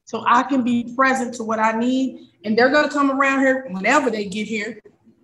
so 0.04 0.24
I 0.28 0.44
can 0.44 0.62
be 0.62 0.94
present 0.96 1.34
to 1.36 1.44
what 1.44 1.58
I 1.58 1.72
need. 1.72 2.28
And 2.46 2.56
they're 2.56 2.70
going 2.70 2.88
to 2.88 2.94
come 2.94 3.10
around 3.10 3.40
here 3.40 3.66
whenever 3.72 4.12
they 4.12 4.26
get 4.26 4.46
here 4.46 4.80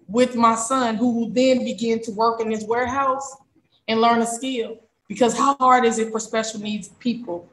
with 0.08 0.36
my 0.36 0.55
son, 0.55 0.95
who 0.95 1.12
will 1.12 1.30
then 1.30 1.64
begin 1.64 2.01
to 2.03 2.12
work 2.12 2.41
in 2.41 2.49
his 2.49 2.64
warehouse 2.66 3.36
and 3.88 4.01
learn 4.01 4.22
a 4.24 4.26
skill. 4.26 4.80
Because 5.08 5.38
how 5.38 5.55
hard 5.58 5.86
is 5.86 5.99
it 5.99 6.12
for 6.12 6.20
special 6.20 6.62
needs 6.62 6.88
people 6.88 7.47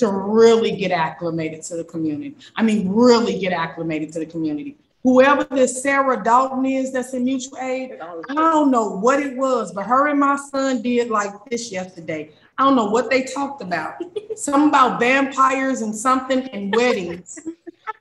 to 0.00 0.10
really 0.10 0.72
get 0.72 0.90
acclimated 0.90 1.62
to 1.62 1.76
the 1.76 1.84
community? 1.84 2.36
I 2.56 2.62
mean, 2.62 2.92
really 2.92 3.38
get 3.38 3.52
acclimated 3.52 4.12
to 4.14 4.18
the 4.18 4.26
community 4.26 4.76
whoever 5.02 5.44
this 5.44 5.82
Sarah 5.82 6.22
Dalton 6.22 6.66
is 6.66 6.92
that's 6.92 7.14
in 7.14 7.24
mutual 7.24 7.58
aid, 7.58 7.98
I 8.00 8.34
don't 8.34 8.70
know 8.70 8.88
what 8.88 9.20
it 9.20 9.36
was, 9.36 9.72
but 9.72 9.86
her 9.86 10.08
and 10.08 10.20
my 10.20 10.36
son 10.36 10.82
did 10.82 11.10
like 11.10 11.32
this 11.46 11.72
yesterday. 11.72 12.30
I 12.58 12.64
don't 12.64 12.76
know 12.76 12.86
what 12.86 13.10
they 13.10 13.22
talked 13.22 13.62
about. 13.62 13.94
something 14.36 14.68
about 14.68 15.00
vampires 15.00 15.80
and 15.80 15.94
something 15.94 16.42
and 16.50 16.74
weddings. 16.74 17.38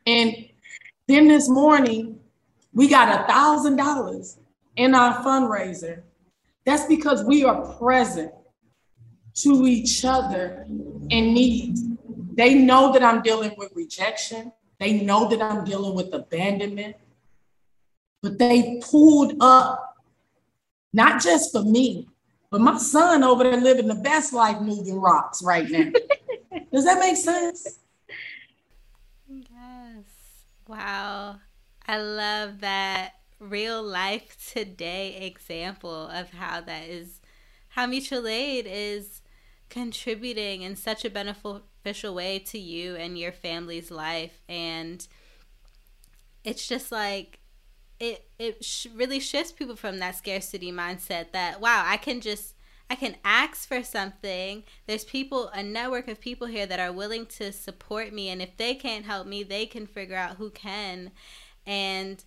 and 0.06 0.48
then 1.08 1.28
this 1.28 1.48
morning, 1.48 2.20
we 2.74 2.88
got 2.88 3.22
a 3.22 3.28
thousand 3.28 3.78
dollars 3.78 4.38
in 4.76 4.94
our 4.94 5.24
fundraiser. 5.24 6.02
That's 6.66 6.86
because 6.86 7.24
we 7.24 7.46
are 7.46 7.62
present 7.78 8.32
to 9.36 9.66
each 9.66 10.04
other 10.04 10.66
in 10.68 11.34
need. 11.34 11.78
They 12.40 12.54
know 12.54 12.94
that 12.94 13.04
I'm 13.04 13.22
dealing 13.22 13.54
with 13.58 13.74
rejection. 13.76 14.54
They 14.80 15.02
know 15.02 15.28
that 15.28 15.42
I'm 15.42 15.66
dealing 15.66 15.94
with 15.94 16.14
abandonment. 16.14 16.96
but 18.24 18.38
they 18.38 18.80
pulled 18.82 19.34
up, 19.42 19.98
not 20.94 21.22
just 21.22 21.52
for 21.52 21.64
me, 21.64 22.08
but 22.50 22.62
my 22.62 22.78
son 22.78 23.26
over 23.26 23.44
there 23.44 23.60
living 23.60 23.90
the 23.90 23.96
best 23.96 24.32
life 24.32 24.62
moving 24.62 25.02
rocks 25.02 25.44
right 25.44 25.70
now. 25.70 25.92
Does 26.72 26.86
that 26.86 27.02
make 27.02 27.18
sense? 27.18 27.80
Yes. 29.28 30.06
Wow. 30.66 31.42
I 31.86 31.98
love 31.98 32.62
that 32.62 33.16
real 33.40 33.84
life 33.84 34.38
today 34.54 35.26
example 35.28 36.08
of 36.08 36.30
how 36.32 36.62
that 36.62 36.88
is, 36.88 37.20
how 37.68 37.86
mutual 37.86 38.30
aid 38.30 38.66
is 38.66 39.22
contributing 39.70 40.62
in 40.62 40.78
such 40.78 41.04
a 41.04 41.10
beneficial 41.84 42.14
way 42.14 42.40
to 42.40 42.60
you 42.60 42.96
and 42.96 43.18
your 43.18 43.32
family's 43.32 43.92
life. 43.92 44.42
And 44.48 45.06
it's 46.44 46.68
just 46.68 46.92
like, 46.92 47.40
it, 48.00 48.30
it 48.38 48.64
sh- 48.64 48.88
really 48.96 49.20
shifts 49.20 49.52
people 49.52 49.76
from 49.76 50.00
that 50.00 50.16
scarcity 50.16 50.72
mindset 50.72 51.32
that, 51.34 51.60
wow, 51.60 51.84
I 51.86 51.98
can 51.98 52.22
just 52.22 52.56
I 52.92 52.96
can 52.96 53.18
ask 53.24 53.68
for 53.68 53.84
something. 53.84 54.64
There's 54.88 55.04
people, 55.04 55.50
a 55.50 55.62
network 55.62 56.08
of 56.08 56.20
people 56.20 56.48
here 56.48 56.66
that 56.66 56.80
are 56.80 56.92
willing 56.92 57.28
to 57.28 57.52
support 57.52 58.12
me. 58.12 58.30
And 58.30 58.42
if 58.42 58.58
they 58.58 58.74
can't 58.74 59.06
help 59.06 59.28
me, 59.28 59.44
they 59.44 59.68
can 59.68 59.86
figure 59.86 60.16
out 60.16 60.38
who 60.38 60.50
can. 60.50 61.12
And 61.68 62.24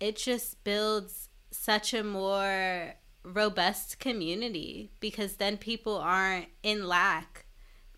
it 0.00 0.16
just 0.16 0.64
builds 0.64 1.28
such 1.52 1.94
a 1.94 2.02
more 2.02 2.94
robust 3.22 4.00
community 4.00 4.90
because 4.98 5.36
then 5.36 5.58
people 5.58 5.96
aren't 5.96 6.48
in 6.64 6.88
lack, 6.88 7.43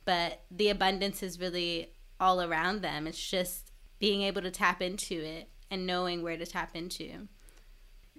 but 0.07 0.45
the 0.51 0.71
abundance 0.71 1.23
is 1.23 1.39
really 1.39 1.93
all 2.19 2.41
around 2.41 2.81
them. 2.81 3.07
It's 3.07 3.31
just 3.31 3.73
being 3.99 4.23
able 4.23 4.41
to 4.41 4.51
tap 4.51 4.81
into 4.81 5.17
it 5.17 5.51
and 5.71 5.87
knowing 5.87 6.23
where 6.23 6.39
to 6.39 6.47
tap 6.47 6.71
into. 6.75 7.29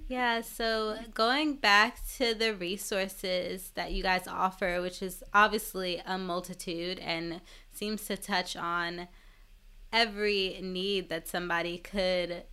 Yeah, 0.07 0.41
so 0.41 0.97
going 1.13 1.55
back 1.55 1.99
to 2.17 2.33
the 2.33 2.53
resources 2.53 3.71
that 3.75 3.91
you 3.91 4.03
guys 4.03 4.27
offer, 4.27 4.81
which 4.81 5.01
is 5.01 5.23
obviously 5.33 6.01
a 6.05 6.17
multitude 6.17 6.99
and 6.99 7.41
seems 7.71 8.05
to 8.05 8.15
touch 8.15 8.55
on 8.55 9.07
every 9.91 10.59
need 10.61 11.09
that 11.09 11.27
somebody 11.27 11.77
could 11.77 12.43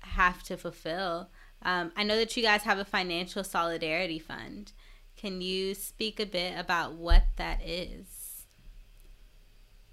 have 0.00 0.42
to 0.44 0.56
fulfill. 0.56 1.30
Um, 1.62 1.92
I 1.96 2.04
know 2.04 2.16
that 2.16 2.36
you 2.36 2.42
guys 2.42 2.62
have 2.62 2.78
a 2.78 2.84
financial 2.84 3.44
solidarity 3.44 4.18
fund. 4.18 4.72
Can 5.16 5.40
you 5.40 5.74
speak 5.74 6.20
a 6.20 6.26
bit 6.26 6.58
about 6.58 6.94
what 6.94 7.24
that 7.36 7.60
is? 7.62 8.25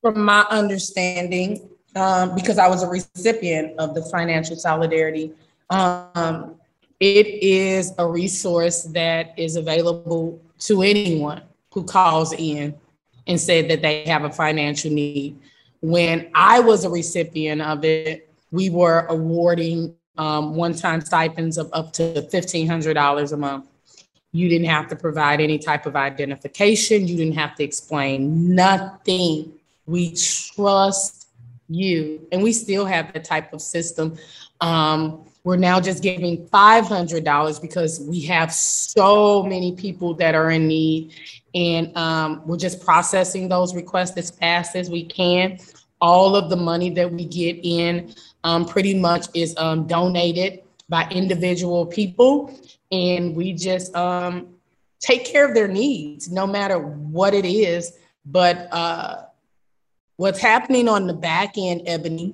From 0.03 0.25
my 0.25 0.45
understanding, 0.49 1.69
um, 1.95 2.35
because 2.35 2.57
I 2.57 2.67
was 2.67 2.83
a 2.83 2.87
recipient 2.89 3.79
of 3.79 3.95
the 3.95 4.03
financial 4.03 4.57
solidarity, 4.57 5.31
um, 5.69 6.55
it 6.99 7.25
is 7.25 7.93
a 7.97 8.05
resource 8.05 8.83
that 8.83 9.33
is 9.37 9.55
available 9.55 10.41
to 10.59 10.81
anyone 10.81 11.41
who 11.73 11.85
calls 11.85 12.33
in 12.33 12.75
and 13.27 13.39
said 13.39 13.69
that 13.69 13.81
they 13.81 14.03
have 14.03 14.25
a 14.25 14.29
financial 14.29 14.91
need. 14.91 15.39
When 15.79 16.29
I 16.35 16.59
was 16.59 16.83
a 16.83 16.89
recipient 16.89 17.61
of 17.61 17.85
it, 17.85 18.29
we 18.51 18.69
were 18.69 19.05
awarding 19.07 19.95
um, 20.17 20.53
one-time 20.55 20.99
stipends 20.99 21.57
of 21.57 21.69
up 21.71 21.93
to 21.93 22.03
$1,500 22.03 23.31
a 23.31 23.37
month. 23.37 23.69
You 24.33 24.49
didn't 24.49 24.67
have 24.67 24.89
to 24.89 24.97
provide 24.97 25.39
any 25.39 25.59
type 25.59 25.85
of 25.85 25.95
identification. 25.95 27.07
You 27.07 27.15
didn't 27.15 27.35
have 27.35 27.55
to 27.55 27.63
explain 27.63 28.53
nothing. 28.53 29.53
We 29.86 30.15
trust 30.15 31.23
you. 31.67 32.27
And 32.31 32.43
we 32.43 32.53
still 32.53 32.86
have 32.86 33.13
that 33.13 33.23
type 33.23 33.53
of 33.53 33.61
system. 33.61 34.17
Um, 34.61 35.25
we're 35.43 35.57
now 35.57 35.79
just 35.81 36.01
giving 36.01 36.47
$500 36.47 37.61
because 37.61 37.99
we 37.99 38.21
have 38.21 38.53
so 38.53 39.43
many 39.43 39.75
people 39.75 40.13
that 40.15 40.36
are 40.36 40.51
in 40.51 40.67
need. 40.67 41.13
And 41.53 41.95
um, 41.97 42.41
we're 42.45 42.57
just 42.57 42.84
processing 42.84 43.49
those 43.49 43.75
requests 43.75 44.17
as 44.17 44.31
fast 44.31 44.75
as 44.75 44.89
we 44.89 45.03
can. 45.03 45.59
All 45.99 46.36
of 46.36 46.49
the 46.49 46.55
money 46.55 46.89
that 46.91 47.11
we 47.11 47.25
get 47.25 47.59
in 47.63 48.13
um, 48.43 48.65
pretty 48.65 48.97
much 48.97 49.27
is 49.34 49.55
um, 49.57 49.86
donated 49.86 50.63
by 50.88 51.07
individual 51.11 51.86
people. 51.86 52.57
And 52.91 53.36
we 53.36 53.53
just 53.53 53.93
um, 53.95 54.47
take 54.99 55.25
care 55.25 55.45
of 55.47 55.53
their 55.53 55.67
needs, 55.67 56.31
no 56.31 56.47
matter 56.47 56.79
what 56.79 57.34
it 57.34 57.45
is. 57.45 57.93
But 58.25 58.69
uh, 58.71 59.23
what's 60.18 60.39
happening 60.39 60.88
on 60.88 61.07
the 61.07 61.14
back 61.14 61.53
end, 61.57 61.82
Ebony, 61.86 62.34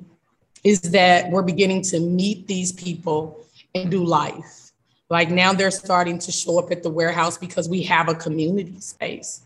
is 0.64 0.82
that 0.82 1.30
we're 1.32 1.44
beginning 1.44 1.82
to 1.84 2.00
meet 2.00 2.48
these 2.48 2.72
people 2.72 3.46
and 3.76 3.90
do 3.90 4.04
life. 4.04 4.72
Like 5.10 5.30
now 5.30 5.54
they're 5.54 5.72
starting 5.72 6.20
to 6.20 6.32
show 6.32 6.60
up 6.60 6.72
at 6.72 6.84
the 6.84 6.90
warehouse 6.90 7.38
because 7.38 7.68
we 7.68 7.82
have 7.84 8.10
a 8.10 8.16
community 8.16 8.80
space. 8.80 9.42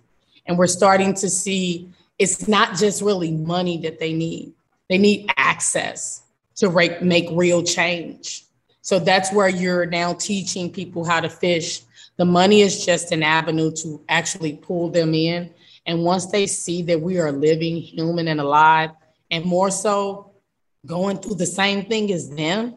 And 0.46 0.58
we're 0.58 0.68
starting 0.68 1.14
to 1.16 1.30
see 1.30 1.90
it's 2.20 2.48
not 2.48 2.76
just 2.76 3.02
really 3.02 3.32
money 3.32 3.78
that 3.78 4.00
they 4.00 4.14
need, 4.14 4.54
they 4.90 4.98
need 4.98 5.32
access 5.38 6.24
to 6.56 6.70
make 7.02 7.28
real 7.32 7.64
change. 7.64 8.46
So 8.82 9.00
that's 9.00 9.32
where 9.32 9.48
you're 9.48 9.86
now 9.86 10.14
teaching 10.14 10.70
people 10.70 11.06
how 11.06 11.22
to 11.22 11.30
fish. 11.30 11.82
The 12.18 12.26
money 12.26 12.62
is 12.62 12.86
just 12.86 13.12
an 13.12 13.24
avenue 13.24 13.72
to 13.78 14.02
actually 14.10 14.58
pull 14.58 14.90
them 14.90 15.14
in. 15.14 15.50
And 15.86 16.04
once 16.04 16.28
they 16.28 16.48
see 16.48 16.82
that 16.84 17.02
we 17.02 17.20
are 17.20 17.32
living, 17.32 17.78
human, 17.78 18.28
and 18.28 18.40
alive, 18.40 18.92
and 19.30 19.44
more 19.46 19.72
so, 19.72 20.32
going 20.86 21.18
through 21.18 21.36
the 21.36 21.46
same 21.46 21.86
thing 21.86 22.12
as 22.12 22.30
them, 22.30 22.76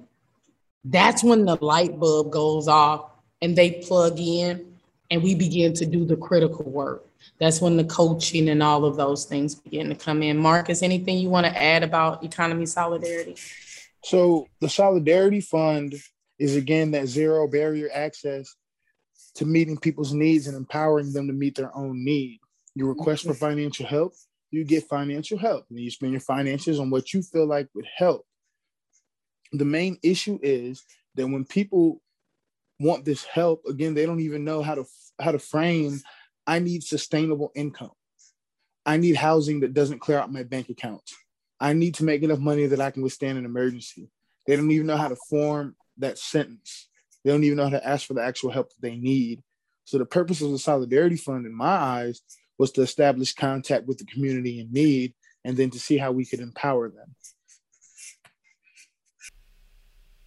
that's 0.85 1.23
when 1.23 1.45
the 1.45 1.57
light 1.65 1.99
bulb 1.99 2.31
goes 2.31 2.69
off 2.69 3.11
and 3.43 3.57
they 3.57 3.83
plug 3.87 4.19
in 4.19 4.77
and 5.11 5.23
we 5.23 5.35
begin 5.35 5.73
to 5.75 5.87
do 5.87 6.05
the 6.05 6.17
critical 6.17 6.65
work. 6.65 7.05
That's 7.39 7.61
when 7.61 7.77
the 7.77 7.85
coaching 7.85 8.49
and 8.49 8.63
all 8.63 8.85
of 8.85 8.97
those 8.97 9.25
things 9.25 9.55
begin 9.55 9.89
to 9.89 9.95
come 9.95 10.23
in. 10.23 10.39
Marcus, 10.39 10.83
anything 10.83 11.19
you 11.19 11.29
want 11.29 11.47
to 11.47 11.63
add 11.63 11.83
about 11.83 12.25
economy 12.25 12.67
solidarity? 12.67 13.37
So, 14.05 14.47
the 14.61 14.69
Solidarity 14.69 15.41
Fund 15.41 15.95
is 16.39 16.55
again 16.55 16.93
that 16.93 17.09
zero 17.09 17.49
barrier 17.49 17.89
access 17.93 18.55
to 19.35 19.45
meeting 19.45 19.77
people's 19.77 20.13
needs 20.13 20.47
and 20.47 20.57
empowering 20.57 21.13
them 21.13 21.27
to 21.27 21.33
meet 21.33 21.57
their 21.57 21.77
own 21.77 22.05
need. 22.05 22.39
You 22.77 22.87
request 22.87 23.25
for 23.25 23.33
financial 23.33 23.87
help, 23.87 24.13
you 24.51 24.63
get 24.63 24.87
financial 24.87 25.39
help. 25.39 25.65
And 25.71 25.81
you 25.81 25.91
spend 25.91 26.13
your 26.13 26.21
finances 26.21 26.79
on 26.79 26.91
what 26.91 27.15
you 27.15 27.23
feel 27.23 27.47
like 27.47 27.69
would 27.75 27.89
help. 27.97 28.27
The 29.53 29.65
main 29.65 29.97
issue 30.03 30.39
is 30.43 30.85
that 31.15 31.27
when 31.27 31.47
people 31.47 32.03
want 32.79 33.07
this 33.07 33.25
help, 33.25 33.63
again, 33.67 33.95
they 33.95 34.05
don't 34.05 34.21
even 34.21 34.45
know 34.45 34.63
how 34.63 34.75
to 34.75 34.85
how 35.19 35.33
to 35.33 35.39
frame. 35.39 35.99
I 36.47 36.59
need 36.59 36.85
sustainable 36.85 37.51
income. 37.55 37.93
I 38.85 38.99
need 38.99 39.17
housing 39.17 39.61
that 39.61 39.73
doesn't 39.73 40.01
clear 40.01 40.19
out 40.19 40.31
my 40.31 40.43
bank 40.43 40.69
account. 40.69 41.03
I 41.59 41.73
need 41.73 41.95
to 41.95 42.05
make 42.05 42.23
enough 42.23 42.41
money 42.41 42.67
that 42.67 42.81
I 42.81 42.91
can 42.91 43.03
withstand 43.03 43.39
an 43.39 43.47
emergency. 43.47 44.11
They 44.47 44.55
don't 44.55 44.71
even 44.71 44.87
know 44.87 44.99
how 44.99 45.09
to 45.09 45.17
form 45.31 45.77
that 45.97 46.19
sentence. 46.19 46.89
They 47.25 47.31
don't 47.31 47.43
even 47.43 47.57
know 47.57 47.65
how 47.65 47.79
to 47.79 47.89
ask 47.89 48.07
for 48.07 48.13
the 48.13 48.23
actual 48.23 48.51
help 48.51 48.69
that 48.69 48.83
they 48.83 48.97
need. 48.97 49.43
So 49.85 49.97
the 49.97 50.05
purpose 50.05 50.43
of 50.43 50.51
the 50.51 50.59
Solidarity 50.59 51.17
Fund, 51.17 51.47
in 51.47 51.55
my 51.55 51.67
eyes, 51.67 52.21
was 52.59 52.73
to 52.73 52.83
establish 52.83 53.35
contact 53.35 53.87
with 53.87 53.99
the 53.99 54.05
community 54.05 54.61
in 54.61 54.73
need 54.73 55.15
and 55.45 55.57
then 55.57 55.71
to 55.71 55.79
see 55.79 55.99
how 55.99 56.13
we 56.13 56.25
could 56.25 56.41
empower 56.41 56.89
them. 56.89 57.15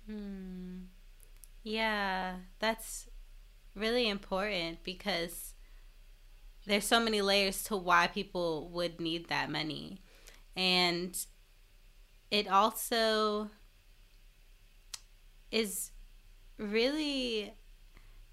Hmm. 0.08 0.78
Yeah, 1.64 2.36
that's 2.60 3.10
really 3.76 4.10
important 4.10 4.84
because 4.84 5.54
there's 6.66 6.86
so 6.86 7.00
many 7.00 7.22
layers 7.22 7.64
to 7.64 7.76
why 7.76 8.08
people 8.08 8.70
would 8.70 9.00
need 9.00 9.28
that 9.30 9.50
money. 9.50 10.02
And 10.56 11.16
it 12.32 12.48
also 12.48 13.50
is 15.52 15.92
really 16.58 17.54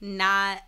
not 0.01 0.63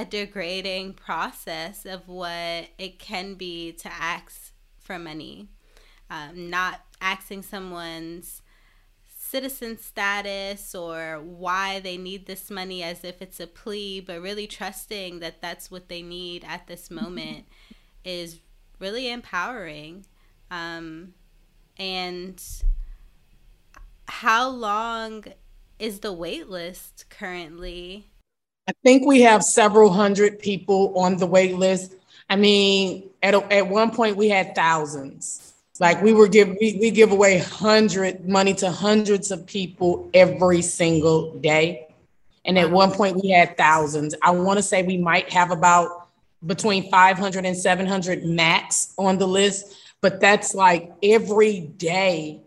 a 0.00 0.04
degrading 0.06 0.94
process 0.94 1.84
of 1.84 2.08
what 2.08 2.68
it 2.78 2.98
can 2.98 3.34
be 3.34 3.70
to 3.70 3.92
ask 3.92 4.52
for 4.78 4.98
money. 4.98 5.48
Um, 6.08 6.48
not 6.48 6.80
asking 7.02 7.42
someone's 7.42 8.40
citizen 9.06 9.78
status 9.78 10.74
or 10.74 11.20
why 11.22 11.80
they 11.80 11.98
need 11.98 12.26
this 12.26 12.50
money 12.50 12.82
as 12.82 13.04
if 13.04 13.20
it's 13.20 13.40
a 13.40 13.46
plea, 13.46 14.00
but 14.00 14.22
really 14.22 14.46
trusting 14.46 15.20
that 15.20 15.42
that's 15.42 15.70
what 15.70 15.90
they 15.90 16.00
need 16.00 16.44
at 16.48 16.66
this 16.66 16.90
moment 16.90 17.44
is 18.02 18.40
really 18.78 19.10
empowering. 19.10 20.06
Um, 20.50 21.12
and 21.76 22.42
how 24.08 24.48
long 24.48 25.24
is 25.78 26.00
the 26.00 26.12
wait 26.12 26.48
list 26.48 27.04
currently 27.10 28.09
I 28.70 28.72
think 28.84 29.04
we 29.04 29.22
have 29.22 29.42
several 29.42 29.90
hundred 29.90 30.38
people 30.38 30.96
on 30.96 31.16
the 31.16 31.26
wait 31.26 31.56
list. 31.56 31.96
I 32.28 32.36
mean, 32.36 33.10
at, 33.20 33.34
at 33.52 33.66
one 33.66 33.90
point 33.90 34.16
we 34.16 34.28
had 34.28 34.54
thousands. 34.54 35.54
Like 35.80 36.00
we 36.00 36.12
were 36.12 36.28
give 36.28 36.50
we, 36.60 36.78
we 36.80 36.92
give 36.92 37.10
away 37.10 37.38
hundred 37.38 38.28
money 38.28 38.54
to 38.54 38.70
hundreds 38.70 39.32
of 39.32 39.44
people 39.44 40.08
every 40.14 40.62
single 40.62 41.34
day. 41.40 41.88
And 42.44 42.56
at 42.56 42.70
one 42.70 42.92
point 42.92 43.16
we 43.20 43.30
had 43.30 43.56
thousands. 43.56 44.14
I 44.22 44.30
want 44.30 44.60
to 44.60 44.62
say 44.62 44.84
we 44.84 44.98
might 44.98 45.32
have 45.32 45.50
about 45.50 46.06
between 46.46 46.88
500 46.92 47.44
and 47.44 47.56
700 47.56 48.24
max 48.24 48.94
on 48.96 49.18
the 49.18 49.26
list, 49.26 49.74
but 50.00 50.20
that's 50.20 50.54
like 50.54 50.92
every 51.02 51.58
day 51.58 52.40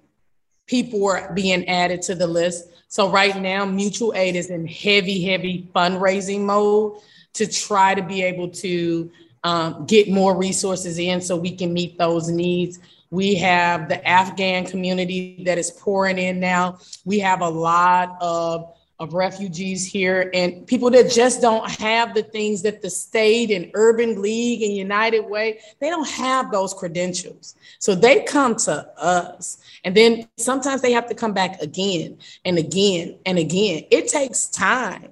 people 0.68 1.02
were 1.02 1.34
being 1.34 1.68
added 1.68 2.02
to 2.04 2.16
the 2.16 2.28
list. 2.28 2.70
So 2.94 3.10
right 3.10 3.36
now, 3.36 3.66
mutual 3.66 4.14
aid 4.14 4.36
is 4.36 4.52
in 4.52 4.68
heavy, 4.68 5.24
heavy 5.24 5.68
fundraising 5.74 6.42
mode 6.42 7.00
to 7.34 7.48
try 7.48 7.96
to 7.96 8.04
be 8.04 8.22
able 8.22 8.50
to 8.50 9.10
um, 9.44 9.88
get 9.88 10.10
more 10.10 10.38
resources 10.38 11.00
in 11.00 11.20
so 11.20 11.36
we 11.36 11.56
can 11.56 11.74
meet 11.74 11.98
those 11.98 12.30
needs. 12.30 12.78
We 13.10 13.34
have 13.34 13.90
the 13.90 14.08
Afghan 14.08 14.68
community 14.68 15.42
that 15.44 15.58
is 15.58 15.72
pouring 15.72 16.20
in 16.20 16.40
now. 16.40 16.78
We 17.04 17.18
have 17.18 17.42
a 17.42 17.50
lot 17.50 18.16
of 18.22 18.72
of 19.00 19.16
refugees 19.16 19.84
here 19.84 20.30
and 20.36 20.66
people 20.68 20.90
that 20.92 21.12
just 21.12 21.42
don't 21.42 21.68
have 21.70 22.14
the 22.14 22.22
things 22.22 22.62
that 22.62 22.84
the 22.84 22.90
state 22.90 23.50
and 23.50 23.72
urban 23.74 24.22
league 24.22 24.62
and 24.62 24.72
united 24.72 25.22
way 25.22 25.60
they 25.80 25.90
don't 25.90 26.08
have 26.08 26.52
those 26.52 26.76
credentials 26.76 27.56
so 27.80 27.96
they 27.96 28.22
come 28.22 28.56
to 28.56 28.88
us 28.98 29.58
and 29.84 29.96
then 29.96 30.28
sometimes 30.38 30.82
they 30.82 30.94
have 30.94 31.08
to 31.10 31.16
come 31.16 31.34
back 31.34 31.62
again 31.62 32.18
and 32.46 32.58
again 32.58 33.18
and 33.26 33.38
again. 33.38 33.84
It 33.92 34.08
takes 34.08 34.48
time 34.48 35.10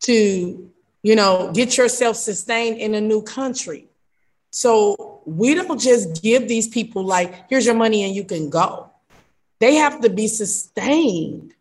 to 0.00 0.70
you 1.02 1.16
know 1.16 1.50
get 1.52 1.76
yourself 1.76 2.16
sustained 2.16 2.78
in 2.78 2.94
a 2.94 3.00
new 3.00 3.22
country. 3.22 3.86
So 4.50 5.20
we 5.26 5.54
don't 5.54 5.80
just 5.80 6.22
give 6.22 6.48
these 6.48 6.68
people 6.68 7.04
like 7.04 7.48
here's 7.50 7.66
your 7.66 7.74
money 7.74 8.04
and 8.04 8.14
you 8.14 8.24
can 8.24 8.48
go. 8.50 8.90
They 9.60 9.74
have 9.74 10.00
to 10.00 10.10
be 10.10 10.26
sustained. 10.28 11.54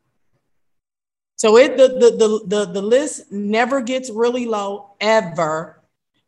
So 1.36 1.58
it 1.58 1.78
the, 1.78 1.88
the 1.88 2.12
the 2.18 2.42
the 2.46 2.72
the 2.74 2.82
list 2.82 3.32
never 3.32 3.82
gets 3.82 4.10
really 4.10 4.46
low 4.46 4.92
ever, 5.00 5.80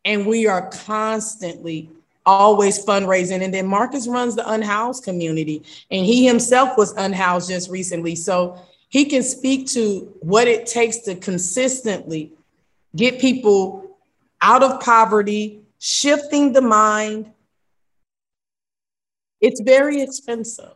and 0.04 0.26
we 0.26 0.46
are 0.46 0.70
constantly 0.70 1.90
always 2.26 2.84
fundraising. 2.84 3.42
And 3.42 3.52
then 3.52 3.66
Marcus 3.66 4.06
runs 4.06 4.36
the 4.36 4.48
unhoused 4.50 5.04
community, 5.04 5.62
and 5.90 6.04
he 6.04 6.26
himself 6.26 6.76
was 6.76 6.92
unhoused 6.92 7.48
just 7.48 7.70
recently, 7.70 8.14
so 8.14 8.60
he 8.88 9.04
can 9.04 9.22
speak 9.22 9.68
to 9.68 10.12
what 10.20 10.48
it 10.48 10.66
takes 10.66 10.98
to 10.98 11.14
consistently 11.14 12.32
get 12.94 13.20
people 13.20 13.96
out 14.40 14.62
of 14.62 14.80
poverty, 14.80 15.60
shifting 15.78 16.52
the 16.52 16.60
mind. 16.60 17.30
It's 19.40 19.60
very 19.60 20.02
expensive. 20.02 20.74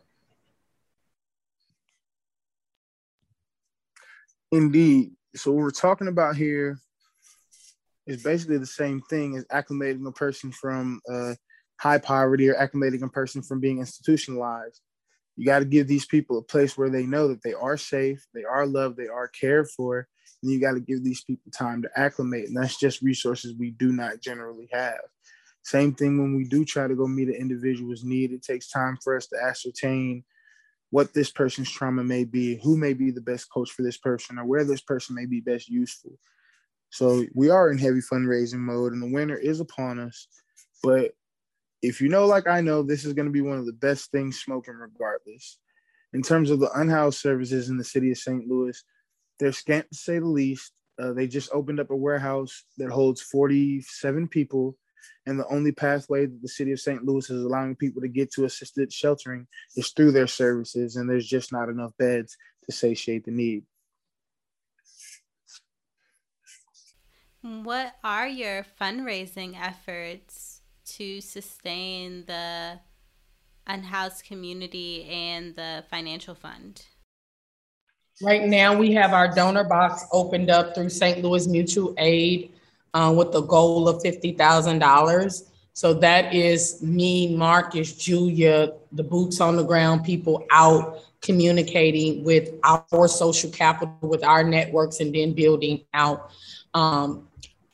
Indeed. 4.51 5.11
So 5.35 5.51
we're 5.51 5.71
talking 5.71 6.07
about 6.07 6.37
here 6.37 6.79
is 8.07 8.23
basically 8.23 8.57
the 8.57 8.65
same 8.65 9.01
thing 9.09 9.35
as 9.35 9.45
acclimating 9.45 10.07
a 10.07 10.11
person 10.11 10.51
from 10.51 11.01
uh, 11.11 11.33
high 11.79 11.97
poverty 11.97 12.49
or 12.49 12.55
acclimating 12.55 13.03
a 13.03 13.09
person 13.09 13.41
from 13.41 13.59
being 13.59 13.79
institutionalized. 13.79 14.81
You 15.35 15.45
got 15.45 15.59
to 15.59 15.65
give 15.65 15.87
these 15.87 16.05
people 16.05 16.37
a 16.37 16.43
place 16.43 16.77
where 16.77 16.89
they 16.89 17.05
know 17.05 17.27
that 17.27 17.43
they 17.43 17.53
are 17.53 17.77
safe, 17.77 18.25
they 18.33 18.43
are 18.43 18.65
loved, 18.65 18.97
they 18.97 19.07
are 19.07 19.27
cared 19.27 19.69
for, 19.69 20.07
and 20.41 20.51
you 20.51 20.61
got 20.61 20.73
to 20.73 20.79
give 20.79 21.03
these 21.03 21.23
people 21.23 21.51
time 21.51 21.81
to 21.81 21.89
acclimate. 21.95 22.47
And 22.47 22.55
that's 22.55 22.79
just 22.79 23.01
resources 23.01 23.55
we 23.57 23.71
do 23.71 23.91
not 23.91 24.21
generally 24.21 24.69
have. 24.71 25.01
Same 25.63 25.93
thing 25.93 26.21
when 26.21 26.35
we 26.35 26.43
do 26.45 26.63
try 26.63 26.87
to 26.87 26.95
go 26.95 27.07
meet 27.07 27.27
an 27.27 27.33
individual's 27.33 28.03
need, 28.03 28.31
it 28.31 28.43
takes 28.43 28.69
time 28.69 28.97
for 29.03 29.17
us 29.17 29.27
to 29.27 29.37
ascertain 29.43 30.23
what 30.91 31.13
this 31.13 31.31
person's 31.31 31.71
trauma 31.71 32.03
may 32.03 32.23
be, 32.23 32.59
who 32.63 32.77
may 32.77 32.93
be 32.93 33.11
the 33.11 33.19
best 33.19 33.49
coach 33.51 33.71
for 33.71 33.81
this 33.81 33.97
person, 33.97 34.37
or 34.37 34.45
where 34.45 34.63
this 34.63 34.81
person 34.81 35.15
may 35.15 35.25
be 35.25 35.41
best 35.41 35.67
useful. 35.67 36.11
So 36.95 37.25
we 37.33 37.49
are 37.49 37.69
in 37.69 37.77
heavy 37.77 37.99
fundraising 37.99 38.59
mode, 38.59 38.93
and 38.93 39.01
the 39.01 39.11
winter 39.11 39.37
is 39.37 39.59
upon 39.59 39.99
us. 39.99 40.29
But 40.81 41.11
if 41.81 41.99
you 41.99 42.07
know, 42.07 42.25
like 42.25 42.47
I 42.47 42.61
know, 42.61 42.83
this 42.83 43.03
is 43.03 43.11
going 43.11 43.25
to 43.25 43.33
be 43.33 43.41
one 43.41 43.57
of 43.57 43.65
the 43.65 43.73
best 43.73 44.11
things 44.11 44.39
smoking, 44.39 44.75
regardless. 44.75 45.59
In 46.13 46.21
terms 46.21 46.51
of 46.51 46.61
the 46.61 46.71
unhoused 46.71 47.19
services 47.19 47.67
in 47.67 47.75
the 47.75 47.83
city 47.83 48.11
of 48.11 48.17
St. 48.17 48.47
Louis, 48.47 48.81
they're 49.39 49.51
scant 49.51 49.91
to 49.91 49.97
say 49.97 50.19
the 50.19 50.25
least. 50.25 50.71
Uh, 50.97 51.11
they 51.11 51.27
just 51.27 51.49
opened 51.51 51.81
up 51.81 51.91
a 51.91 51.95
warehouse 51.95 52.63
that 52.77 52.89
holds 52.89 53.21
47 53.21 54.29
people 54.29 54.77
and 55.25 55.37
the 55.37 55.47
only 55.47 55.73
pathway 55.73 56.27
that 56.27 56.41
the 56.41 56.47
city 56.47 56.71
of 56.71 56.79
St. 56.79 57.03
Louis 57.03 57.29
is 57.29 57.43
allowing 57.43 57.75
people 57.75 58.01
to 58.03 58.07
get 58.07 58.31
to 58.31 58.45
assisted 58.45 58.93
sheltering 58.93 59.47
is 59.75 59.89
through 59.89 60.13
their 60.13 60.27
services, 60.27 60.95
and 60.95 61.09
there's 61.09 61.27
just 61.27 61.51
not 61.51 61.67
enough 61.67 61.91
beds 61.99 62.37
to 62.63 62.71
satiate 62.71 63.25
the 63.25 63.31
need. 63.31 63.65
What 67.45 67.93
are 68.03 68.27
your 68.27 68.65
fundraising 68.81 69.55
efforts 69.55 70.61
to 70.95 71.21
sustain 71.21 72.23
the 72.25 72.79
unhoused 73.67 74.25
community 74.25 75.03
and 75.03 75.55
the 75.55 75.83
financial 75.91 76.33
fund? 76.33 76.83
Right 78.19 78.47
now, 78.47 78.75
we 78.75 78.93
have 78.93 79.13
our 79.13 79.27
donor 79.27 79.63
box 79.63 80.07
opened 80.11 80.49
up 80.49 80.73
through 80.73 80.89
St. 80.89 81.23
Louis 81.23 81.45
Mutual 81.45 81.93
Aid 81.99 82.51
uh, 82.95 83.13
with 83.15 83.31
the 83.31 83.41
goal 83.41 83.87
of 83.87 84.01
$50,000. 84.01 85.43
So 85.73 85.93
that 85.93 86.33
is 86.33 86.81
me, 86.81 87.35
Marcus, 87.35 87.95
Julia, 87.95 88.73
the 88.91 89.03
boots 89.03 89.39
on 89.39 89.55
the 89.55 89.63
ground 89.63 90.03
people 90.03 90.47
out 90.49 90.97
communicating 91.21 92.23
with 92.23 92.49
our 92.63 93.07
social 93.07 93.51
capital, 93.51 93.95
with 94.01 94.23
our 94.23 94.43
networks, 94.43 94.99
and 94.99 95.13
then 95.13 95.33
building 95.33 95.83
out. 95.93 96.31
Um, 96.73 97.27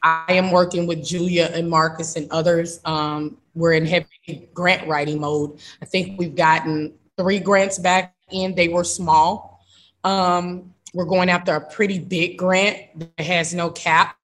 I 0.04 0.34
am 0.34 0.52
working 0.52 0.88
with 0.88 1.06
Julia 1.06 1.52
and 1.54 1.70
Marcus 1.70 2.16
and 2.16 2.30
others. 2.32 2.80
Um, 2.86 3.38
we're 3.54 3.74
in 3.74 3.86
heavy 3.86 4.50
grant 4.54 4.88
writing 4.88 5.20
mode. 5.20 5.60
I 5.82 5.86
think 5.86 6.18
we've 6.18 6.36
gotten 6.36 6.94
three 7.18 7.40
grants 7.40 7.78
back 7.78 8.16
in. 8.32 8.56
They 8.56 8.68
were 8.68 8.84
small. 8.84 9.64
Um, 10.04 10.74
we're 10.94 11.06
going 11.06 11.30
after 11.30 11.56
a 11.56 11.62
pretty 11.62 12.00
big 12.00 12.38
grant 12.38 12.78
that 13.00 13.24
has 13.26 13.54
no 13.54 13.70
cap. 13.70 14.18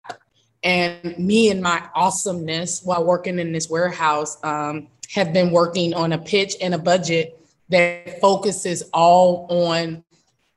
And 0.63 1.17
me 1.17 1.51
and 1.51 1.61
my 1.61 1.87
awesomeness 1.93 2.81
while 2.83 3.05
working 3.05 3.37
in 3.39 3.51
this 3.51 3.69
warehouse 3.69 4.37
um, 4.43 4.87
have 5.13 5.31
been 5.31 5.51
working 5.51 5.93
on 5.93 6.13
a 6.13 6.17
pitch 6.17 6.55
and 6.61 6.73
a 6.73 6.79
budget 6.79 7.39
that 7.69 8.19
focuses 8.19 8.83
all 8.93 9.45
on 9.49 10.03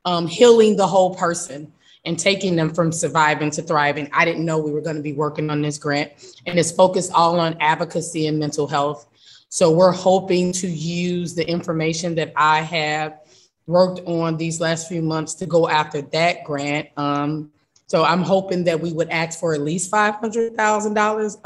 um, 0.04 0.26
healing 0.26 0.76
the 0.76 0.86
whole 0.86 1.14
person 1.14 1.72
and 2.04 2.18
taking 2.18 2.56
them 2.56 2.72
from 2.72 2.92
surviving 2.92 3.50
to 3.50 3.62
thriving. 3.62 4.08
I 4.12 4.24
didn't 4.24 4.44
know 4.44 4.58
we 4.58 4.72
were 4.72 4.80
going 4.80 4.96
to 4.96 5.02
be 5.02 5.12
working 5.12 5.50
on 5.50 5.62
this 5.62 5.78
grant, 5.78 6.12
and 6.46 6.58
it's 6.58 6.70
focused 6.70 7.12
all 7.12 7.38
on 7.38 7.56
advocacy 7.60 8.26
and 8.26 8.38
mental 8.38 8.66
health. 8.66 9.06
So 9.48 9.70
we're 9.70 9.92
hoping 9.92 10.52
to 10.52 10.68
use 10.68 11.34
the 11.34 11.48
information 11.48 12.14
that 12.14 12.32
I 12.36 12.60
have 12.62 13.20
worked 13.66 14.00
on 14.06 14.36
these 14.36 14.60
last 14.60 14.88
few 14.88 15.02
months 15.02 15.34
to 15.34 15.46
go 15.46 15.68
after 15.68 16.02
that 16.02 16.44
grant. 16.44 16.88
Um, 16.96 17.50
so 17.86 18.04
I'm 18.04 18.22
hoping 18.22 18.62
that 18.64 18.80
we 18.80 18.92
would 18.92 19.10
ask 19.10 19.40
for 19.40 19.52
at 19.52 19.62
least 19.62 19.90
five 19.90 20.14
hundred 20.14 20.54
thousand 20.54 20.92
um, 20.92 20.94
dollars 20.94 21.36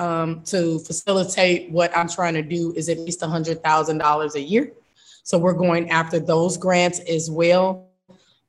to 0.50 0.78
facilitate 0.80 1.70
what 1.70 1.96
I'm 1.96 2.08
trying 2.08 2.34
to 2.34 2.42
do 2.42 2.74
is 2.76 2.90
at 2.90 2.98
least 2.98 3.22
hundred 3.22 3.62
thousand 3.62 3.98
dollars 3.98 4.34
a 4.34 4.40
year. 4.40 4.72
So 5.22 5.38
we're 5.38 5.54
going 5.54 5.88
after 5.88 6.20
those 6.20 6.58
grants 6.58 7.00
as 7.00 7.30
well. 7.30 7.88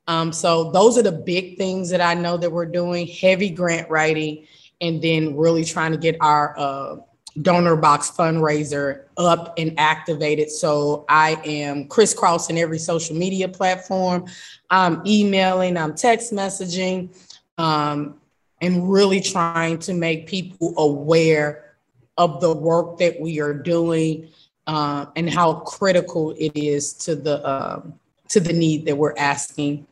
Um, 0.08 0.32
so 0.32 0.70
those 0.70 0.96
are 0.96 1.02
the 1.02 1.12
big 1.12 1.56
things 1.56 1.90
that 1.90 2.00
I 2.00 2.14
know 2.14 2.36
that 2.36 2.50
we're 2.50 2.66
doing: 2.66 3.06
heavy 3.06 3.50
grant 3.50 3.90
writing, 3.90 4.46
and 4.80 5.02
then 5.02 5.36
really 5.36 5.64
trying 5.64 5.92
to 5.92 5.98
get 5.98 6.16
our 6.20 6.54
uh, 6.58 6.96
donor 7.42 7.76
box 7.76 8.10
fundraiser 8.10 9.04
up 9.16 9.54
and 9.58 9.74
activated. 9.78 10.50
So 10.50 11.04
I 11.08 11.40
am 11.44 11.86
crisscrossing 11.88 12.58
every 12.58 12.78
social 12.78 13.16
media 13.16 13.48
platform. 13.48 14.26
I'm 14.70 15.02
emailing, 15.06 15.76
I'm 15.76 15.94
text 15.94 16.32
messaging 16.32 17.14
um, 17.58 18.20
and 18.60 18.90
really 18.90 19.20
trying 19.20 19.78
to 19.80 19.94
make 19.94 20.26
people 20.26 20.74
aware 20.78 21.76
of 22.16 22.40
the 22.40 22.54
work 22.54 22.98
that 22.98 23.20
we 23.20 23.40
are 23.40 23.54
doing 23.54 24.28
uh, 24.66 25.06
and 25.14 25.28
how 25.28 25.54
critical 25.54 26.32
it 26.32 26.52
is 26.54 26.92
to 26.94 27.14
the 27.14 27.46
um, 27.48 27.94
to 28.28 28.40
the 28.40 28.52
need 28.52 28.86
that 28.86 28.96
we're 28.96 29.14
asking. 29.16 29.86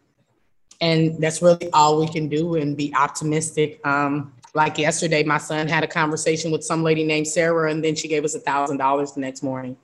And 0.84 1.18
that's 1.18 1.40
really 1.40 1.70
all 1.72 1.98
we 1.98 2.06
can 2.06 2.28
do 2.28 2.56
and 2.56 2.76
be 2.76 2.94
optimistic. 2.94 3.80
Um, 3.86 4.34
like 4.52 4.76
yesterday, 4.76 5.24
my 5.24 5.38
son 5.38 5.66
had 5.66 5.82
a 5.82 5.86
conversation 5.86 6.52
with 6.52 6.62
some 6.62 6.82
lady 6.82 7.04
named 7.04 7.26
Sarah, 7.26 7.70
and 7.70 7.82
then 7.82 7.94
she 7.94 8.06
gave 8.06 8.22
us 8.22 8.34
a 8.34 8.38
thousand 8.38 8.76
dollars 8.76 9.12
the 9.12 9.20
next 9.20 9.42
morning. 9.42 9.78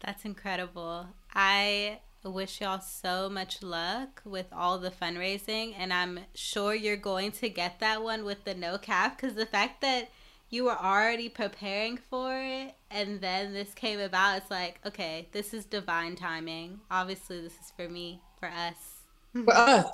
That's 0.00 0.24
incredible. 0.24 1.06
I 1.32 2.00
wish 2.24 2.60
y'all 2.60 2.80
so 2.80 3.28
much 3.30 3.62
luck 3.62 4.20
with 4.24 4.46
all 4.52 4.78
the 4.78 4.90
fundraising 4.90 5.72
and 5.78 5.92
i'm 5.92 6.18
sure 6.34 6.74
you're 6.74 6.96
going 6.96 7.30
to 7.30 7.48
get 7.48 7.78
that 7.80 8.02
one 8.02 8.24
with 8.24 8.44
the 8.44 8.54
no 8.54 8.76
cap 8.76 9.16
because 9.16 9.34
the 9.34 9.46
fact 9.46 9.80
that 9.80 10.10
you 10.50 10.64
were 10.64 10.76
already 10.78 11.28
preparing 11.28 11.98
for 12.10 12.40
it 12.40 12.74
and 12.90 13.20
then 13.20 13.52
this 13.52 13.74
came 13.74 14.00
about 14.00 14.38
it's 14.38 14.50
like 14.50 14.80
okay 14.86 15.28
this 15.32 15.52
is 15.52 15.64
divine 15.64 16.16
timing 16.16 16.80
obviously 16.90 17.40
this 17.40 17.52
is 17.52 17.72
for 17.76 17.88
me 17.88 18.20
for 18.38 18.48
us 18.48 19.02
for 19.44 19.54
us 19.54 19.86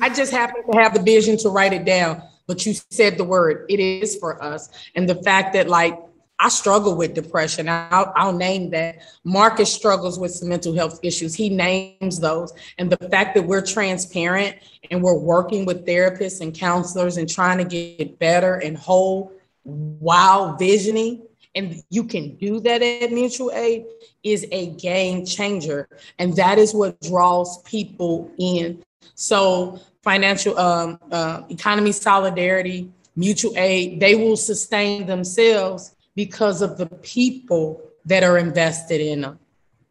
i 0.00 0.08
just 0.08 0.32
happened 0.32 0.64
to 0.70 0.78
have 0.78 0.94
the 0.94 1.02
vision 1.02 1.36
to 1.36 1.48
write 1.48 1.72
it 1.72 1.84
down 1.84 2.22
but 2.46 2.64
you 2.66 2.74
said 2.90 3.16
the 3.16 3.24
word 3.24 3.64
it 3.68 3.80
is 3.80 4.16
for 4.16 4.42
us 4.42 4.68
and 4.94 5.08
the 5.08 5.22
fact 5.22 5.52
that 5.52 5.68
like 5.68 5.98
I 6.42 6.48
struggle 6.48 6.96
with 6.96 7.14
depression. 7.14 7.68
I'll, 7.68 8.12
I'll, 8.16 8.32
name 8.32 8.70
that. 8.70 9.02
Marcus 9.22 9.72
struggles 9.72 10.18
with 10.18 10.32
some 10.32 10.48
mental 10.48 10.74
health 10.74 10.98
issues. 11.04 11.36
He 11.36 11.48
names 11.48 12.18
those. 12.18 12.52
And 12.78 12.90
the 12.90 13.08
fact 13.10 13.36
that 13.36 13.42
we're 13.42 13.64
transparent 13.64 14.56
and 14.90 15.04
we're 15.04 15.16
working 15.16 15.64
with 15.64 15.86
therapists 15.86 16.40
and 16.40 16.52
counselors 16.52 17.16
and 17.16 17.30
trying 17.30 17.58
to 17.58 17.64
get 17.64 18.18
better 18.18 18.56
and 18.56 18.76
whole 18.76 19.32
while 19.64 20.56
visioning, 20.56 21.26
and 21.54 21.82
you 21.90 22.04
can 22.04 22.36
do 22.36 22.60
that 22.60 22.82
at 22.82 23.12
mutual 23.12 23.50
aid, 23.52 23.84
is 24.22 24.46
a 24.50 24.70
game 24.70 25.26
changer. 25.26 25.88
And 26.18 26.34
that 26.36 26.58
is 26.58 26.74
what 26.74 27.00
draws 27.00 27.62
people 27.62 28.30
in. 28.38 28.82
So, 29.14 29.80
financial 30.02 30.58
um, 30.58 30.98
uh, 31.10 31.42
economy 31.48 31.92
solidarity, 31.92 32.90
mutual 33.14 33.56
aid, 33.56 34.00
they 34.00 34.14
will 34.14 34.36
sustain 34.36 35.06
themselves 35.06 35.94
because 36.14 36.62
of 36.62 36.78
the 36.78 36.86
people 36.86 37.80
that 38.04 38.22
are 38.24 38.38
invested 38.38 39.00
in 39.00 39.22
them. 39.22 39.38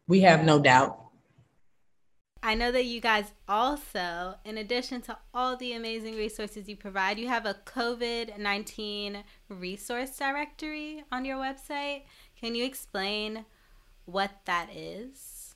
We 0.08 0.20
have 0.20 0.44
no 0.44 0.58
doubt. 0.58 1.01
I 2.44 2.56
know 2.56 2.72
that 2.72 2.86
you 2.86 3.00
guys 3.00 3.32
also, 3.48 4.34
in 4.44 4.58
addition 4.58 5.00
to 5.02 5.16
all 5.32 5.56
the 5.56 5.74
amazing 5.74 6.16
resources 6.16 6.68
you 6.68 6.74
provide, 6.74 7.16
you 7.18 7.28
have 7.28 7.46
a 7.46 7.54
COVID 7.66 8.36
19 8.36 9.22
resource 9.48 10.16
directory 10.16 11.04
on 11.12 11.24
your 11.24 11.36
website. 11.36 12.02
Can 12.40 12.56
you 12.56 12.64
explain 12.64 13.44
what 14.06 14.32
that 14.46 14.70
is? 14.74 15.54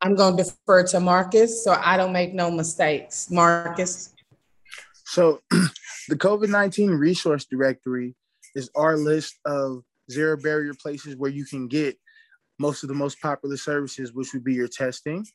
I'm 0.00 0.14
going 0.14 0.38
to 0.38 0.44
defer 0.44 0.86
to 0.88 1.00
Marcus 1.00 1.62
so 1.62 1.72
I 1.78 1.98
don't 1.98 2.12
make 2.12 2.32
no 2.32 2.50
mistakes. 2.50 3.30
Marcus. 3.30 4.14
So, 5.04 5.40
the 5.50 6.16
COVID 6.16 6.48
19 6.48 6.90
resource 6.90 7.44
directory 7.44 8.14
is 8.54 8.70
our 8.74 8.96
list 8.96 9.38
of 9.44 9.82
zero 10.10 10.38
barrier 10.38 10.72
places 10.80 11.16
where 11.16 11.30
you 11.30 11.44
can 11.44 11.68
get 11.68 11.98
most 12.58 12.82
of 12.82 12.88
the 12.88 12.94
most 12.94 13.20
popular 13.20 13.58
services, 13.58 14.14
which 14.14 14.32
would 14.32 14.44
be 14.44 14.54
your 14.54 14.68
testing, 14.68 15.26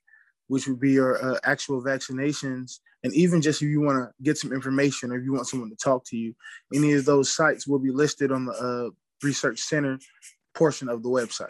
which 0.49 0.67
would 0.67 0.79
be 0.79 0.91
your 0.91 1.23
uh, 1.23 1.37
actual 1.45 1.81
vaccinations, 1.81 2.79
and 3.03 3.13
even 3.13 3.41
just 3.41 3.61
if 3.61 3.69
you 3.69 3.79
want 3.79 3.97
to 3.97 4.23
get 4.23 4.37
some 4.37 4.51
information 4.51 5.11
or 5.11 5.17
if 5.17 5.23
you 5.23 5.31
want 5.31 5.47
someone 5.47 5.69
to 5.69 5.75
talk 5.75 6.03
to 6.05 6.17
you, 6.17 6.35
any 6.73 6.93
of 6.93 7.05
those 7.05 7.33
sites 7.33 7.65
will 7.65 7.79
be 7.79 7.91
listed 7.91 8.31
on 8.31 8.45
the 8.45 8.51
uh, 8.51 8.89
research 9.23 9.59
center 9.59 9.97
portion 10.53 10.89
of 10.89 11.01
the 11.03 11.09
website. 11.09 11.47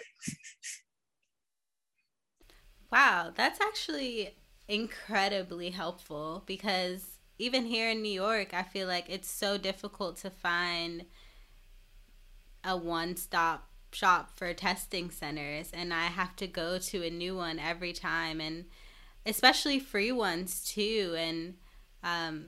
Wow, 2.92 3.32
that's 3.36 3.62
actually 3.62 4.36
incredibly 4.68 5.72
helpful 5.72 6.44
because 6.46 7.18
even 7.38 7.66
here 7.66 7.90
in 7.90 8.02
New 8.02 8.12
York, 8.12 8.54
I 8.54 8.64
feel 8.64 8.88
like 8.88 9.10
it's 9.10 9.30
so 9.30 9.58
difficult 9.58 10.18
to 10.18 10.30
find 10.30 11.06
a 12.64 12.76
one 12.76 13.16
stop 13.16 13.70
shop 13.92 14.38
for 14.38 14.54
testing 14.54 15.10
centers 15.10 15.72
and 15.72 15.94
I 15.94 16.06
have 16.06 16.36
to 16.36 16.48
go 16.48 16.78
to 16.78 17.04
a 17.04 17.10
new 17.10 17.36
one 17.36 17.58
every 17.58 17.94
time 17.94 18.40
and 18.40 18.66
especially 19.30 19.80
free 19.80 20.12
ones 20.12 20.64
too 20.64 21.14
and 21.18 21.56
um 22.04 22.46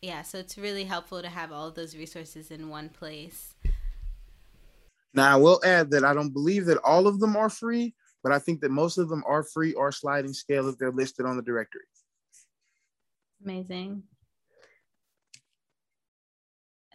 yeah 0.00 0.22
so 0.22 0.38
it's 0.38 0.56
really 0.56 0.84
helpful 0.84 1.20
to 1.20 1.28
have 1.28 1.52
all 1.52 1.70
those 1.70 1.96
resources 1.96 2.50
in 2.50 2.68
one 2.68 2.88
place. 2.88 3.54
Now 5.12 5.32
i 5.32 5.36
will 5.36 5.60
add 5.64 5.90
that 5.90 6.04
i 6.04 6.14
don't 6.14 6.32
believe 6.32 6.66
that 6.66 6.78
all 6.78 7.06
of 7.06 7.20
them 7.20 7.36
are 7.36 7.50
free 7.50 7.94
but 8.22 8.32
i 8.32 8.38
think 8.38 8.60
that 8.60 8.70
most 8.70 8.96
of 8.96 9.08
them 9.08 9.22
are 9.26 9.42
free 9.42 9.72
or 9.74 9.92
sliding 9.92 10.32
scale 10.32 10.68
if 10.68 10.78
they're 10.78 10.92
listed 10.92 11.26
on 11.26 11.36
the 11.36 11.42
directory. 11.42 11.84
Amazing. 13.44 14.02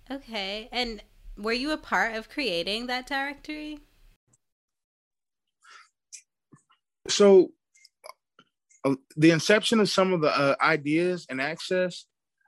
Okay 0.09 0.69
and 0.71 1.01
were 1.37 1.53
you 1.53 1.71
a 1.71 1.77
part 1.77 2.15
of 2.15 2.29
creating 2.29 2.87
that 2.87 3.07
directory? 3.07 3.79
So, 7.07 7.51
the 9.17 9.31
inception 9.31 9.79
of 9.79 9.89
some 9.89 10.13
of 10.13 10.21
the 10.21 10.29
uh, 10.29 10.55
ideas 10.61 11.25
and 11.29 11.41
access, 11.41 12.05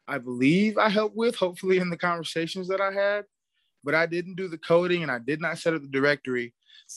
I 0.07 0.17
believe 0.17 0.77
I 0.77 0.89
helped 0.89 1.15
with, 1.15 1.35
hopefully, 1.35 1.77
in 1.77 1.89
the 1.89 1.97
conversations 1.97 2.67
that 2.67 2.81
I 2.81 2.91
had, 2.91 3.25
but 3.83 3.95
I 3.95 4.05
didn't 4.05 4.35
do 4.35 4.47
the 4.47 4.57
coding 4.57 5.03
and 5.03 5.11
I 5.11 5.19
did 5.19 5.41
not 5.41 5.57
set 5.57 5.73
up 5.73 5.81
the 5.81 5.87
directory. 5.87 6.53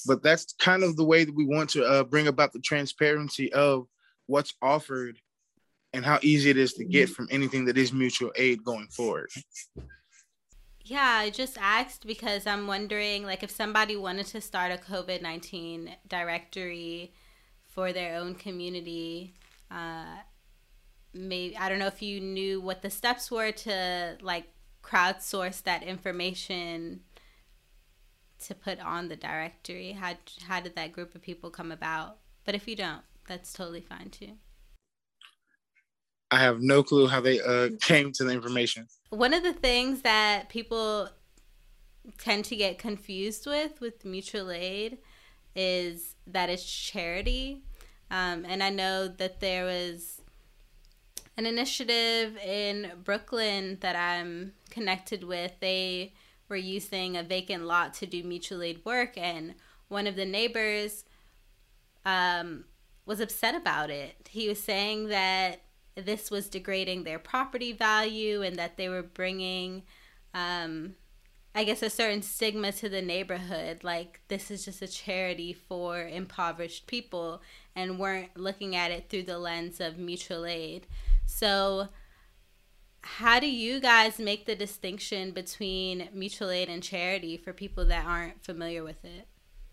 But 0.06 0.22
that's 0.22 0.54
kind 0.60 0.84
of 0.84 0.96
the 0.96 1.04
way 1.04 1.24
that 1.24 1.34
we 1.34 1.44
want 1.44 1.70
to 1.70 1.84
uh, 1.84 2.04
bring 2.04 2.28
about 2.28 2.52
the 2.52 2.60
transparency 2.60 3.52
of 3.52 3.86
what's 4.26 4.54
offered 4.62 5.18
and 5.92 6.04
how 6.04 6.20
easy 6.22 6.50
it 6.50 6.56
is 6.56 6.74
to 6.74 6.84
get 6.84 7.08
from 7.08 7.26
anything 7.30 7.64
that 7.64 7.76
is 7.76 7.92
mutual 7.92 8.30
aid 8.36 8.62
going 8.62 8.86
forward. 8.88 9.30
Yeah, 10.84 11.18
I 11.20 11.30
just 11.30 11.58
asked 11.60 12.06
because 12.06 12.46
I'm 12.46 12.66
wondering 12.66 13.24
like 13.24 13.42
if 13.42 13.50
somebody 13.50 13.96
wanted 13.96 14.26
to 14.26 14.40
start 14.40 14.72
a 14.72 14.76
COVID 14.76 15.22
19 15.22 15.90
directory 16.08 17.12
for 17.80 17.94
their 17.94 18.18
own 18.18 18.34
community, 18.34 19.32
uh, 19.70 20.16
maybe 21.14 21.56
I 21.56 21.70
don't 21.70 21.78
know 21.78 21.86
if 21.86 22.02
you 22.02 22.20
knew 22.20 22.60
what 22.60 22.82
the 22.82 22.90
steps 22.90 23.30
were 23.30 23.52
to 23.52 24.18
like 24.20 24.44
crowdsource 24.82 25.62
that 25.62 25.82
information 25.82 27.00
to 28.40 28.54
put 28.54 28.78
on 28.80 29.08
the 29.08 29.16
directory. 29.16 29.92
How 29.92 30.12
how 30.46 30.60
did 30.60 30.76
that 30.76 30.92
group 30.92 31.14
of 31.14 31.22
people 31.22 31.48
come 31.48 31.72
about? 31.72 32.18
But 32.44 32.54
if 32.54 32.68
you 32.68 32.76
don't, 32.76 33.00
that's 33.26 33.50
totally 33.54 33.80
fine 33.80 34.10
too. 34.10 34.32
I 36.30 36.38
have 36.38 36.60
no 36.60 36.82
clue 36.82 37.06
how 37.06 37.22
they 37.22 37.40
uh, 37.40 37.70
came 37.80 38.12
to 38.12 38.24
the 38.24 38.32
information. 38.32 38.88
One 39.08 39.32
of 39.32 39.42
the 39.42 39.54
things 39.54 40.02
that 40.02 40.50
people 40.50 41.08
tend 42.18 42.44
to 42.44 42.56
get 42.56 42.76
confused 42.76 43.46
with 43.46 43.80
with 43.80 44.04
mutual 44.04 44.50
aid 44.50 44.98
is 45.56 46.14
that 46.26 46.50
it's 46.50 46.70
charity. 46.70 47.62
Um, 48.10 48.44
and 48.48 48.62
I 48.62 48.70
know 48.70 49.08
that 49.08 49.40
there 49.40 49.64
was 49.64 50.20
an 51.36 51.46
initiative 51.46 52.36
in 52.38 52.90
Brooklyn 53.04 53.78
that 53.80 53.96
I'm 53.96 54.52
connected 54.70 55.24
with. 55.24 55.52
They 55.60 56.12
were 56.48 56.56
using 56.56 57.16
a 57.16 57.22
vacant 57.22 57.64
lot 57.64 57.94
to 57.94 58.06
do 58.06 58.22
mutual 58.22 58.62
aid 58.62 58.80
work, 58.84 59.16
and 59.16 59.54
one 59.88 60.06
of 60.06 60.16
the 60.16 60.26
neighbors 60.26 61.04
um, 62.04 62.64
was 63.06 63.20
upset 63.20 63.54
about 63.54 63.90
it. 63.90 64.28
He 64.28 64.48
was 64.48 64.62
saying 64.62 65.08
that 65.08 65.62
this 65.94 66.30
was 66.30 66.48
degrading 66.48 67.04
their 67.04 67.18
property 67.18 67.72
value 67.72 68.42
and 68.42 68.56
that 68.56 68.76
they 68.76 68.88
were 68.88 69.02
bringing 69.02 69.82
um, 70.34 70.94
I 71.54 71.64
guess 71.64 71.82
a 71.82 71.90
certain 71.90 72.22
stigma 72.22 72.70
to 72.72 72.88
the 72.88 73.02
neighborhood 73.02 73.82
like 73.82 74.20
this 74.28 74.50
is 74.50 74.64
just 74.64 74.82
a 74.82 74.88
charity 74.88 75.52
for 75.52 76.06
impoverished 76.06 76.86
people 76.86 77.42
and 77.80 77.98
weren't 77.98 78.36
looking 78.36 78.76
at 78.76 78.90
it 78.90 79.08
through 79.08 79.24
the 79.24 79.38
lens 79.38 79.80
of 79.80 79.98
mutual 79.98 80.44
aid. 80.44 80.86
So 81.26 81.88
how 83.02 83.40
do 83.40 83.50
you 83.50 83.80
guys 83.80 84.18
make 84.18 84.44
the 84.46 84.54
distinction 84.54 85.30
between 85.32 86.08
mutual 86.12 86.50
aid 86.50 86.68
and 86.68 86.82
charity 86.82 87.36
for 87.36 87.52
people 87.52 87.86
that 87.86 88.04
aren't 88.04 88.44
familiar 88.44 88.84
with 88.84 89.02
it? 89.04 89.26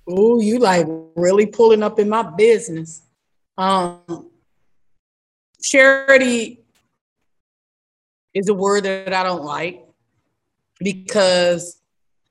Oh, 0.08 0.40
you 0.40 0.60
like 0.60 0.88
really 1.16 1.46
pulling 1.46 1.84
up 1.84 2.00
in 2.00 2.08
my 2.10 2.24
business. 2.24 3.02
Um 3.58 4.30
charity 5.62 6.64
is 8.34 8.48
a 8.48 8.54
word 8.54 8.84
that 8.84 9.14
I 9.14 9.24
don't 9.24 9.44
like 9.44 9.84
because 10.80 11.82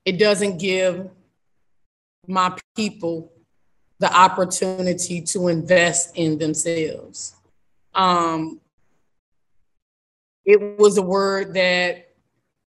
it 0.05 0.17
doesn't 0.17 0.57
give 0.57 1.09
my 2.27 2.57
people 2.75 3.31
the 3.99 4.13
opportunity 4.15 5.21
to 5.21 5.47
invest 5.47 6.15
in 6.15 6.37
themselves. 6.37 7.35
Um, 7.95 8.59
it 10.45 10.79
was 10.79 10.97
a 10.97 11.01
word 11.01 11.53
that 11.55 12.09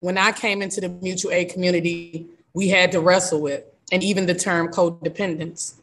when 0.00 0.18
I 0.18 0.32
came 0.32 0.62
into 0.62 0.80
the 0.80 0.88
mutual 0.88 1.30
aid 1.30 1.50
community, 1.50 2.26
we 2.54 2.68
had 2.68 2.92
to 2.92 3.00
wrestle 3.00 3.40
with, 3.40 3.64
and 3.92 4.02
even 4.02 4.26
the 4.26 4.34
term 4.34 4.68
codependence. 4.68 5.74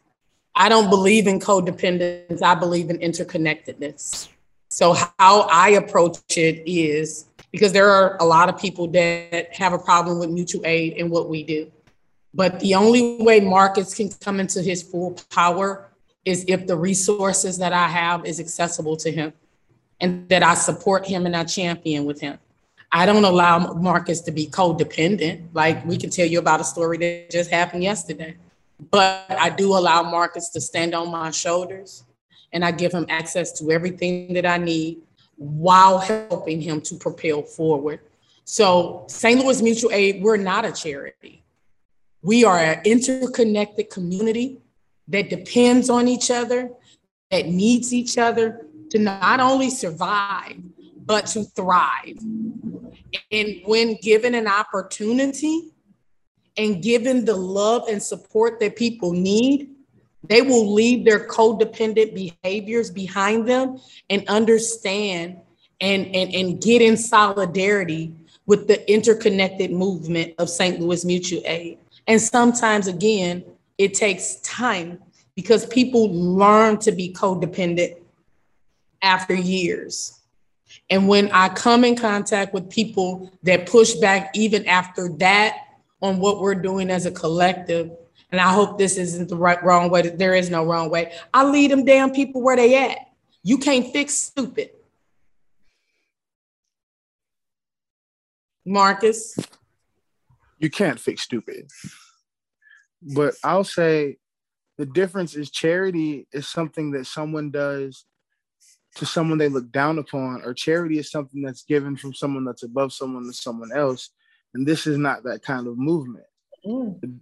I 0.54 0.68
don't 0.68 0.90
believe 0.90 1.26
in 1.26 1.40
codependence, 1.40 2.42
I 2.42 2.54
believe 2.54 2.90
in 2.90 2.98
interconnectedness. 2.98 4.28
So, 4.68 4.94
how 5.18 5.48
I 5.50 5.70
approach 5.70 6.18
it 6.36 6.62
is 6.66 7.26
because 7.50 7.72
there 7.72 7.88
are 7.88 8.16
a 8.20 8.24
lot 8.24 8.48
of 8.48 8.58
people 8.58 8.86
that 8.88 9.54
have 9.54 9.72
a 9.72 9.78
problem 9.78 10.18
with 10.18 10.30
mutual 10.30 10.64
aid 10.64 10.94
and 10.98 11.10
what 11.10 11.28
we 11.28 11.42
do. 11.42 11.70
But 12.32 12.60
the 12.60 12.74
only 12.74 13.22
way 13.22 13.40
Marcus 13.40 13.94
can 13.94 14.10
come 14.20 14.40
into 14.40 14.62
his 14.62 14.82
full 14.82 15.18
power 15.30 15.88
is 16.24 16.44
if 16.46 16.66
the 16.66 16.76
resources 16.76 17.58
that 17.58 17.72
I 17.72 17.88
have 17.88 18.24
is 18.24 18.38
accessible 18.38 18.96
to 18.98 19.10
him 19.10 19.32
and 20.00 20.28
that 20.28 20.42
I 20.42 20.54
support 20.54 21.06
him 21.06 21.26
and 21.26 21.36
I 21.36 21.44
champion 21.44 22.04
with 22.04 22.20
him. 22.20 22.38
I 22.92 23.06
don't 23.06 23.24
allow 23.24 23.72
Marcus 23.74 24.20
to 24.22 24.32
be 24.32 24.46
codependent. 24.46 25.48
Like 25.52 25.84
we 25.86 25.96
can 25.96 26.10
tell 26.10 26.26
you 26.26 26.38
about 26.38 26.60
a 26.60 26.64
story 26.64 26.98
that 26.98 27.30
just 27.30 27.50
happened 27.50 27.82
yesterday. 27.82 28.36
But 28.90 29.26
I 29.28 29.50
do 29.50 29.76
allow 29.76 30.02
Marcus 30.02 30.48
to 30.50 30.60
stand 30.60 30.94
on 30.94 31.10
my 31.10 31.30
shoulders 31.30 32.04
and 32.52 32.64
I 32.64 32.72
give 32.72 32.92
him 32.92 33.06
access 33.08 33.52
to 33.60 33.70
everything 33.70 34.32
that 34.34 34.46
I 34.46 34.56
need 34.56 35.02
while 35.36 35.98
helping 35.98 36.60
him 36.60 36.80
to 36.82 36.96
propel 36.96 37.42
forward. 37.42 38.00
So, 38.44 39.04
St. 39.08 39.38
Louis 39.38 39.62
Mutual 39.62 39.92
Aid, 39.92 40.22
we're 40.22 40.36
not 40.36 40.64
a 40.64 40.72
charity. 40.72 41.39
We 42.22 42.44
are 42.44 42.58
an 42.58 42.80
interconnected 42.84 43.90
community 43.90 44.58
that 45.08 45.30
depends 45.30 45.88
on 45.90 46.06
each 46.08 46.30
other, 46.30 46.70
that 47.30 47.46
needs 47.46 47.92
each 47.92 48.18
other 48.18 48.66
to 48.90 48.98
not 48.98 49.40
only 49.40 49.70
survive, 49.70 50.56
but 51.04 51.26
to 51.26 51.44
thrive. 51.44 52.18
And 53.32 53.60
when 53.64 53.96
given 54.02 54.34
an 54.34 54.46
opportunity 54.46 55.70
and 56.56 56.82
given 56.82 57.24
the 57.24 57.34
love 57.34 57.88
and 57.88 58.02
support 58.02 58.60
that 58.60 58.76
people 58.76 59.12
need, 59.12 59.70
they 60.22 60.42
will 60.42 60.72
leave 60.72 61.04
their 61.04 61.26
codependent 61.26 62.14
behaviors 62.14 62.90
behind 62.90 63.48
them 63.48 63.80
and 64.10 64.28
understand 64.28 65.38
and, 65.80 66.06
and, 66.14 66.34
and 66.34 66.60
get 66.60 66.82
in 66.82 66.96
solidarity 66.96 68.14
with 68.46 68.68
the 68.68 68.92
interconnected 68.92 69.70
movement 69.70 70.34
of 70.38 70.50
St. 70.50 70.80
Louis 70.80 71.04
Mutual 71.04 71.42
Aid. 71.46 71.78
And 72.10 72.20
sometimes, 72.20 72.88
again, 72.88 73.44
it 73.78 73.94
takes 73.94 74.40
time 74.40 74.98
because 75.36 75.64
people 75.64 76.12
learn 76.12 76.76
to 76.78 76.90
be 76.90 77.12
codependent 77.12 77.98
after 79.00 79.32
years. 79.32 80.20
And 80.90 81.06
when 81.06 81.30
I 81.30 81.50
come 81.50 81.84
in 81.84 81.94
contact 81.94 82.52
with 82.52 82.68
people 82.68 83.30
that 83.44 83.68
push 83.68 83.94
back 83.94 84.32
even 84.34 84.66
after 84.66 85.08
that 85.18 85.58
on 86.02 86.18
what 86.18 86.40
we're 86.40 86.56
doing 86.56 86.90
as 86.90 87.06
a 87.06 87.12
collective, 87.12 87.92
and 88.32 88.40
I 88.40 88.52
hope 88.52 88.76
this 88.76 88.96
isn't 88.96 89.28
the 89.28 89.36
right 89.36 89.62
wrong 89.62 89.88
way. 89.88 90.02
There 90.02 90.34
is 90.34 90.50
no 90.50 90.64
wrong 90.66 90.90
way. 90.90 91.12
I 91.32 91.44
lead 91.44 91.70
them 91.70 91.84
damn 91.84 92.10
people 92.10 92.42
where 92.42 92.56
they 92.56 92.74
at. 92.90 92.98
You 93.44 93.56
can't 93.56 93.86
fix 93.92 94.14
stupid. 94.14 94.70
Marcus. 98.66 99.38
You 100.58 100.68
can't 100.68 101.00
fix 101.00 101.22
stupid. 101.22 101.70
But 103.02 103.34
I'll 103.42 103.64
say 103.64 104.18
the 104.78 104.86
difference 104.86 105.34
is 105.34 105.50
charity 105.50 106.26
is 106.32 106.48
something 106.48 106.92
that 106.92 107.06
someone 107.06 107.50
does 107.50 108.04
to 108.96 109.06
someone 109.06 109.38
they 109.38 109.48
look 109.48 109.70
down 109.70 109.98
upon, 109.98 110.42
or 110.44 110.52
charity 110.52 110.98
is 110.98 111.10
something 111.10 111.42
that's 111.42 111.62
given 111.62 111.96
from 111.96 112.12
someone 112.12 112.44
that's 112.44 112.64
above 112.64 112.92
someone 112.92 113.24
to 113.24 113.32
someone 113.32 113.70
else. 113.74 114.10
And 114.54 114.66
this 114.66 114.86
is 114.86 114.98
not 114.98 115.22
that 115.24 115.42
kind 115.42 115.66
of 115.66 115.78
movement. 115.78 116.24
Mm. 116.66 117.20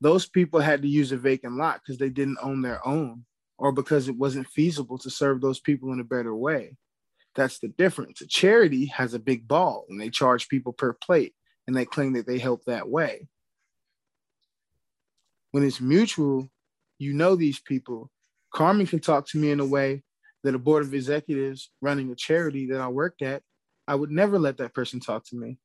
Those 0.00 0.26
people 0.26 0.60
had 0.60 0.82
to 0.82 0.88
use 0.88 1.12
a 1.12 1.16
vacant 1.16 1.56
lot 1.56 1.80
because 1.80 1.98
they 1.98 2.08
didn't 2.08 2.38
own 2.42 2.62
their 2.62 2.86
own, 2.86 3.24
or 3.58 3.70
because 3.70 4.08
it 4.08 4.16
wasn't 4.16 4.48
feasible 4.48 4.98
to 4.98 5.10
serve 5.10 5.40
those 5.40 5.60
people 5.60 5.92
in 5.92 6.00
a 6.00 6.04
better 6.04 6.34
way. 6.34 6.76
That's 7.34 7.58
the 7.58 7.68
difference. 7.68 8.20
A 8.20 8.26
charity 8.26 8.86
has 8.86 9.14
a 9.14 9.18
big 9.18 9.46
ball 9.46 9.86
and 9.88 10.00
they 10.00 10.10
charge 10.10 10.48
people 10.48 10.72
per 10.72 10.92
plate 10.92 11.34
and 11.66 11.76
they 11.76 11.84
claim 11.84 12.14
that 12.14 12.26
they 12.26 12.38
help 12.38 12.64
that 12.64 12.88
way. 12.88 13.28
When 15.52 15.64
it's 15.64 15.80
mutual, 15.80 16.50
you 16.98 17.12
know 17.12 17.36
these 17.36 17.60
people. 17.60 18.10
Carmen 18.52 18.86
can 18.86 19.00
talk 19.00 19.26
to 19.28 19.38
me 19.38 19.50
in 19.50 19.60
a 19.60 19.66
way 19.66 20.02
that 20.42 20.54
a 20.54 20.58
board 20.58 20.82
of 20.82 20.94
executives 20.94 21.70
running 21.80 22.10
a 22.10 22.16
charity 22.16 22.66
that 22.66 22.80
I 22.80 22.88
worked 22.88 23.22
at, 23.22 23.42
I 23.86 23.94
would 23.94 24.10
never 24.10 24.38
let 24.38 24.58
that 24.58 24.74
person 24.74 25.00
talk 25.00 25.24
to 25.26 25.36
me. 25.36 25.58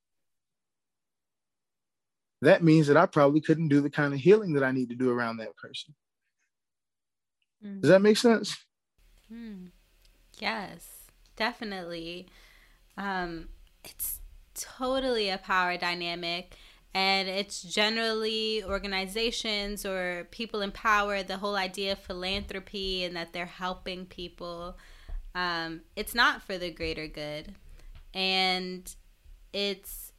That 2.42 2.64
means 2.64 2.88
that 2.88 2.98
I 2.98 3.08
probably 3.08 3.42
couldn't 3.42 3.70
do 3.70 3.82
the 3.82 3.90
kind 3.90 4.14
of 4.14 4.20
healing 4.20 4.54
that 4.54 4.64
I 4.64 4.72
need 4.72 4.90
to 4.90 4.96
do 4.96 5.10
around 5.10 5.38
that 5.38 5.56
person. 5.58 5.96
Mm. 7.66 7.82
Does 7.82 7.90
that 7.90 8.02
make 8.02 8.18
sense? 8.18 8.56
Mm. 9.34 9.70
Yes, 10.40 11.06
definitely. 11.36 12.28
Um, 12.96 13.50
it's 13.84 14.20
totally 14.54 15.30
a 15.30 15.38
power 15.38 15.78
dynamic 15.78 16.56
and 16.94 17.28
it's 17.28 17.62
generally 17.62 18.64
organizations 18.64 19.86
or 19.86 20.28
people 20.32 20.62
in 20.62 20.72
power 20.72 21.22
the 21.24 21.38
whole 21.38 21.56
idea 21.56 21.92
of 21.92 22.00
philanthropy 22.00 23.04
and 23.04 23.16
that 23.16 23.34
they're 23.34 23.46
helping 23.46 24.06
people 24.06 24.78
um, 25.38 25.82
it's 25.96 26.16
not 26.16 26.42
for 26.42 26.58
the 26.58 26.72
greater 26.72 27.08
good. 27.08 27.54
And 28.12 28.92
it's 29.54 30.12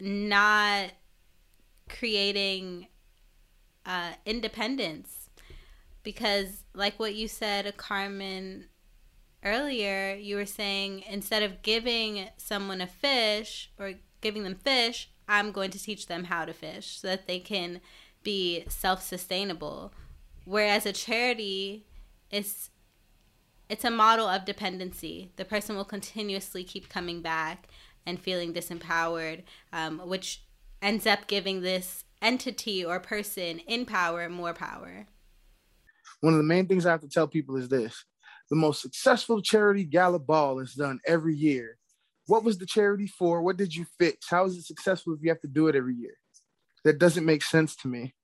not 0.00 0.92
creating 1.90 2.88
uh, 3.84 4.12
independence. 4.24 5.28
Because 6.02 6.64
like 6.74 6.98
what 6.98 7.14
you 7.14 7.28
said 7.28 7.76
carmen 7.76 8.66
earlier 9.42 10.14
you 10.14 10.36
were 10.36 10.46
saying 10.46 11.04
instead 11.06 11.42
of 11.42 11.60
giving 11.60 12.28
someone 12.38 12.80
a 12.80 12.86
fish 12.86 13.70
or 13.78 13.92
giving 14.22 14.42
them 14.42 14.54
fish 14.54 15.10
I'm 15.28 15.52
going 15.52 15.70
to 15.70 15.82
teach 15.82 16.06
them 16.06 16.24
how 16.24 16.44
to 16.44 16.52
fish 16.52 16.98
so 16.98 17.08
that 17.08 17.26
they 17.26 17.38
can 17.38 17.80
be 18.22 18.64
self-sustainable. 18.68 19.92
Whereas 20.44 20.86
a 20.86 20.92
charity 20.92 21.86
is 22.30 22.70
it's 23.68 23.84
a 23.84 23.90
model 23.90 24.26
of 24.28 24.44
dependency. 24.44 25.32
The 25.36 25.44
person 25.44 25.74
will 25.74 25.86
continuously 25.86 26.64
keep 26.64 26.90
coming 26.90 27.22
back 27.22 27.68
and 28.04 28.20
feeling 28.20 28.52
disempowered, 28.52 29.42
um, 29.72 30.00
which 30.04 30.42
ends 30.82 31.06
up 31.06 31.26
giving 31.26 31.62
this 31.62 32.04
entity 32.20 32.84
or 32.84 33.00
person 33.00 33.60
in 33.60 33.86
power 33.86 34.28
more 34.28 34.52
power. 34.52 35.06
One 36.20 36.34
of 36.34 36.38
the 36.38 36.44
main 36.44 36.66
things 36.66 36.84
I 36.84 36.90
have 36.90 37.00
to 37.00 37.08
tell 37.08 37.26
people 37.26 37.56
is 37.56 37.68
this 37.68 38.04
the 38.50 38.56
most 38.56 38.82
successful 38.82 39.40
charity 39.40 39.84
gala 39.84 40.18
ball 40.18 40.58
is 40.58 40.74
done 40.74 41.00
every 41.06 41.34
year 41.34 41.78
what 42.26 42.44
was 42.44 42.58
the 42.58 42.66
charity 42.66 43.06
for? 43.06 43.42
What 43.42 43.56
did 43.56 43.74
you 43.74 43.86
fix? 43.98 44.28
How 44.28 44.44
is 44.46 44.56
it 44.56 44.64
successful 44.64 45.14
if 45.14 45.20
you 45.22 45.28
have 45.28 45.40
to 45.42 45.48
do 45.48 45.68
it 45.68 45.76
every 45.76 45.94
year? 45.94 46.16
That 46.84 46.98
doesn't 46.98 47.24
make 47.24 47.42
sense 47.42 47.76
to 47.76 47.88
me. 47.88 48.14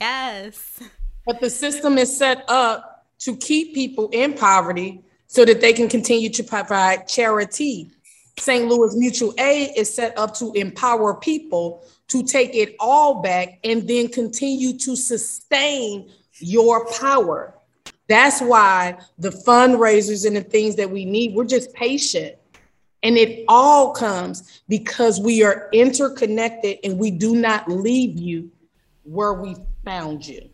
Yes. 0.00 0.82
But 1.26 1.40
the 1.40 1.50
system 1.50 1.98
is 1.98 2.16
set 2.16 2.44
up 2.48 3.06
to 3.20 3.36
keep 3.36 3.74
people 3.74 4.08
in 4.12 4.34
poverty 4.34 5.04
so 5.26 5.44
that 5.44 5.60
they 5.60 5.72
can 5.72 5.88
continue 5.88 6.30
to 6.30 6.44
provide 6.44 7.08
charity. 7.08 7.90
St. 8.38 8.66
Louis 8.66 8.96
Mutual 8.96 9.32
Aid 9.38 9.70
is 9.76 9.94
set 9.94 10.16
up 10.18 10.34
to 10.34 10.52
empower 10.54 11.14
people 11.14 11.86
to 12.08 12.22
take 12.22 12.54
it 12.54 12.74
all 12.80 13.22
back 13.22 13.58
and 13.64 13.88
then 13.88 14.08
continue 14.08 14.76
to 14.78 14.96
sustain 14.96 16.10
your 16.40 16.86
power. 16.92 17.54
That's 18.08 18.40
why 18.40 18.98
the 19.18 19.30
fundraisers 19.30 20.26
and 20.26 20.36
the 20.36 20.42
things 20.42 20.76
that 20.76 20.90
we 20.90 21.04
need, 21.04 21.34
we're 21.34 21.44
just 21.44 21.72
patient. 21.72 22.36
And 23.02 23.16
it 23.16 23.44
all 23.48 23.92
comes 23.92 24.62
because 24.68 25.20
we 25.20 25.42
are 25.42 25.68
interconnected 25.72 26.78
and 26.84 26.98
we 26.98 27.10
do 27.10 27.36
not 27.36 27.68
leave 27.68 28.18
you 28.18 28.50
where 29.04 29.34
we 29.34 29.56
found 29.84 30.26
you. 30.26 30.48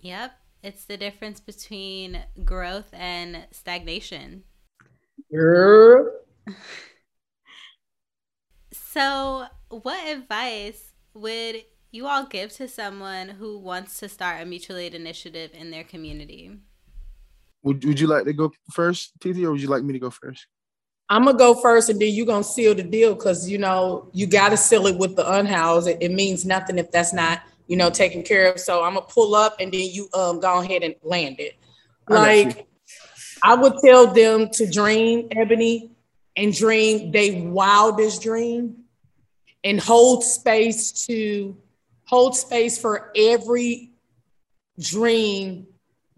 Yep. 0.00 0.32
It's 0.62 0.84
the 0.84 0.96
difference 0.96 1.40
between 1.40 2.22
growth 2.44 2.88
and 2.92 3.46
stagnation. 3.50 4.44
Girl. 5.30 6.10
so, 8.72 9.46
what 9.68 10.06
advice 10.06 10.92
would 11.14 11.64
you 11.92 12.06
all 12.06 12.24
give 12.24 12.50
to 12.54 12.66
someone 12.66 13.28
who 13.28 13.58
wants 13.58 13.98
to 13.98 14.08
start 14.08 14.40
a 14.40 14.46
mutual 14.46 14.78
aid 14.78 14.94
initiative 14.94 15.50
in 15.52 15.70
their 15.70 15.84
community? 15.84 16.58
Would, 17.62 17.84
would 17.84 18.00
you 18.00 18.06
like 18.06 18.24
to 18.24 18.32
go 18.32 18.50
first, 18.72 19.12
Titi, 19.20 19.44
or 19.44 19.52
would 19.52 19.60
you 19.60 19.68
like 19.68 19.84
me 19.84 19.92
to 19.92 19.98
go 19.98 20.10
first? 20.10 20.46
I'm 21.10 21.26
gonna 21.26 21.36
go 21.36 21.54
first, 21.54 21.90
and 21.90 22.00
then 22.00 22.14
you're 22.14 22.24
gonna 22.24 22.42
seal 22.42 22.74
the 22.74 22.82
deal 22.82 23.14
because 23.14 23.48
you 23.48 23.58
know 23.58 24.08
you 24.14 24.26
gotta 24.26 24.56
seal 24.56 24.86
it 24.86 24.96
with 24.96 25.14
the 25.14 25.30
unhoused. 25.30 25.86
It, 25.86 25.98
it, 26.00 26.10
means 26.10 26.46
nothing 26.46 26.78
if 26.78 26.90
that's 26.90 27.12
not 27.12 27.42
you 27.66 27.76
know 27.76 27.90
taken 27.90 28.22
care 28.22 28.50
of. 28.50 28.58
So 28.58 28.82
I'm 28.82 28.94
gonna 28.94 29.06
pull 29.06 29.34
up, 29.34 29.56
and 29.60 29.70
then 29.70 29.90
you 29.92 30.08
um 30.14 30.40
go 30.40 30.60
ahead 30.60 30.82
and 30.82 30.94
land 31.02 31.38
it. 31.38 31.56
Like 32.08 32.66
I, 33.42 33.52
I 33.52 33.54
would 33.56 33.74
tell 33.84 34.06
them 34.06 34.48
to 34.54 34.70
dream, 34.70 35.28
Ebony, 35.32 35.90
and 36.34 36.54
dream 36.54 37.12
their 37.12 37.42
wildest 37.42 38.22
dream, 38.22 38.84
and 39.62 39.78
hold 39.78 40.24
space 40.24 41.06
to 41.06 41.54
hold 42.12 42.36
space 42.36 42.76
for 42.76 43.10
every 43.16 43.90
dream 44.78 45.66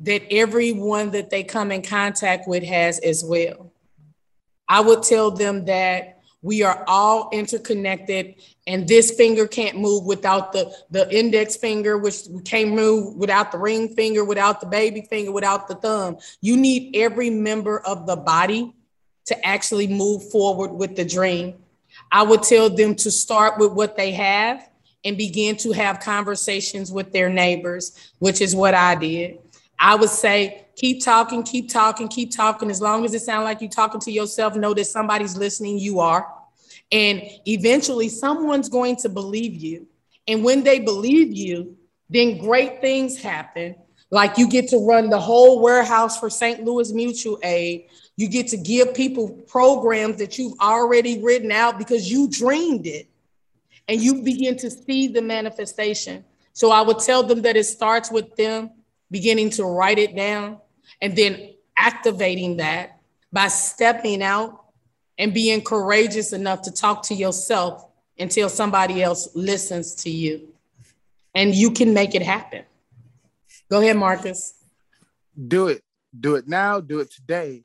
that 0.00 0.22
everyone 0.28 1.12
that 1.12 1.30
they 1.30 1.44
come 1.44 1.70
in 1.70 1.82
contact 1.82 2.48
with 2.48 2.64
has 2.64 2.98
as 2.98 3.22
well. 3.24 3.72
I 4.68 4.80
would 4.80 5.04
tell 5.04 5.30
them 5.30 5.66
that 5.66 6.18
We 6.44 6.62
are 6.62 6.84
all 6.86 7.30
interconnected, 7.32 8.34
and 8.66 8.86
this 8.86 9.12
finger 9.12 9.46
can't 9.46 9.78
move 9.78 10.04
without 10.04 10.52
the, 10.52 10.76
the 10.90 11.10
index 11.10 11.56
finger, 11.56 11.96
which 11.96 12.16
can't 12.44 12.72
move 12.72 13.16
without 13.16 13.50
the 13.50 13.56
ring 13.56 13.88
finger, 13.94 14.26
without 14.26 14.60
the 14.60 14.66
baby 14.66 15.06
finger, 15.08 15.32
without 15.32 15.68
the 15.68 15.74
thumb. 15.76 16.18
You 16.42 16.58
need 16.58 16.96
every 16.96 17.30
member 17.30 17.80
of 17.80 18.06
the 18.06 18.16
body 18.16 18.74
to 19.24 19.46
actually 19.46 19.86
move 19.86 20.30
forward 20.30 20.72
with 20.72 20.96
the 20.96 21.04
dream. 21.06 21.54
I 22.12 22.22
would 22.24 22.42
tell 22.42 22.68
them 22.68 22.94
to 22.96 23.10
start 23.10 23.58
with 23.58 23.72
what 23.72 23.96
they 23.96 24.12
have 24.12 24.68
and 25.04 25.16
begin 25.16 25.56
to 25.58 25.72
have 25.72 26.00
conversations 26.00 26.90
with 26.90 27.12
their 27.12 27.28
neighbors, 27.28 28.12
which 28.18 28.40
is 28.40 28.56
what 28.56 28.74
I 28.74 28.94
did. 28.94 29.38
I 29.78 29.94
would 29.96 30.10
say, 30.10 30.66
keep 30.76 31.04
talking, 31.04 31.42
keep 31.42 31.70
talking, 31.70 32.08
keep 32.08 32.34
talking. 32.34 32.70
As 32.70 32.80
long 32.80 33.04
as 33.04 33.14
it 33.14 33.22
sounds 33.22 33.44
like 33.44 33.60
you're 33.60 33.70
talking 33.70 34.00
to 34.00 34.10
yourself, 34.10 34.56
know 34.56 34.72
that 34.74 34.86
somebody's 34.86 35.36
listening, 35.36 35.78
you 35.78 36.00
are. 36.00 36.32
And 36.90 37.22
eventually, 37.46 38.08
someone's 38.08 38.68
going 38.68 38.96
to 38.96 39.08
believe 39.08 39.54
you. 39.54 39.86
And 40.26 40.42
when 40.42 40.62
they 40.62 40.80
believe 40.80 41.32
you, 41.32 41.76
then 42.08 42.38
great 42.38 42.80
things 42.80 43.20
happen. 43.20 43.76
Like 44.10 44.38
you 44.38 44.48
get 44.48 44.68
to 44.68 44.78
run 44.78 45.10
the 45.10 45.18
whole 45.18 45.60
warehouse 45.60 46.18
for 46.18 46.30
St. 46.30 46.64
Louis 46.64 46.92
Mutual 46.92 47.38
Aid. 47.42 47.88
You 48.16 48.28
get 48.28 48.48
to 48.48 48.56
give 48.56 48.94
people 48.94 49.28
programs 49.48 50.18
that 50.18 50.38
you've 50.38 50.58
already 50.60 51.20
written 51.22 51.50
out 51.50 51.78
because 51.78 52.10
you 52.10 52.28
dreamed 52.30 52.86
it 52.86 53.08
and 53.88 54.00
you 54.00 54.22
begin 54.22 54.56
to 54.58 54.70
see 54.70 55.08
the 55.08 55.22
manifestation. 55.22 56.24
So 56.52 56.70
I 56.70 56.80
would 56.80 56.98
tell 57.00 57.22
them 57.22 57.42
that 57.42 57.56
it 57.56 57.64
starts 57.64 58.10
with 58.10 58.34
them 58.36 58.70
beginning 59.10 59.50
to 59.50 59.64
write 59.64 59.98
it 59.98 60.16
down 60.16 60.58
and 61.00 61.16
then 61.16 61.54
activating 61.76 62.58
that 62.58 63.00
by 63.32 63.48
stepping 63.48 64.22
out 64.22 64.64
and 65.18 65.34
being 65.34 65.62
courageous 65.62 66.32
enough 66.32 66.62
to 66.62 66.72
talk 66.72 67.02
to 67.04 67.14
yourself 67.14 67.86
until 68.18 68.48
somebody 68.48 69.02
else 69.02 69.28
listens 69.34 69.94
to 69.96 70.10
you. 70.10 70.48
And 71.34 71.54
you 71.54 71.70
can 71.72 71.92
make 71.94 72.14
it 72.14 72.22
happen. 72.22 72.64
Go 73.70 73.80
ahead, 73.80 73.96
Marcus. 73.96 74.54
Do 75.48 75.68
it. 75.68 75.82
Do 76.18 76.36
it 76.36 76.46
now. 76.46 76.80
Do 76.80 77.00
it 77.00 77.10
today. 77.10 77.64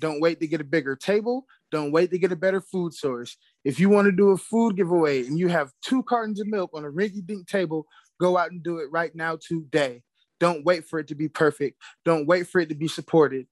Don't 0.00 0.20
wait 0.20 0.40
to 0.40 0.46
get 0.46 0.60
a 0.60 0.64
bigger 0.64 0.96
table. 0.96 1.46
Don't 1.70 1.92
wait 1.92 2.10
to 2.10 2.18
get 2.18 2.32
a 2.32 2.36
better 2.36 2.60
food 2.60 2.92
source. 2.92 3.36
If 3.66 3.80
you 3.80 3.88
want 3.88 4.06
to 4.06 4.12
do 4.12 4.30
a 4.30 4.36
food 4.36 4.76
giveaway 4.76 5.26
and 5.26 5.36
you 5.36 5.48
have 5.48 5.72
two 5.82 6.04
cartons 6.04 6.40
of 6.40 6.46
milk 6.46 6.70
on 6.72 6.84
a 6.84 6.88
rinky 6.88 7.26
dink 7.26 7.48
table, 7.48 7.84
go 8.20 8.38
out 8.38 8.52
and 8.52 8.62
do 8.62 8.78
it 8.78 8.92
right 8.92 9.12
now 9.12 9.38
today. 9.44 10.04
Don't 10.38 10.64
wait 10.64 10.84
for 10.84 11.00
it 11.00 11.08
to 11.08 11.16
be 11.16 11.28
perfect. 11.28 11.82
Don't 12.04 12.28
wait 12.28 12.46
for 12.46 12.60
it 12.60 12.68
to 12.68 12.76
be 12.76 12.86
supported. 12.86 13.48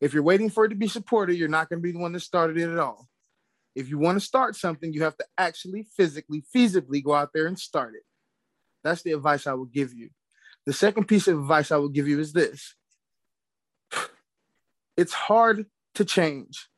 If 0.00 0.14
you're 0.14 0.22
waiting 0.22 0.48
for 0.48 0.64
it 0.64 0.68
to 0.68 0.76
be 0.76 0.86
supported, 0.86 1.34
you're 1.34 1.48
not 1.48 1.68
going 1.68 1.80
to 1.80 1.82
be 1.82 1.90
the 1.90 1.98
one 1.98 2.12
that 2.12 2.20
started 2.20 2.56
it 2.56 2.70
at 2.70 2.78
all. 2.78 3.08
If 3.74 3.88
you 3.88 3.98
want 3.98 4.14
to 4.14 4.24
start 4.24 4.54
something, 4.54 4.92
you 4.92 5.02
have 5.02 5.16
to 5.16 5.24
actually, 5.36 5.88
physically, 5.96 6.44
feasibly 6.54 7.02
go 7.02 7.12
out 7.12 7.30
there 7.34 7.48
and 7.48 7.58
start 7.58 7.96
it. 7.96 8.04
That's 8.84 9.02
the 9.02 9.10
advice 9.10 9.48
I 9.48 9.54
will 9.54 9.64
give 9.64 9.92
you. 9.92 10.10
The 10.66 10.72
second 10.72 11.08
piece 11.08 11.26
of 11.26 11.40
advice 11.40 11.72
I 11.72 11.78
will 11.78 11.88
give 11.88 12.06
you 12.06 12.20
is 12.20 12.32
this 12.32 12.76
it's 14.96 15.12
hard 15.12 15.66
to 15.96 16.04
change. 16.04 16.68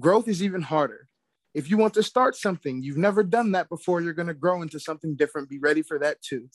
Growth 0.00 0.26
is 0.26 0.42
even 0.42 0.62
harder. 0.62 1.06
If 1.54 1.68
you 1.68 1.76
want 1.76 1.94
to 1.94 2.02
start 2.02 2.36
something, 2.36 2.82
you've 2.82 2.96
never 2.96 3.22
done 3.22 3.52
that 3.52 3.68
before, 3.68 4.00
you're 4.00 4.14
going 4.14 4.28
to 4.28 4.34
grow 4.34 4.62
into 4.62 4.80
something 4.80 5.14
different. 5.14 5.50
Be 5.50 5.58
ready 5.58 5.82
for 5.82 5.98
that 5.98 6.22
too. 6.22 6.48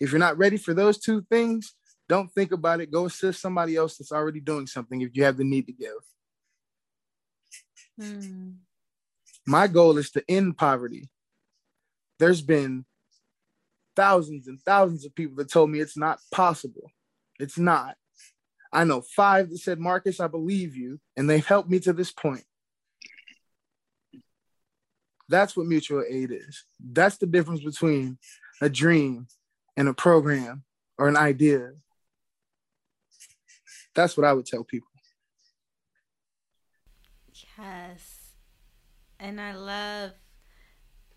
If 0.00 0.10
you're 0.10 0.18
not 0.18 0.38
ready 0.38 0.56
for 0.56 0.72
those 0.74 0.98
two 0.98 1.22
things, 1.30 1.74
don't 2.08 2.32
think 2.32 2.52
about 2.52 2.80
it. 2.80 2.90
Go 2.90 3.06
assist 3.06 3.40
somebody 3.40 3.76
else 3.76 3.98
that's 3.98 4.12
already 4.12 4.40
doing 4.40 4.66
something 4.66 5.02
if 5.02 5.10
you 5.14 5.24
have 5.24 5.36
the 5.36 5.44
need 5.44 5.66
to 5.66 5.72
give. 5.72 5.90
Hmm. 8.00 8.50
My 9.46 9.66
goal 9.66 9.98
is 9.98 10.10
to 10.12 10.24
end 10.28 10.56
poverty. 10.56 11.08
There's 12.18 12.42
been 12.42 12.84
thousands 13.96 14.46
and 14.46 14.60
thousands 14.60 15.04
of 15.04 15.14
people 15.14 15.36
that 15.36 15.50
told 15.50 15.70
me 15.70 15.80
it's 15.80 15.96
not 15.96 16.20
possible. 16.32 16.90
It's 17.38 17.58
not. 17.58 17.96
I 18.72 18.84
know 18.84 19.00
five 19.00 19.50
that 19.50 19.58
said, 19.58 19.78
Marcus, 19.78 20.20
I 20.20 20.26
believe 20.28 20.76
you, 20.76 21.00
and 21.16 21.28
they've 21.28 21.44
helped 21.44 21.70
me 21.70 21.80
to 21.80 21.92
this 21.92 22.12
point. 22.12 22.44
That's 25.28 25.56
what 25.56 25.66
mutual 25.66 26.04
aid 26.08 26.30
is. 26.32 26.64
That's 26.80 27.18
the 27.18 27.26
difference 27.26 27.60
between 27.60 28.18
a 28.60 28.68
dream 28.68 29.26
and 29.76 29.88
a 29.88 29.94
program 29.94 30.64
or 30.96 31.08
an 31.08 31.16
idea. 31.16 31.72
That's 33.94 34.16
what 34.16 34.26
I 34.26 34.32
would 34.32 34.46
tell 34.46 34.64
people. 34.64 34.88
Yes. 37.58 38.34
And 39.20 39.40
I 39.40 39.54
love 39.54 40.12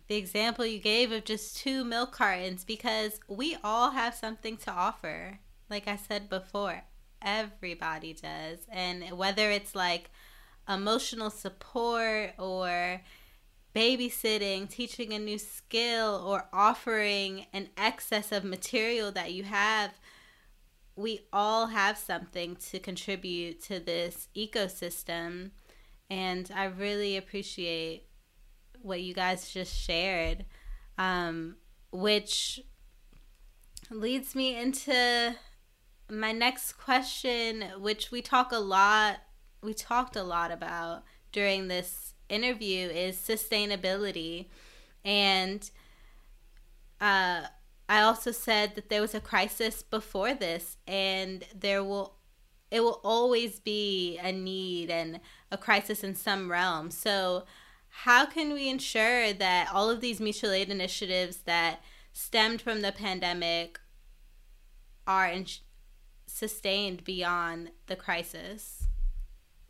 the 0.07 0.16
example 0.16 0.66
you 0.66 0.80
gave 0.80 1.12
of 1.12 1.24
just 1.24 1.57
two 1.57 1.86
milk 1.86 2.12
cartons 2.12 2.64
because 2.66 3.20
we 3.28 3.55
all 3.64 3.91
have 3.91 4.14
something 4.14 4.57
to 4.57 4.72
offer. 4.72 5.39
Like 5.70 5.88
I 5.88 5.95
said 5.95 6.30
before, 6.30 6.84
everybody 7.22 8.14
does. 8.14 8.59
And 8.70 9.18
whether 9.18 9.51
it's 9.51 9.76
like 9.76 10.09
emotional 10.68 11.30
support 11.30 12.34
or 12.38 13.01
babysitting, 13.76 14.69
teaching 14.69 15.13
a 15.13 15.19
new 15.19 15.38
skill, 15.38 16.24
or 16.26 16.47
offering 16.51 17.45
an 17.53 17.69
excess 17.78 18.32
of 18.32 18.43
material 18.43 19.11
that 19.11 19.32
you 19.32 19.43
have, 19.43 19.91
we 20.95 21.22
all 21.32 21.67
have 21.67 21.97
something 21.97 22.55
to 22.57 22.80
contribute 22.80 23.61
to 23.63 23.80
this 23.80 24.28
ecosystem. 24.36 25.51
And 26.09 26.51
I 26.53 26.65
really 26.65 27.15
appreciate 27.15 28.07
what 28.82 29.01
you 29.01 29.13
guys 29.13 29.51
just 29.51 29.76
shared, 29.76 30.45
um, 30.97 31.55
which 31.91 32.61
leads 33.89 34.36
me 34.36 34.55
into 34.55 35.36
my 36.09 36.32
next 36.32 36.74
question, 36.74 37.63
which 37.80 38.11
we 38.11 38.22
talk 38.22 38.51
a 38.51 38.59
lot, 38.59 39.19
we 39.63 39.74
talked 39.74 40.15
a 40.15 40.24
lot 40.24 40.51
about 40.51 41.03
during 41.32 41.67
this 41.67 42.11
interview 42.32 42.88
is 42.89 43.17
sustainability. 43.17 44.47
And 45.03 45.69
uh, 46.99 47.43
I 47.89 48.01
also 48.01 48.32
said 48.32 48.75
that 48.75 48.89
there 48.89 49.01
was 49.01 49.13
a 49.13 49.19
crisis 49.19 49.84
before 49.84 50.34
this, 50.34 50.77
and 50.88 51.43
there 51.53 51.84
will 51.84 52.15
it 52.71 52.82
will 52.82 53.01
always 53.03 53.59
be 53.59 54.17
a 54.17 54.32
need 54.32 54.89
and 54.89 55.19
a 55.51 55.57
crisis 55.57 56.03
in 56.05 56.15
some 56.15 56.49
realm. 56.49 56.89
So, 56.89 57.43
how 57.89 58.25
can 58.25 58.53
we 58.53 58.69
ensure 58.69 59.34
that 59.34 59.67
all 59.73 59.89
of 59.89 59.99
these 59.99 60.21
mutual 60.21 60.51
aid 60.51 60.69
initiatives 60.69 61.39
that 61.39 61.82
stemmed 62.13 62.61
from 62.61 62.82
the 62.82 62.93
pandemic 62.93 63.82
are 65.05 65.27
in- 65.27 65.47
sustained 66.25 67.03
beyond 67.03 67.71
the 67.88 67.97
crisis? 67.97 68.80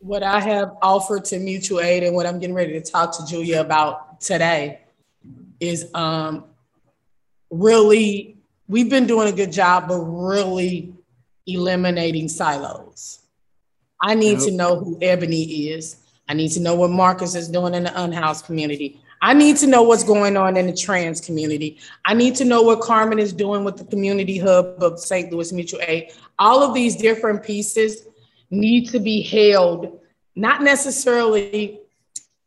What 0.02 0.24
I 0.24 0.40
have 0.40 0.76
offered 0.82 1.24
to 1.26 1.38
mutual 1.38 1.80
aid 1.80 2.02
and 2.02 2.14
what 2.14 2.26
I'm 2.26 2.40
getting 2.40 2.56
ready 2.56 2.72
to 2.72 2.80
talk 2.80 3.16
to 3.18 3.24
Julia 3.24 3.60
about 3.60 4.20
today 4.20 4.80
is 5.60 5.88
um, 5.94 6.44
really, 7.50 8.36
we've 8.66 8.90
been 8.90 9.06
doing 9.06 9.28
a 9.28 9.32
good 9.32 9.52
job 9.52 9.92
of 9.92 10.04
really 10.04 10.92
eliminating 11.46 12.28
silos. 12.28 13.20
I 14.00 14.16
need 14.16 14.40
to 14.40 14.50
know 14.50 14.76
who 14.76 14.98
Ebony 15.00 15.68
is. 15.68 15.98
I 16.28 16.34
need 16.34 16.48
to 16.52 16.60
know 16.60 16.74
what 16.74 16.90
Marcus 16.90 17.36
is 17.36 17.48
doing 17.48 17.74
in 17.74 17.84
the 17.84 18.02
unhoused 18.02 18.44
community. 18.44 19.00
I 19.20 19.34
need 19.34 19.56
to 19.58 19.68
know 19.68 19.82
what's 19.84 20.02
going 20.02 20.36
on 20.36 20.56
in 20.56 20.66
the 20.66 20.74
trans 20.74 21.20
community. 21.20 21.78
I 22.04 22.14
need 22.14 22.34
to 22.36 22.44
know 22.44 22.62
what 22.62 22.80
Carmen 22.80 23.20
is 23.20 23.32
doing 23.32 23.62
with 23.62 23.76
the 23.76 23.84
community 23.84 24.36
hub 24.36 24.82
of 24.82 24.98
St. 24.98 25.32
Louis 25.32 25.52
Mutual 25.52 25.80
Aid. 25.86 26.10
All 26.40 26.64
of 26.64 26.74
these 26.74 26.96
different 26.96 27.44
pieces 27.44 28.08
need 28.52 28.88
to 28.90 29.00
be 29.00 29.22
held, 29.22 30.00
not 30.36 30.62
necessarily 30.62 31.80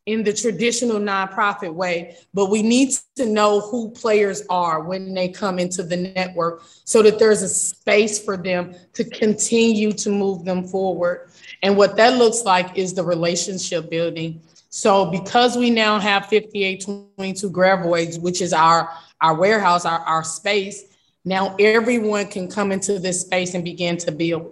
in 0.05 0.23
the 0.23 0.31
traditional 0.31 0.99
nonprofit 0.99 1.73
way, 1.73 2.15
but 2.31 2.51
we 2.51 2.61
need 2.61 2.91
to 3.15 3.25
know 3.25 3.59
who 3.59 3.89
players 3.89 4.43
are 4.49 4.83
when 4.83 5.15
they 5.15 5.27
come 5.27 5.57
into 5.57 5.81
the 5.81 5.97
network 5.97 6.63
so 6.83 7.01
that 7.01 7.17
there's 7.17 7.41
a 7.41 7.49
space 7.49 8.23
for 8.23 8.37
them 8.37 8.75
to 8.93 9.03
continue 9.03 9.91
to 9.91 10.11
move 10.11 10.45
them 10.45 10.63
forward. 10.63 11.29
And 11.63 11.75
what 11.75 11.97
that 11.97 12.19
looks 12.19 12.43
like 12.43 12.77
is 12.77 12.93
the 12.93 13.03
relationship 13.03 13.89
building. 13.89 14.41
So 14.69 15.09
because 15.09 15.57
we 15.57 15.71
now 15.71 15.97
have 15.99 16.27
5822 16.27 17.49
Gravois, 17.49 18.19
which 18.19 18.41
is 18.41 18.53
our, 18.53 18.91
our 19.21 19.33
warehouse, 19.33 19.85
our, 19.85 19.99
our 19.99 20.23
space, 20.23 20.83
now 21.23 21.55
everyone 21.59 22.27
can 22.27 22.47
come 22.47 22.71
into 22.71 22.99
this 22.99 23.21
space 23.21 23.55
and 23.55 23.63
begin 23.63 23.97
to 23.97 24.11
build. 24.11 24.51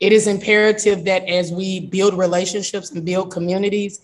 It 0.00 0.12
is 0.12 0.26
imperative 0.26 1.04
that 1.04 1.28
as 1.28 1.52
we 1.52 1.80
build 1.80 2.16
relationships 2.16 2.90
and 2.92 3.04
build 3.04 3.32
communities, 3.32 4.00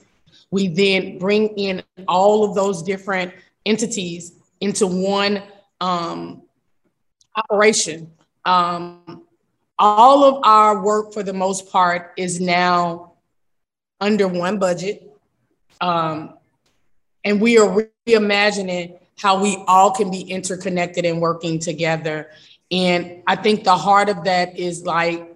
we 0.50 0.68
then 0.68 1.18
bring 1.18 1.48
in 1.56 1.82
all 2.08 2.44
of 2.44 2.54
those 2.54 2.82
different 2.82 3.32
entities 3.64 4.32
into 4.60 4.86
one 4.86 5.42
um, 5.80 6.42
operation. 7.36 8.10
Um, 8.44 9.22
all 9.78 10.24
of 10.24 10.42
our 10.44 10.82
work, 10.82 11.12
for 11.12 11.22
the 11.22 11.32
most 11.32 11.70
part, 11.70 12.12
is 12.16 12.40
now 12.40 13.12
under 14.00 14.28
one 14.28 14.58
budget. 14.58 15.10
Um, 15.80 16.38
And 17.24 17.40
we 17.40 17.58
are 17.58 17.88
reimagining 18.06 18.98
how 19.16 19.40
we 19.40 19.64
all 19.66 19.90
can 19.90 20.10
be 20.10 20.20
interconnected 20.20 21.04
and 21.06 21.20
working 21.20 21.58
together. 21.58 22.30
And 22.70 23.22
I 23.26 23.36
think 23.36 23.64
the 23.64 23.76
heart 23.76 24.08
of 24.08 24.24
that 24.24 24.58
is 24.58 24.84
like 24.84 25.33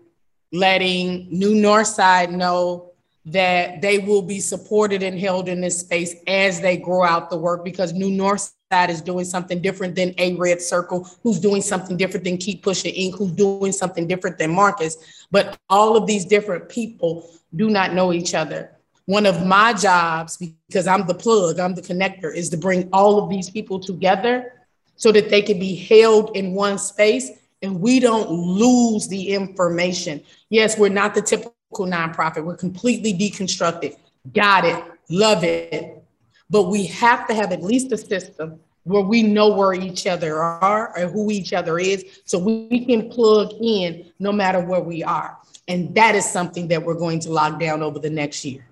letting 0.53 1.29
New 1.31 1.55
Northside 1.55 2.31
know 2.31 2.93
that 3.27 3.83
they 3.83 3.99
will 3.99 4.23
be 4.23 4.41
supported 4.41 5.03
and 5.03 5.19
held 5.19 5.49
in 5.49 5.61
this 5.61 5.81
space 5.81 6.15
as 6.27 6.61
they 6.61 6.77
grow 6.77 7.05
out 7.05 7.29
the 7.29 7.37
work 7.37 7.63
because 7.63 7.93
New 7.93 8.09
Northside 8.09 8.89
is 8.89 9.03
doing 9.03 9.25
something 9.25 9.61
different 9.61 9.95
than 9.95 10.15
A 10.19 10.35
Red 10.37 10.63
Circle, 10.63 11.09
who's 11.23 11.39
doing 11.39 11.61
something 11.61 11.97
different 11.97 12.25
than 12.25 12.39
Keep 12.39 12.63
Pushing 12.63 12.95
Inc., 12.95 13.19
who's 13.19 13.33
doing 13.33 13.73
something 13.73 14.07
different 14.07 14.39
than 14.39 14.51
Marcus. 14.55 15.27
But 15.31 15.59
all 15.69 15.97
of 15.97 16.07
these 16.07 16.25
different 16.25 16.69
people 16.69 17.31
do 17.55 17.69
not 17.69 17.93
know 17.93 18.13
each 18.13 18.35
other. 18.35 18.71
One 19.05 19.27
of 19.27 19.47
my 19.47 19.73
jobs, 19.73 20.37
because 20.37 20.87
I'm 20.87 21.07
the 21.07 21.15
plug, 21.15 21.59
I'm 21.59 21.75
the 21.75 21.83
connector, 21.83 22.35
is 22.35 22.51
to 22.51 22.57
bring 22.57 22.89
all 22.93 23.23
of 23.23 23.31
these 23.31 23.49
people 23.49 23.79
together 23.81 24.53
so 24.97 25.13
that 25.13 25.31
they 25.31 25.43
can 25.43 25.59
be 25.59 25.75
held 25.75 26.37
in 26.37 26.53
one 26.53 26.79
space 26.79 27.31
and 27.63 27.81
we 27.81 28.01
don't 28.01 28.31
lose 28.31 29.09
the 29.09 29.31
information. 29.31 30.23
Yes, 30.49 30.79
we're 30.79 30.89
not 30.89 31.15
the 31.15 31.23
typical 31.23 31.55
nonprofit, 31.73 32.45
we're 32.45 32.57
completely 32.57 33.13
deconstructed. 33.13 33.97
Got 34.33 34.65
it, 34.65 34.85
love 35.09 35.45
it. 35.45 36.03
But 36.51 36.65
we 36.65 36.87
have 36.87 37.27
to 37.29 37.35
have 37.35 37.53
at 37.53 37.63
least 37.63 37.93
a 37.93 37.99
system 37.99 38.61
where 38.85 39.03
we 39.03 39.23
know 39.23 39.49
where 39.55 39.75
each 39.75 40.07
other 40.07 40.39
are 40.39 40.99
or 40.99 41.09
who 41.09 41.31
each 41.31 41.53
other 41.53 41.79
is 41.79 42.05
so 42.25 42.39
we 42.39 42.87
can 42.87 43.11
plug 43.11 43.53
in 43.61 44.11
no 44.19 44.33
matter 44.33 44.65
where 44.65 44.81
we 44.81 45.03
are. 45.03 45.37
And 45.67 45.95
that 45.95 46.15
is 46.15 46.29
something 46.29 46.69
that 46.69 46.83
we're 46.83 46.95
going 46.95 47.21
to 47.21 47.31
lock 47.31 47.61
down 47.61 47.83
over 47.83 47.99
the 47.99 48.09
next 48.09 48.45
year. 48.47 48.65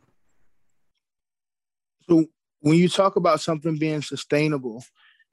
So 2.09 2.25
when 2.61 2.79
you 2.79 2.89
talk 2.89 3.17
about 3.17 3.43
something 3.43 3.77
being 3.77 4.01
sustainable, 4.01 4.83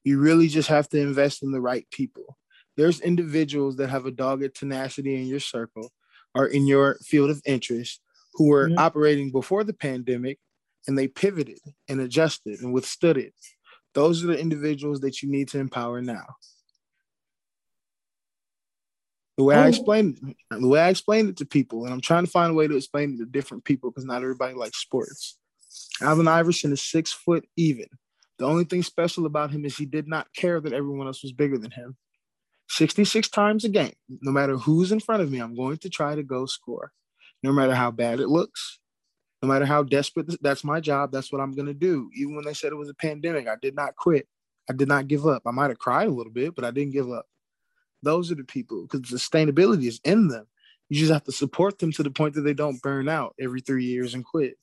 you 0.04 0.20
really 0.20 0.50
just 0.50 0.68
have 0.68 0.90
to 0.90 1.00
invest 1.00 1.44
in 1.44 1.52
the 1.52 1.62
right 1.62 1.90
people 1.90 2.38
there's 2.78 3.02
individuals 3.02 3.76
that 3.78 3.90
have 3.90 4.06
a 4.06 4.12
dogged 4.12 4.56
tenacity 4.56 5.16
in 5.16 5.28
your 5.28 5.40
circle 5.40 5.92
or 6.36 6.48
in 6.48 6.68
your 6.68 6.98
field 7.04 7.30
of 7.30 7.42
interest 7.46 8.02
who 8.34 8.48
were 8.48 8.70
mm-hmm. 8.70 8.80
operating 8.80 9.32
before 9.32 9.64
the 9.64 9.74
pandemic 9.74 10.40
and 10.88 10.98
they 10.98 11.08
pivoted 11.08 11.60
and 11.88 12.02
adjusted 12.02 12.60
and 12.62 12.74
withstood 12.74 13.18
it. 13.18 13.34
Those 13.94 14.24
are 14.24 14.28
the 14.28 14.40
individuals 14.40 15.02
that 15.02 15.22
you 15.22 15.30
need 15.30 15.50
to 15.50 15.60
empower 15.60 16.02
now. 16.02 16.26
The 19.38 19.44
way 19.44 19.56
I 19.56 19.66
oh. 19.66 19.70
explained 19.70 20.20
it, 20.22 20.36
the 20.62 20.68
way 20.68 20.80
I 20.80 20.90
explained 20.90 21.30
it 21.30 21.38
to 21.38 21.46
people, 21.46 21.86
and 21.86 21.94
I'm 21.94 22.02
trying 22.02 22.26
to 22.26 22.32
find 22.32 22.52
a 22.52 22.54
way 22.54 22.68
to 22.68 22.76
explain 22.76 23.14
it 23.14 23.18
to 23.18 23.26
different 23.26 23.64
people 23.64 23.90
because 23.90 24.06
not 24.06 24.22
everybody 24.22 24.54
likes 24.54 24.78
sports. 24.78 25.38
Allen 26.02 26.28
Iverson 26.28 26.72
is 26.72 26.82
six 26.82 27.12
foot 27.12 27.48
even. 27.56 27.88
The 28.38 28.46
only 28.46 28.64
thing 28.64 28.84
special 28.84 29.26
about 29.26 29.52
him 29.52 29.66
is 29.66 29.78
he 29.78 29.86
did 29.86 30.08
not 30.08 30.28
care 30.36 30.60
that 30.60 30.74
everyone 30.74 31.08
else 31.08 31.24
was 31.24 31.32
bigger 31.32 31.58
than 31.58 31.72
him. 31.72 31.96
66 32.74 33.30
times 33.30 33.66
a 33.66 33.70
game, 33.70 33.94
no 34.22 34.32
matter 34.32 34.58
who's 34.58 34.92
in 34.92 35.00
front 35.00 35.22
of 35.22 35.32
me, 35.32 35.40
I'm 35.40 35.56
going 35.56 35.78
to 35.78 35.90
try 35.90 36.16
to 36.16 36.24
go 36.24 36.46
score. 36.46 36.92
No 37.44 37.52
matter 37.52 37.76
how 37.76 37.92
bad 37.92 38.20
it 38.20 38.30
looks, 38.30 38.80
no 39.42 39.50
matter 39.50 39.66
how 39.66 39.84
desperate, 39.84 40.42
that's 40.42 40.64
my 40.64 40.80
job. 40.80 41.12
That's 41.12 41.32
what 41.32 41.42
I'm 41.42 41.54
going 41.54 41.66
to 41.66 41.74
do. 41.74 42.10
Even 42.16 42.36
when 42.36 42.46
they 42.46 42.54
said 42.54 42.72
it 42.72 42.78
was 42.78 42.90
a 42.90 42.94
pandemic, 42.94 43.48
I 43.48 43.56
did 43.62 43.76
not 43.76 43.96
quit. 43.96 44.28
I 44.70 44.74
did 44.74 44.88
not 44.88 45.08
give 45.08 45.28
up. 45.28 45.44
I 45.46 45.52
might 45.52 45.70
have 45.70 45.80
cried 45.80 46.08
a 46.08 46.12
little 46.12 46.32
bit, 46.32 46.56
but 46.56 46.64
I 46.64 46.72
didn't 46.72 46.94
give 46.94 47.12
up. 47.12 47.26
Those 48.02 48.32
are 48.32 48.36
the 48.36 48.46
people 48.46 48.84
because 48.84 49.02
sustainability 49.02 49.88
is 49.88 50.00
in 50.04 50.30
them. 50.30 50.48
You 50.90 50.98
just 50.98 51.12
have 51.12 51.26
to 51.26 51.32
support 51.32 51.80
them 51.80 51.92
to 51.94 52.04
the 52.04 52.12
point 52.12 52.36
that 52.36 52.42
they 52.42 52.54
don't 52.54 52.82
burn 52.82 53.10
out 53.10 53.36
every 53.40 53.62
three 53.62 53.86
years 53.86 54.14
and 54.14 54.24
quit. 54.24 54.56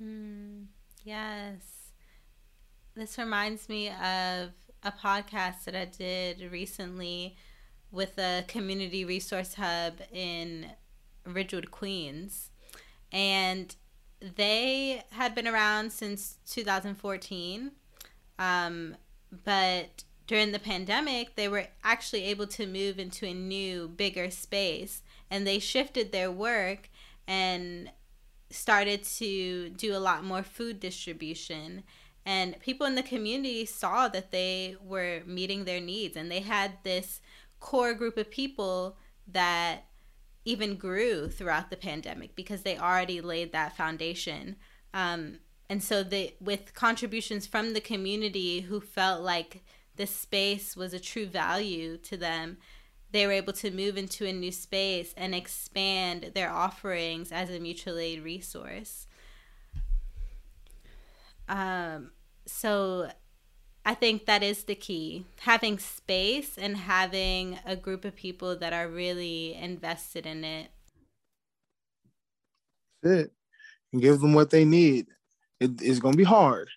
Mm, 0.00 0.66
yes. 1.04 1.90
This 2.94 3.18
reminds 3.18 3.68
me 3.68 3.88
of 3.88 4.50
a 4.84 4.92
podcast 4.92 5.64
that 5.64 5.74
I 5.74 5.86
did 5.86 6.52
recently 6.52 7.36
with 7.90 8.18
a 8.18 8.44
community 8.46 9.04
resource 9.04 9.54
hub 9.54 9.94
in 10.12 10.66
Ridgewood, 11.24 11.70
Queens. 11.70 12.50
And 13.10 13.74
they 14.20 15.02
had 15.10 15.34
been 15.34 15.48
around 15.48 15.92
since 15.92 16.38
2014. 16.46 17.72
Um, 18.38 18.96
but 19.44 20.04
during 20.26 20.52
the 20.52 20.58
pandemic, 20.58 21.36
they 21.36 21.48
were 21.48 21.66
actually 21.82 22.24
able 22.24 22.46
to 22.48 22.66
move 22.66 22.98
into 22.98 23.26
a 23.26 23.34
new, 23.34 23.88
bigger 23.88 24.30
space. 24.30 25.02
And 25.30 25.46
they 25.46 25.58
shifted 25.58 26.12
their 26.12 26.30
work 26.30 26.90
and 27.26 27.90
started 28.50 29.02
to 29.04 29.70
do 29.70 29.96
a 29.96 29.98
lot 29.98 30.24
more 30.24 30.42
food 30.42 30.78
distribution 30.78 31.82
and 32.26 32.58
people 32.60 32.86
in 32.86 32.94
the 32.94 33.02
community 33.02 33.66
saw 33.66 34.08
that 34.08 34.30
they 34.30 34.76
were 34.82 35.22
meeting 35.26 35.64
their 35.64 35.80
needs 35.80 36.16
and 36.16 36.30
they 36.30 36.40
had 36.40 36.78
this 36.82 37.20
core 37.60 37.94
group 37.94 38.16
of 38.16 38.30
people 38.30 38.96
that 39.28 39.84
even 40.44 40.76
grew 40.76 41.28
throughout 41.28 41.70
the 41.70 41.76
pandemic 41.76 42.34
because 42.34 42.62
they 42.62 42.78
already 42.78 43.20
laid 43.20 43.52
that 43.52 43.76
foundation. 43.76 44.56
Um, 44.92 45.38
and 45.68 45.82
so 45.82 46.02
they 46.02 46.36
with 46.40 46.74
contributions 46.74 47.46
from 47.46 47.72
the 47.72 47.80
community 47.80 48.60
who 48.60 48.80
felt 48.80 49.22
like 49.22 49.64
this 49.96 50.10
space 50.10 50.76
was 50.76 50.92
a 50.92 51.00
true 51.00 51.26
value 51.26 51.96
to 51.98 52.16
them 52.16 52.58
they 53.14 53.26
were 53.28 53.32
able 53.32 53.52
to 53.52 53.70
move 53.70 53.96
into 53.96 54.26
a 54.26 54.32
new 54.32 54.50
space 54.50 55.14
and 55.16 55.36
expand 55.36 56.32
their 56.34 56.50
offerings 56.50 57.30
as 57.30 57.48
a 57.48 57.60
mutual 57.60 57.96
aid 57.96 58.24
resource 58.24 59.06
um, 61.48 62.10
so 62.46 63.10
I 63.84 63.94
think 63.94 64.26
that 64.26 64.42
is 64.42 64.64
the 64.64 64.74
key. 64.74 65.26
Having 65.40 65.78
space 65.78 66.56
and 66.56 66.76
having 66.76 67.58
a 67.66 67.76
group 67.76 68.04
of 68.04 68.16
people 68.16 68.56
that 68.56 68.72
are 68.72 68.88
really 68.88 69.54
invested 69.54 70.26
in 70.26 70.44
it. 70.44 70.70
That's 73.02 73.24
it. 73.24 73.32
And 73.92 74.00
give 74.00 74.20
them 74.20 74.32
what 74.32 74.50
they 74.50 74.64
need. 74.64 75.06
It 75.60 75.82
is 75.82 76.00
going 76.00 76.14
to 76.14 76.18
be 76.18 76.24
hard. 76.24 76.68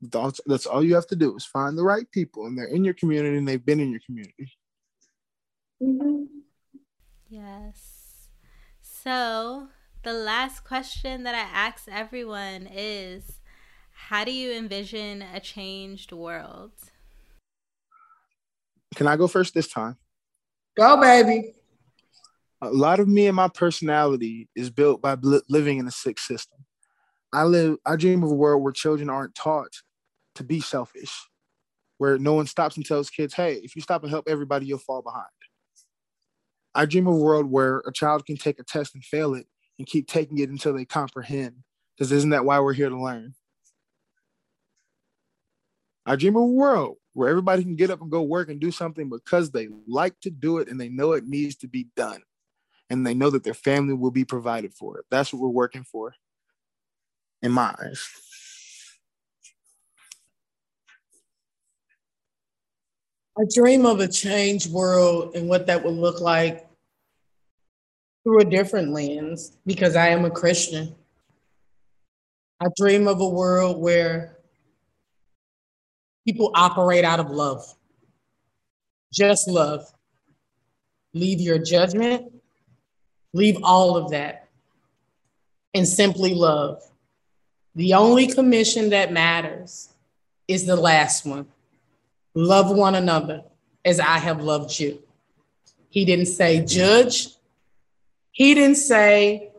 That's, 0.00 0.40
that's 0.46 0.66
all 0.66 0.82
you 0.82 0.94
have 0.94 1.06
to 1.08 1.16
do 1.16 1.36
is 1.36 1.44
find 1.44 1.76
the 1.76 1.84
right 1.84 2.10
people, 2.10 2.46
and 2.46 2.56
they're 2.56 2.66
in 2.66 2.84
your 2.84 2.94
community 2.94 3.36
and 3.36 3.46
they've 3.46 3.64
been 3.64 3.80
in 3.80 3.90
your 3.90 4.00
community. 4.06 4.50
Mm-hmm. 5.82 6.24
Yes. 7.28 8.28
So, 8.80 9.68
the 10.02 10.14
last 10.14 10.64
question 10.64 11.22
that 11.24 11.34
I 11.34 11.38
ask 11.38 11.86
everyone 11.90 12.66
is 12.66 13.39
how 14.08 14.24
do 14.24 14.32
you 14.32 14.52
envision 14.52 15.22
a 15.22 15.38
changed 15.38 16.10
world? 16.10 16.72
Can 18.96 19.06
I 19.06 19.16
go 19.16 19.28
first 19.28 19.54
this 19.54 19.68
time? 19.68 19.96
Go, 20.76 21.00
baby. 21.00 21.54
A 22.60 22.70
lot 22.70 22.98
of 22.98 23.06
me 23.06 23.26
and 23.26 23.36
my 23.36 23.48
personality 23.48 24.48
is 24.56 24.68
built 24.68 25.00
by 25.00 25.16
living 25.48 25.78
in 25.78 25.86
a 25.86 25.92
sick 25.92 26.18
system. 26.18 26.64
I 27.32 27.44
live, 27.44 27.76
I 27.86 27.96
dream 27.96 28.24
of 28.24 28.30
a 28.30 28.34
world 28.34 28.62
where 28.62 28.72
children 28.72 29.08
aren't 29.08 29.36
taught 29.36 29.72
to 30.34 30.44
be 30.44 30.60
selfish, 30.60 31.28
where 31.98 32.18
no 32.18 32.34
one 32.34 32.46
stops 32.46 32.76
and 32.76 32.84
tells 32.84 33.10
kids, 33.10 33.34
hey, 33.34 33.60
if 33.62 33.76
you 33.76 33.82
stop 33.82 34.02
and 34.02 34.10
help 34.10 34.26
everybody, 34.28 34.66
you'll 34.66 34.78
fall 34.78 35.02
behind. 35.02 35.26
I 36.74 36.86
dream 36.86 37.06
of 37.06 37.14
a 37.14 37.18
world 37.18 37.46
where 37.46 37.82
a 37.86 37.92
child 37.92 38.26
can 38.26 38.36
take 38.36 38.58
a 38.58 38.64
test 38.64 38.94
and 38.94 39.04
fail 39.04 39.34
it 39.34 39.46
and 39.78 39.86
keep 39.86 40.08
taking 40.08 40.38
it 40.38 40.50
until 40.50 40.74
they 40.74 40.84
comprehend. 40.84 41.54
Because 41.96 42.10
isn't 42.10 42.30
that 42.30 42.44
why 42.44 42.58
we're 42.58 42.72
here 42.72 42.88
to 42.88 43.00
learn? 43.00 43.34
I 46.10 46.16
dream 46.16 46.34
of 46.34 46.42
a 46.42 46.46
world 46.46 46.96
where 47.12 47.28
everybody 47.28 47.62
can 47.62 47.76
get 47.76 47.88
up 47.88 48.00
and 48.00 48.10
go 48.10 48.22
work 48.22 48.48
and 48.50 48.58
do 48.58 48.72
something 48.72 49.08
because 49.08 49.52
they 49.52 49.68
like 49.86 50.18
to 50.22 50.30
do 50.30 50.58
it 50.58 50.66
and 50.66 50.80
they 50.80 50.88
know 50.88 51.12
it 51.12 51.24
needs 51.24 51.54
to 51.58 51.68
be 51.68 51.86
done. 51.94 52.20
And 52.90 53.06
they 53.06 53.14
know 53.14 53.30
that 53.30 53.44
their 53.44 53.54
family 53.54 53.94
will 53.94 54.10
be 54.10 54.24
provided 54.24 54.74
for 54.74 54.98
it. 54.98 55.04
That's 55.08 55.32
what 55.32 55.40
we're 55.40 55.50
working 55.50 55.84
for 55.84 56.12
in 57.42 57.52
my 57.52 57.72
eyes. 57.80 58.04
I 63.38 63.42
dream 63.54 63.86
of 63.86 64.00
a 64.00 64.08
changed 64.08 64.72
world 64.72 65.36
and 65.36 65.48
what 65.48 65.68
that 65.68 65.84
would 65.84 65.94
look 65.94 66.20
like 66.20 66.68
through 68.24 68.40
a 68.40 68.44
different 68.44 68.90
lens 68.90 69.56
because 69.64 69.94
I 69.94 70.08
am 70.08 70.24
a 70.24 70.30
Christian. 70.30 70.92
I 72.58 72.66
dream 72.76 73.06
of 73.06 73.20
a 73.20 73.28
world 73.28 73.80
where 73.80 74.39
People 76.26 76.50
operate 76.54 77.04
out 77.04 77.20
of 77.20 77.30
love. 77.30 77.64
Just 79.12 79.48
love. 79.48 79.84
Leave 81.12 81.40
your 81.40 81.58
judgment, 81.58 82.32
leave 83.32 83.58
all 83.64 83.96
of 83.96 84.12
that, 84.12 84.48
and 85.74 85.86
simply 85.86 86.34
love. 86.34 86.82
The 87.74 87.94
only 87.94 88.28
commission 88.28 88.90
that 88.90 89.12
matters 89.12 89.88
is 90.46 90.66
the 90.66 90.76
last 90.76 91.26
one 91.26 91.46
love 92.34 92.70
one 92.70 92.94
another 92.94 93.42
as 93.84 93.98
I 93.98 94.18
have 94.18 94.40
loved 94.40 94.78
you. 94.78 95.02
He 95.88 96.04
didn't 96.04 96.26
say 96.26 96.64
judge, 96.64 97.28
he 98.30 98.54
didn't 98.54 98.76
say 98.76 99.50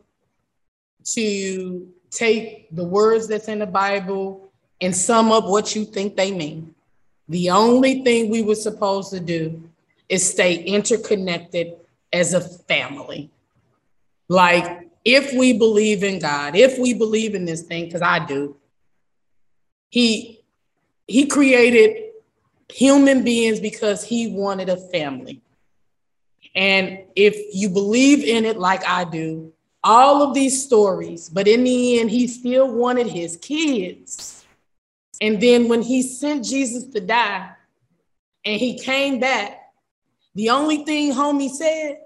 to 1.14 1.90
take 2.10 2.74
the 2.74 2.84
words 2.84 3.28
that's 3.28 3.50
in 3.50 3.60
the 3.60 3.66
Bible 3.66 4.41
and 4.82 4.96
sum 4.96 5.32
up 5.32 5.46
what 5.46 5.76
you 5.76 5.86
think 5.86 6.16
they 6.16 6.32
mean. 6.32 6.74
The 7.30 7.52
only 7.52 8.04
thing 8.04 8.30
we 8.30 8.42
were 8.42 8.56
supposed 8.56 9.12
to 9.12 9.20
do 9.20 9.70
is 10.10 10.28
stay 10.28 10.56
interconnected 10.56 11.76
as 12.12 12.34
a 12.34 12.42
family. 12.42 13.30
Like, 14.28 14.90
if 15.06 15.34
we 15.34 15.58
believe 15.58 16.04
in 16.04 16.20
God, 16.20 16.56
if 16.56 16.78
we 16.78 16.94
believe 16.94 17.36
in 17.36 17.46
this 17.46 17.64
thing, 17.64 17.86
because 17.86 18.02
I 18.02 18.26
do, 18.26 18.56
He 19.90 20.44
He 21.08 21.26
created 21.26 22.12
human 22.70 23.24
beings 23.24 23.60
because 23.60 24.04
He 24.04 24.28
wanted 24.28 24.70
a 24.70 24.78
family. 24.78 25.42
And 26.56 27.00
if 27.16 27.56
you 27.56 27.70
believe 27.70 28.24
in 28.24 28.46
it 28.46 28.58
like 28.58 28.86
I 28.86 29.06
do, 29.06 29.54
all 29.84 30.22
of 30.22 30.34
these 30.34 30.64
stories, 30.64 31.30
but 31.30 31.48
in 31.48 31.64
the 31.64 32.00
end, 32.00 32.12
he 32.12 32.28
still 32.28 32.72
wanted 32.72 33.08
his 33.08 33.38
kids. 33.38 34.41
And 35.22 35.40
then 35.42 35.70
when 35.70 35.82
he 35.82 36.02
sent 36.02 36.44
Jesus 36.44 36.86
to 36.88 37.00
die 37.00 37.52
and 38.44 38.60
he 38.60 38.78
came 38.80 39.20
back, 39.20 39.60
the 40.36 40.50
only 40.50 40.84
thing 40.84 41.14
homie 41.14 41.50
said 41.50 42.00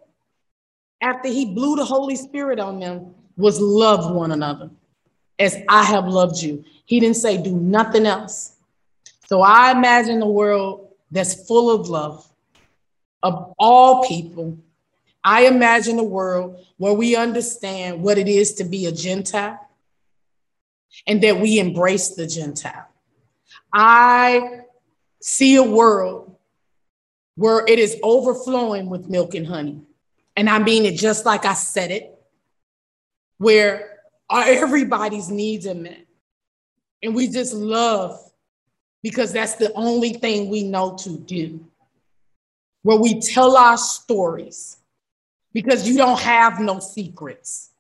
after 1.02 1.30
he 1.30 1.46
blew 1.46 1.76
the 1.76 1.86
Holy 1.86 2.16
Spirit 2.16 2.60
on 2.60 2.80
them 2.80 3.16
was 3.38 3.60
love 3.60 4.14
one 4.14 4.32
another 4.32 4.70
as 5.40 5.58
I 5.68 5.84
have 5.84 6.08
loved 6.08 6.42
you. 6.42 6.64
He 6.86 7.00
didn't 7.00 7.18
say 7.18 7.42
do 7.42 7.56
nothing 7.56 8.06
else. 8.06 8.58
So 9.28 9.42
I 9.42 9.72
imagine 9.72 10.22
a 10.22 10.30
world 10.30 10.90
that's 11.10 11.48
full 11.48 11.72
of 11.72 11.90
love 11.90 12.28
of 13.24 13.56
all 13.58 14.06
people 14.08 14.60
I 15.26 15.48
imagine 15.48 15.98
a 15.98 16.04
world 16.04 16.64
where 16.78 16.94
we 16.94 17.16
understand 17.16 18.04
what 18.04 18.20
it 18.20 18.28
is 18.28 18.54
to 18.56 18.64
be 18.64 18.86
a 18.86 18.92
Gentile 18.92 19.60
and 21.08 21.20
that 21.24 21.40
we 21.40 21.58
embrace 21.58 22.10
the 22.10 22.28
Gentile. 22.28 22.88
I 23.78 24.62
see 25.22 25.58
a 25.58 25.64
world 25.64 26.38
where 27.36 27.66
it 27.68 27.78
is 27.78 27.98
overflowing 28.02 28.90
with 28.90 29.10
milk 29.10 29.36
and 29.36 29.46
honey. 29.46 29.82
And 30.38 30.50
I 30.50 30.60
mean 30.60 30.86
it 30.86 30.96
just 30.96 31.26
like 31.26 31.46
I 31.46 31.54
said 31.54 31.92
it, 31.92 32.18
where 33.38 34.00
everybody's 34.32 35.30
needs 35.30 35.68
are 35.68 35.76
met. 35.76 36.06
And 37.04 37.14
we 37.14 37.28
just 37.28 37.54
love 37.54 38.18
because 39.04 39.34
that's 39.34 39.56
the 39.56 39.74
only 39.74 40.14
thing 40.14 40.50
we 40.50 40.64
know 40.64 40.96
to 41.02 41.18
do. 41.18 41.60
Where 42.84 42.98
we 42.98 43.20
tell 43.20 43.58
our 43.58 43.78
stories 43.78 44.78
because 45.54 45.88
you 45.88 45.98
don't 45.98 46.20
have 46.22 46.62
no 46.62 46.80
secrets. 46.80 47.72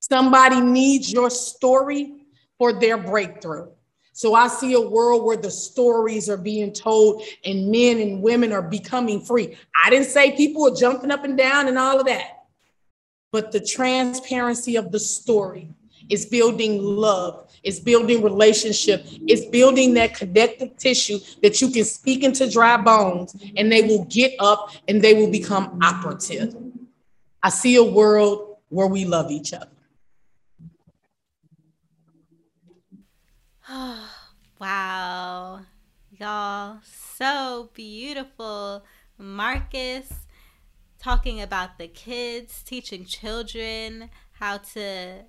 Somebody 0.00 0.60
needs 0.60 1.10
your 1.10 1.30
story 1.30 2.12
for 2.58 2.74
their 2.74 2.98
breakthrough. 2.98 3.68
So 4.16 4.32
I 4.32 4.48
see 4.48 4.72
a 4.72 4.80
world 4.80 5.26
where 5.26 5.36
the 5.36 5.50
stories 5.50 6.30
are 6.30 6.38
being 6.38 6.72
told 6.72 7.22
and 7.44 7.70
men 7.70 8.00
and 8.00 8.22
women 8.22 8.50
are 8.50 8.62
becoming 8.62 9.20
free. 9.20 9.58
I 9.84 9.90
didn't 9.90 10.06
say 10.06 10.34
people 10.34 10.66
are 10.66 10.74
jumping 10.74 11.10
up 11.10 11.24
and 11.24 11.36
down 11.36 11.68
and 11.68 11.76
all 11.76 12.00
of 12.00 12.06
that, 12.06 12.46
but 13.30 13.52
the 13.52 13.60
transparency 13.60 14.76
of 14.76 14.90
the 14.90 14.98
story 14.98 15.68
is 16.08 16.24
building 16.24 16.82
love, 16.82 17.54
it's 17.62 17.78
building 17.78 18.22
relationship, 18.22 19.04
it's 19.26 19.44
building 19.44 19.92
that 19.94 20.14
connective 20.14 20.78
tissue 20.78 21.18
that 21.42 21.60
you 21.60 21.70
can 21.70 21.84
speak 21.84 22.24
into 22.24 22.50
dry 22.50 22.78
bones 22.78 23.36
and 23.58 23.70
they 23.70 23.82
will 23.82 24.06
get 24.06 24.32
up 24.38 24.70
and 24.88 25.02
they 25.02 25.12
will 25.12 25.30
become 25.30 25.78
operative. 25.82 26.56
I 27.42 27.50
see 27.50 27.76
a 27.76 27.84
world 27.84 28.56
where 28.70 28.86
we 28.86 29.04
love 29.04 29.30
each 29.30 29.52
other. 29.52 29.75
wow. 34.60 35.60
Y'all, 36.12 36.78
so 36.84 37.70
beautiful. 37.74 38.84
Marcus 39.18 40.08
talking 41.00 41.40
about 41.40 41.76
the 41.76 41.88
kids, 41.88 42.62
teaching 42.62 43.04
children 43.04 44.08
how 44.32 44.58
to 44.58 45.24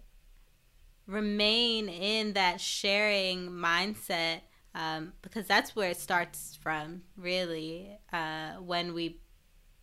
remain 1.07 1.89
in 1.89 2.33
that 2.33 2.61
sharing 2.61 3.49
mindset 3.49 4.41
um, 4.75 5.13
because 5.23 5.47
that's 5.47 5.75
where 5.75 5.89
it 5.89 5.97
starts 5.97 6.59
from, 6.61 7.01
really, 7.15 7.97
uh, 8.13 8.51
when 8.59 8.93
we 8.93 9.19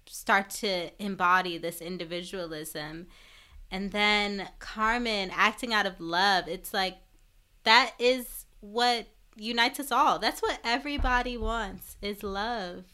start 0.07 0.51
to 0.51 0.91
embody 1.03 1.59
this 1.59 1.81
individualism. 1.81 3.09
And 3.71 3.91
then 3.91 4.49
Carmen 4.61 5.33
acting 5.35 5.75
out 5.75 5.87
of 5.87 6.01
love. 6.01 6.47
It's 6.47 6.73
like 6.73 6.99
that 7.65 7.95
is 7.99 8.44
what 8.65 9.07
unites 9.37 9.79
us 9.79 9.93
all. 9.93 10.19
That's 10.19 10.41
what 10.41 10.59
everybody 10.65 11.37
wants 11.37 11.97
is 12.01 12.23
love. 12.23 12.85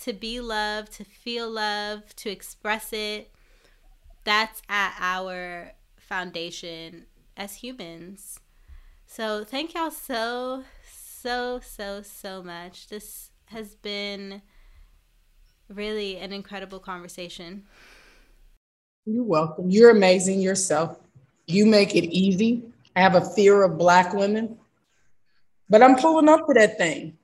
To 0.00 0.12
be 0.12 0.40
loved, 0.40 0.92
to 0.94 1.04
feel 1.04 1.48
love, 1.50 2.14
to 2.16 2.30
express 2.30 2.92
it. 2.92 3.30
That's 4.24 4.62
at 4.68 4.94
our 5.00 5.72
foundation 5.96 7.06
as 7.36 7.56
humans. 7.56 8.40
So 9.06 9.44
thank 9.44 9.74
y'all 9.74 9.90
so 9.90 10.64
so 10.90 11.60
so 11.62 12.02
so 12.02 12.42
much. 12.42 12.88
This 12.88 13.30
has 13.46 13.74
been 13.76 14.42
really 15.68 16.16
an 16.18 16.32
incredible 16.32 16.78
conversation. 16.78 17.64
You're 19.06 19.24
welcome. 19.24 19.70
You're 19.70 19.90
amazing 19.90 20.40
yourself. 20.40 20.98
You 21.46 21.66
make 21.66 21.94
it 21.96 22.04
easy. 22.06 22.62
I 22.94 23.00
have 23.00 23.14
a 23.14 23.20
fear 23.34 23.62
of 23.62 23.78
Black 23.78 24.12
women, 24.12 24.58
but 25.72 25.82
I'm 25.82 25.96
pulling 25.96 26.28
up 26.28 26.46
to 26.46 26.52
that 26.52 26.76
thing. 26.76 27.16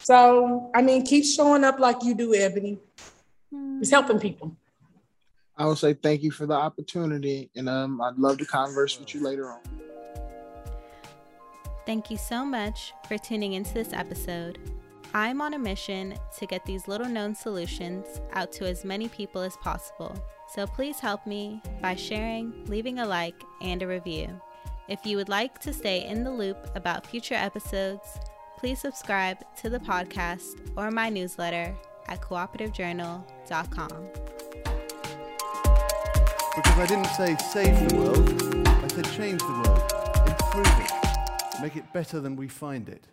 So, 0.00 0.72
I 0.74 0.82
mean, 0.82 1.06
keep 1.06 1.24
showing 1.24 1.62
up 1.62 1.78
like 1.78 2.02
you 2.02 2.12
do, 2.12 2.34
Ebony. 2.34 2.80
It's 3.80 3.88
helping 3.88 4.18
people. 4.18 4.56
I 5.56 5.66
will 5.66 5.76
say 5.76 5.94
thank 5.94 6.24
you 6.24 6.32
for 6.32 6.44
the 6.44 6.54
opportunity, 6.54 7.50
and 7.54 7.68
um, 7.68 8.00
I'd 8.00 8.18
love 8.18 8.38
to 8.38 8.44
converse 8.44 8.98
with 8.98 9.14
you 9.14 9.22
later 9.22 9.48
on. 9.48 9.60
Thank 11.86 12.10
you 12.10 12.16
so 12.16 12.44
much 12.44 12.94
for 13.06 13.16
tuning 13.16 13.52
into 13.52 13.72
this 13.74 13.92
episode. 13.92 14.58
I'm 15.14 15.40
on 15.40 15.54
a 15.54 15.58
mission 15.58 16.16
to 16.38 16.46
get 16.46 16.66
these 16.66 16.88
little 16.88 17.08
known 17.08 17.32
solutions 17.32 18.06
out 18.32 18.50
to 18.52 18.66
as 18.66 18.84
many 18.84 19.08
people 19.08 19.40
as 19.40 19.56
possible. 19.58 20.16
So 20.52 20.66
please 20.66 20.98
help 20.98 21.28
me 21.28 21.62
by 21.80 21.94
sharing, 21.94 22.64
leaving 22.66 22.98
a 22.98 23.06
like, 23.06 23.40
and 23.60 23.82
a 23.82 23.86
review. 23.86 24.40
If 24.92 25.06
you 25.06 25.16
would 25.16 25.30
like 25.30 25.58
to 25.60 25.72
stay 25.72 26.06
in 26.06 26.22
the 26.22 26.30
loop 26.30 26.70
about 26.74 27.06
future 27.06 27.34
episodes, 27.34 28.20
please 28.58 28.78
subscribe 28.78 29.38
to 29.62 29.70
the 29.70 29.78
podcast 29.78 30.60
or 30.76 30.90
my 30.90 31.08
newsletter 31.08 31.74
at 32.08 32.20
cooperativejournal.com. 32.20 34.08
Because 36.54 36.78
I 36.78 36.86
didn't 36.86 37.06
say 37.06 37.34
save 37.38 37.88
the 37.88 37.96
world, 37.96 38.68
I 38.68 38.88
said 38.88 39.10
change 39.12 39.40
the 39.40 39.62
world, 39.64 39.80
improve 40.28 40.66
it, 40.84 41.62
make 41.62 41.76
it 41.76 41.90
better 41.94 42.20
than 42.20 42.36
we 42.36 42.46
find 42.46 42.90
it. 42.90 43.08